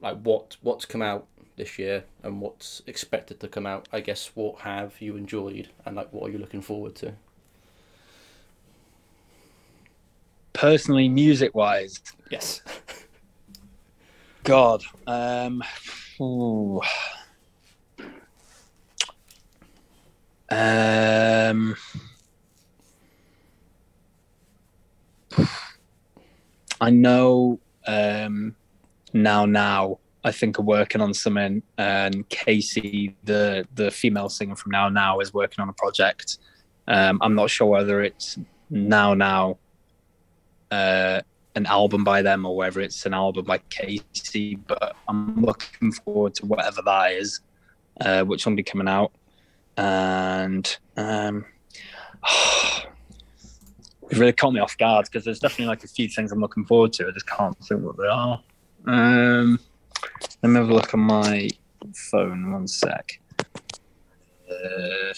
like 0.01 0.19
what 0.23 0.57
what's 0.63 0.85
come 0.85 1.03
out 1.03 1.27
this 1.57 1.79
year 1.79 2.05
and 2.23 2.41
what's 2.41 2.83
expected 2.87 3.41
to 3.41 3.49
come 3.49 3.67
out. 3.67 3.89
I 3.93 4.01
guess 4.01 4.31
what 4.35 4.61
have 4.61 5.01
you 5.03 5.17
enjoyed 5.17 5.69
and 5.85 5.97
like 5.97 6.13
what 6.13 6.29
are 6.29 6.33
you 6.33 6.39
looking 6.39 6.63
forward 6.63 6.95
to? 6.97 7.15
Personally, 10.53 11.09
music 11.09 11.55
wise, 11.55 12.01
Yes. 12.31 12.63
God. 14.45 14.83
Um 15.07 15.63
ooh. 16.21 16.81
Um, 20.51 21.77
I 26.81 26.91
know 26.91 27.61
um, 27.87 28.57
now. 29.13 29.45
Now 29.45 29.99
I 30.25 30.33
think 30.33 30.59
are 30.59 30.63
working 30.63 31.01
on 31.01 31.13
something, 31.13 31.63
and 31.77 32.29
Casey, 32.29 33.17
the 33.25 33.67
the 33.75 33.91
female 33.91 34.29
singer 34.29 34.57
from 34.57 34.73
Now 34.73 34.89
Now, 34.89 35.21
is 35.21 35.35
working 35.35 35.63
on 35.63 35.69
a 35.69 35.73
project. 35.75 36.39
Um, 36.87 37.19
I'm 37.21 37.35
not 37.35 37.51
sure 37.51 37.67
whether 37.67 38.03
it's 38.03 38.39
Now 38.71 39.13
Now, 39.13 39.59
uh, 40.71 41.21
an 41.57 41.67
album 41.67 42.05
by 42.05 42.23
them, 42.23 42.47
or 42.47 42.57
whether 42.57 42.81
it's 42.81 43.05
an 43.05 43.13
album 43.13 43.45
by 43.45 43.59
Casey. 43.69 44.57
But 44.57 44.97
I'm 45.09 45.43
looking 45.43 45.93
forward 45.93 46.35
to 46.37 46.47
whatever 46.47 46.81
that 46.87 47.13
is, 47.13 47.41
uh, 48.01 48.25
which 48.25 48.47
will 48.47 48.55
be 48.55 48.63
coming 48.63 48.89
out 48.89 49.13
and 49.79 50.77
um, 50.97 51.45
it 54.11 54.19
really 54.19 54.33
caught 54.33 54.53
me 54.53 54.61
off 54.61 54.77
guard 54.77 55.07
because 55.07 55.25
there's 55.25 55.39
definitely 55.39 55.67
like 55.67 55.85
a 55.85 55.89
few 55.89 56.09
things 56.09 56.33
I'm 56.33 56.41
looking 56.41 56.65
forward 56.65 56.93
to. 56.95 57.07
I 57.07 57.13
just 57.13 57.29
can't 57.29 57.57
think 57.65 57.83
what 57.83 57.97
they 57.97 58.09
are. 58.09 58.43
Um, 58.87 59.61
let 60.43 60.51
me 60.51 60.57
have 60.59 60.69
a 60.69 60.75
look 60.75 60.93
on 60.95 61.01
my 61.01 61.49
phone. 61.95 62.53
One 62.53 62.67
sec. 62.67 63.21
Uh, 64.51 65.15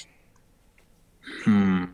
hmm. 1.44 1.84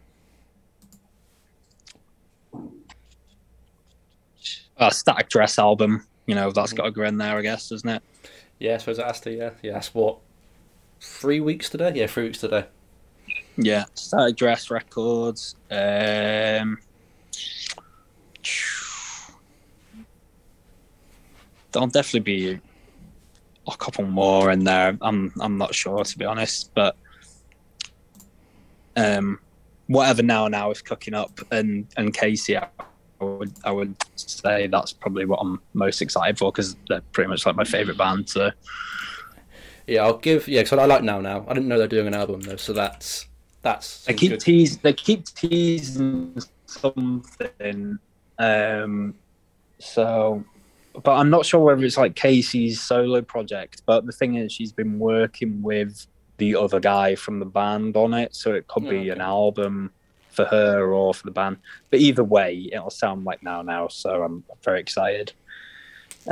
A 4.78 4.90
static 4.90 5.28
dress 5.28 5.58
album. 5.58 6.04
You 6.26 6.34
know 6.34 6.50
that's 6.50 6.72
got 6.72 6.86
to 6.86 6.90
go 6.90 7.02
in 7.02 7.16
there, 7.18 7.36
I 7.36 7.42
guess, 7.42 7.68
doesn't 7.68 7.88
it? 7.88 8.02
Yeah, 8.58 8.74
I 8.74 8.78
suppose 8.78 8.98
it 8.98 9.06
has 9.06 9.20
to. 9.20 9.30
Yeah, 9.30 9.50
yeah. 9.62 9.74
That's 9.74 9.94
what 9.94 10.18
three 11.00 11.40
weeks 11.40 11.68
today. 11.68 11.92
Yeah, 11.94 12.06
three 12.06 12.24
weeks 12.24 12.38
today. 12.38 12.66
Yeah, 13.56 13.84
static 13.94 14.36
dress 14.36 14.70
records. 14.70 15.56
Um, 15.70 16.78
there'll 21.72 21.88
definitely 21.88 22.20
be 22.20 22.60
a 23.66 23.76
couple 23.76 24.04
more 24.04 24.50
in 24.50 24.64
there. 24.64 24.96
I'm 25.00 25.32
I'm 25.40 25.58
not 25.58 25.74
sure 25.74 26.04
to 26.04 26.18
be 26.18 26.24
honest, 26.24 26.70
but 26.74 26.96
um, 28.96 29.38
whatever 29.86 30.22
now 30.22 30.48
now 30.48 30.70
is 30.70 30.82
cooking 30.82 31.14
up 31.14 31.40
and 31.50 31.86
and 31.96 32.14
Casey, 32.14 32.56
I 32.56 32.68
would 33.20 33.52
I 33.64 33.72
would 33.72 33.94
say 34.16 34.66
that's 34.66 34.92
probably 34.92 35.24
what 35.24 35.38
I'm 35.40 35.60
most 35.74 36.02
excited 36.02 36.38
for 36.38 36.52
because 36.52 36.76
they're 36.88 37.02
pretty 37.12 37.28
much 37.28 37.46
like 37.46 37.56
my 37.56 37.64
favorite 37.64 37.98
band. 37.98 38.28
So 38.28 38.50
yeah, 39.86 40.04
I'll 40.04 40.18
give 40.18 40.48
yeah 40.48 40.62
because 40.62 40.78
I 40.78 40.86
like 40.86 41.02
now 41.02 41.20
now. 41.20 41.44
I 41.48 41.54
didn't 41.54 41.68
know 41.68 41.78
they're 41.78 41.88
doing 41.88 42.06
an 42.06 42.14
album 42.14 42.40
though, 42.40 42.56
so 42.56 42.72
that's 42.72 43.26
that's 43.62 44.04
they 44.04 44.14
keep 44.14 44.38
teasing 44.38 44.80
they 44.82 44.92
keep 44.92 45.24
teasing 45.26 46.36
something. 46.66 47.98
Um, 48.38 49.14
so 49.78 50.44
but 51.02 51.12
I'm 51.12 51.30
not 51.30 51.44
sure 51.44 51.60
whether 51.60 51.84
it's 51.84 51.96
like 51.96 52.14
Casey's 52.14 52.80
solo 52.80 53.22
project. 53.22 53.82
But 53.86 54.06
the 54.06 54.12
thing 54.12 54.36
is, 54.36 54.52
she's 54.52 54.72
been 54.72 54.98
working 54.98 55.62
with 55.62 56.06
the 56.38 56.56
other 56.56 56.80
guy 56.80 57.14
from 57.14 57.38
the 57.38 57.46
band 57.46 57.96
on 57.96 58.14
it, 58.14 58.34
so 58.34 58.54
it 58.54 58.66
could 58.68 58.84
be 58.84 59.00
okay. 59.00 59.08
an 59.10 59.20
album 59.20 59.92
for 60.30 60.44
her 60.46 60.92
or 60.92 61.14
for 61.14 61.24
the 61.24 61.30
band. 61.30 61.58
But 61.90 62.00
either 62.00 62.24
way, 62.24 62.68
it'll 62.72 62.90
sound 62.90 63.24
like 63.24 63.42
now 63.42 63.62
now. 63.62 63.88
So 63.88 64.22
I'm 64.22 64.44
very 64.62 64.80
excited. 64.80 65.32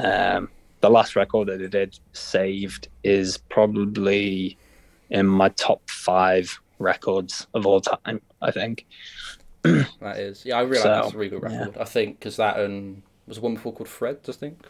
Um, 0.03 0.49
the 0.85 0.91
last 0.91 1.17
record 1.17 1.49
that 1.49 1.61
they 1.61 1.67
did, 1.67 1.99
Saved, 2.13 2.89
is 3.05 3.39
probably 3.39 4.59
in 5.09 5.27
my 5.27 5.49
top 5.49 5.89
five 5.89 6.61
records 6.79 7.47
of 7.55 7.65
all 7.65 7.81
time. 7.81 8.21
I 8.43 8.51
think 8.51 8.85
that 9.63 10.19
is. 10.19 10.45
Yeah, 10.45 10.59
I 10.59 10.61
realize 10.61 10.83
so, 10.83 10.89
that's 10.89 11.15
a 11.15 11.17
really 11.17 11.31
good 11.31 11.43
record. 11.43 11.73
Yeah. 11.75 11.83
I 11.83 11.87
think 11.87 12.19
because 12.19 12.37
that 12.37 12.59
and 12.61 13.03
was 13.27 13.41
one 13.41 13.55
before 13.55 13.73
called 13.73 13.89
Threads, 13.89 14.29
I 14.29 14.33
think. 14.33 14.67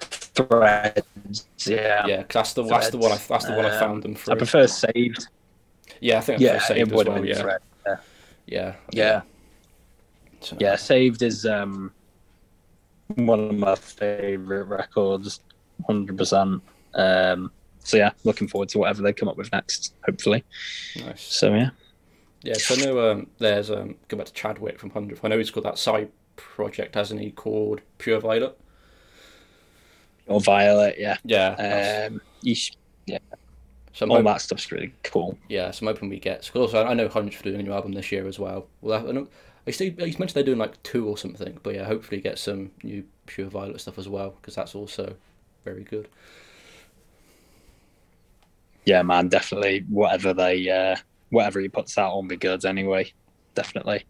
Threads, 0.00 1.46
yeah, 1.64 2.06
yeah. 2.08 2.22
Cause 2.24 2.32
that's 2.32 2.52
the 2.54 2.64
Threads. 2.64 2.80
that's 2.86 2.90
the 2.90 2.98
one 2.98 3.12
I 3.12 3.16
that's 3.16 3.44
the 3.44 3.52
um, 3.52 3.56
one 3.56 3.66
I 3.66 3.78
found 3.78 4.02
them 4.02 4.16
for. 4.16 4.32
I 4.32 4.34
prefer 4.34 4.66
Saved. 4.66 5.28
Yeah, 6.00 6.18
I 6.18 6.22
think 6.22 6.40
I 6.40 6.44
yeah, 6.44 6.58
Saved 6.58 6.90
it 6.90 6.92
would 6.92 7.06
well, 7.06 7.24
yeah. 7.24 7.40
Thread, 7.40 7.60
yeah. 7.86 7.96
Yeah. 8.46 8.74
Yeah. 8.90 9.22
So. 10.40 10.56
Yeah, 10.58 10.74
Saved 10.74 11.22
is 11.22 11.46
um 11.46 11.92
one 13.08 13.40
of 13.40 13.54
my 13.54 13.74
favorite 13.74 14.64
records, 14.64 15.40
hundred 15.86 16.16
percent. 16.16 16.62
Um, 16.94 17.50
so 17.80 17.96
yeah, 17.96 18.10
looking 18.24 18.48
forward 18.48 18.68
to 18.70 18.78
whatever 18.78 19.02
they 19.02 19.12
come 19.12 19.28
up 19.28 19.36
with 19.36 19.52
next. 19.52 19.94
Hopefully. 20.04 20.44
Nice. 20.96 21.22
So 21.22 21.54
yeah. 21.54 21.70
Yeah, 22.42 22.54
so 22.54 22.74
I 22.74 22.84
know 22.84 23.10
um, 23.10 23.26
there's 23.38 23.70
um, 23.70 23.96
go 24.08 24.18
back 24.18 24.26
to 24.26 24.32
Chadwick 24.34 24.78
from 24.78 24.90
Hundredth. 24.90 25.24
I 25.24 25.28
know 25.28 25.38
he's 25.38 25.50
called 25.50 25.64
that 25.64 25.78
side 25.78 26.10
project, 26.36 26.94
hasn't 26.94 27.20
he? 27.20 27.30
Called 27.30 27.80
Pure 27.96 28.20
Violet. 28.20 28.58
Or 30.26 30.40
Violet, 30.40 30.96
yeah. 30.98 31.16
Yeah. 31.24 32.08
Um, 32.10 32.20
yeah. 32.42 33.18
So 33.94 34.06
all 34.06 34.16
hoping, 34.16 34.24
that 34.26 34.40
stuff's 34.42 34.70
really 34.72 34.92
cool. 35.04 35.38
Yeah, 35.48 35.70
so 35.70 35.86
I'm 35.86 35.94
hoping 35.94 36.10
we 36.10 36.18
get. 36.18 36.42
Because 36.44 36.60
also, 36.74 36.84
I 36.84 36.92
know 36.92 37.08
Hundredth 37.08 37.36
for 37.36 37.44
doing 37.44 37.60
a 37.60 37.62
new 37.62 37.72
album 37.72 37.92
this 37.92 38.12
year 38.12 38.26
as 38.26 38.38
well. 38.38 38.66
Well, 38.82 39.26
I 39.66 39.70
he's 39.70 40.18
mentioned 40.18 40.30
they're 40.34 40.42
doing 40.42 40.58
like 40.58 40.82
two 40.82 41.08
or 41.08 41.16
something, 41.16 41.58
but 41.62 41.74
yeah, 41.74 41.84
hopefully 41.84 42.20
get 42.20 42.38
some 42.38 42.70
new 42.82 43.04
Pure 43.26 43.48
Violet 43.48 43.80
stuff 43.80 43.98
as 43.98 44.08
well 44.08 44.36
because 44.40 44.54
that's 44.54 44.74
also 44.74 45.14
very 45.64 45.84
good. 45.84 46.08
Yeah, 48.84 49.02
man, 49.02 49.28
definitely. 49.28 49.84
Whatever 49.88 50.34
they, 50.34 50.68
uh, 50.68 50.96
whatever 51.30 51.60
he 51.60 51.68
puts 51.68 51.96
out 51.96 52.12
on 52.12 52.28
be 52.28 52.36
good 52.36 52.66
anyway. 52.66 53.12
Definitely. 53.54 54.04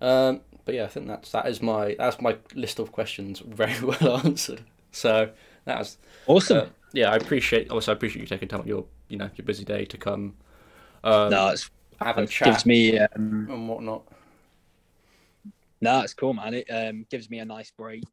Um, 0.00 0.42
but 0.64 0.74
yeah, 0.74 0.84
I 0.84 0.88
think 0.88 1.08
that's 1.08 1.32
that 1.32 1.46
is 1.46 1.60
my 1.60 1.96
that's 1.98 2.20
my 2.20 2.36
list 2.54 2.78
of 2.78 2.92
questions 2.92 3.40
very 3.46 3.80
well 3.80 4.18
answered. 4.24 4.62
So 4.92 5.30
that's 5.64 5.98
awesome. 6.26 6.58
Uh, 6.58 6.66
yeah, 6.92 7.10
I 7.10 7.16
appreciate. 7.16 7.70
Also, 7.70 7.92
I 7.92 7.94
appreciate 7.94 8.20
you 8.20 8.26
taking 8.26 8.48
time 8.48 8.60
out 8.60 8.66
your 8.66 8.84
you 9.08 9.16
know 9.16 9.30
your 9.34 9.44
busy 9.44 9.64
day 9.64 9.84
to 9.86 9.98
come. 9.98 10.34
Um, 11.02 11.30
no, 11.30 11.48
it's 11.48 11.70
have 12.00 12.18
a 12.18 12.22
it 12.22 12.30
chat 12.30 12.48
gives 12.48 12.66
me 12.66 12.98
um, 12.98 13.46
and 13.50 13.68
whatnot. 13.68 14.02
No, 15.80 16.00
it's 16.00 16.14
cool, 16.14 16.34
man. 16.34 16.54
It 16.54 16.66
um, 16.70 17.06
gives 17.10 17.30
me 17.30 17.38
a 17.38 17.44
nice 17.44 17.70
break. 17.70 18.04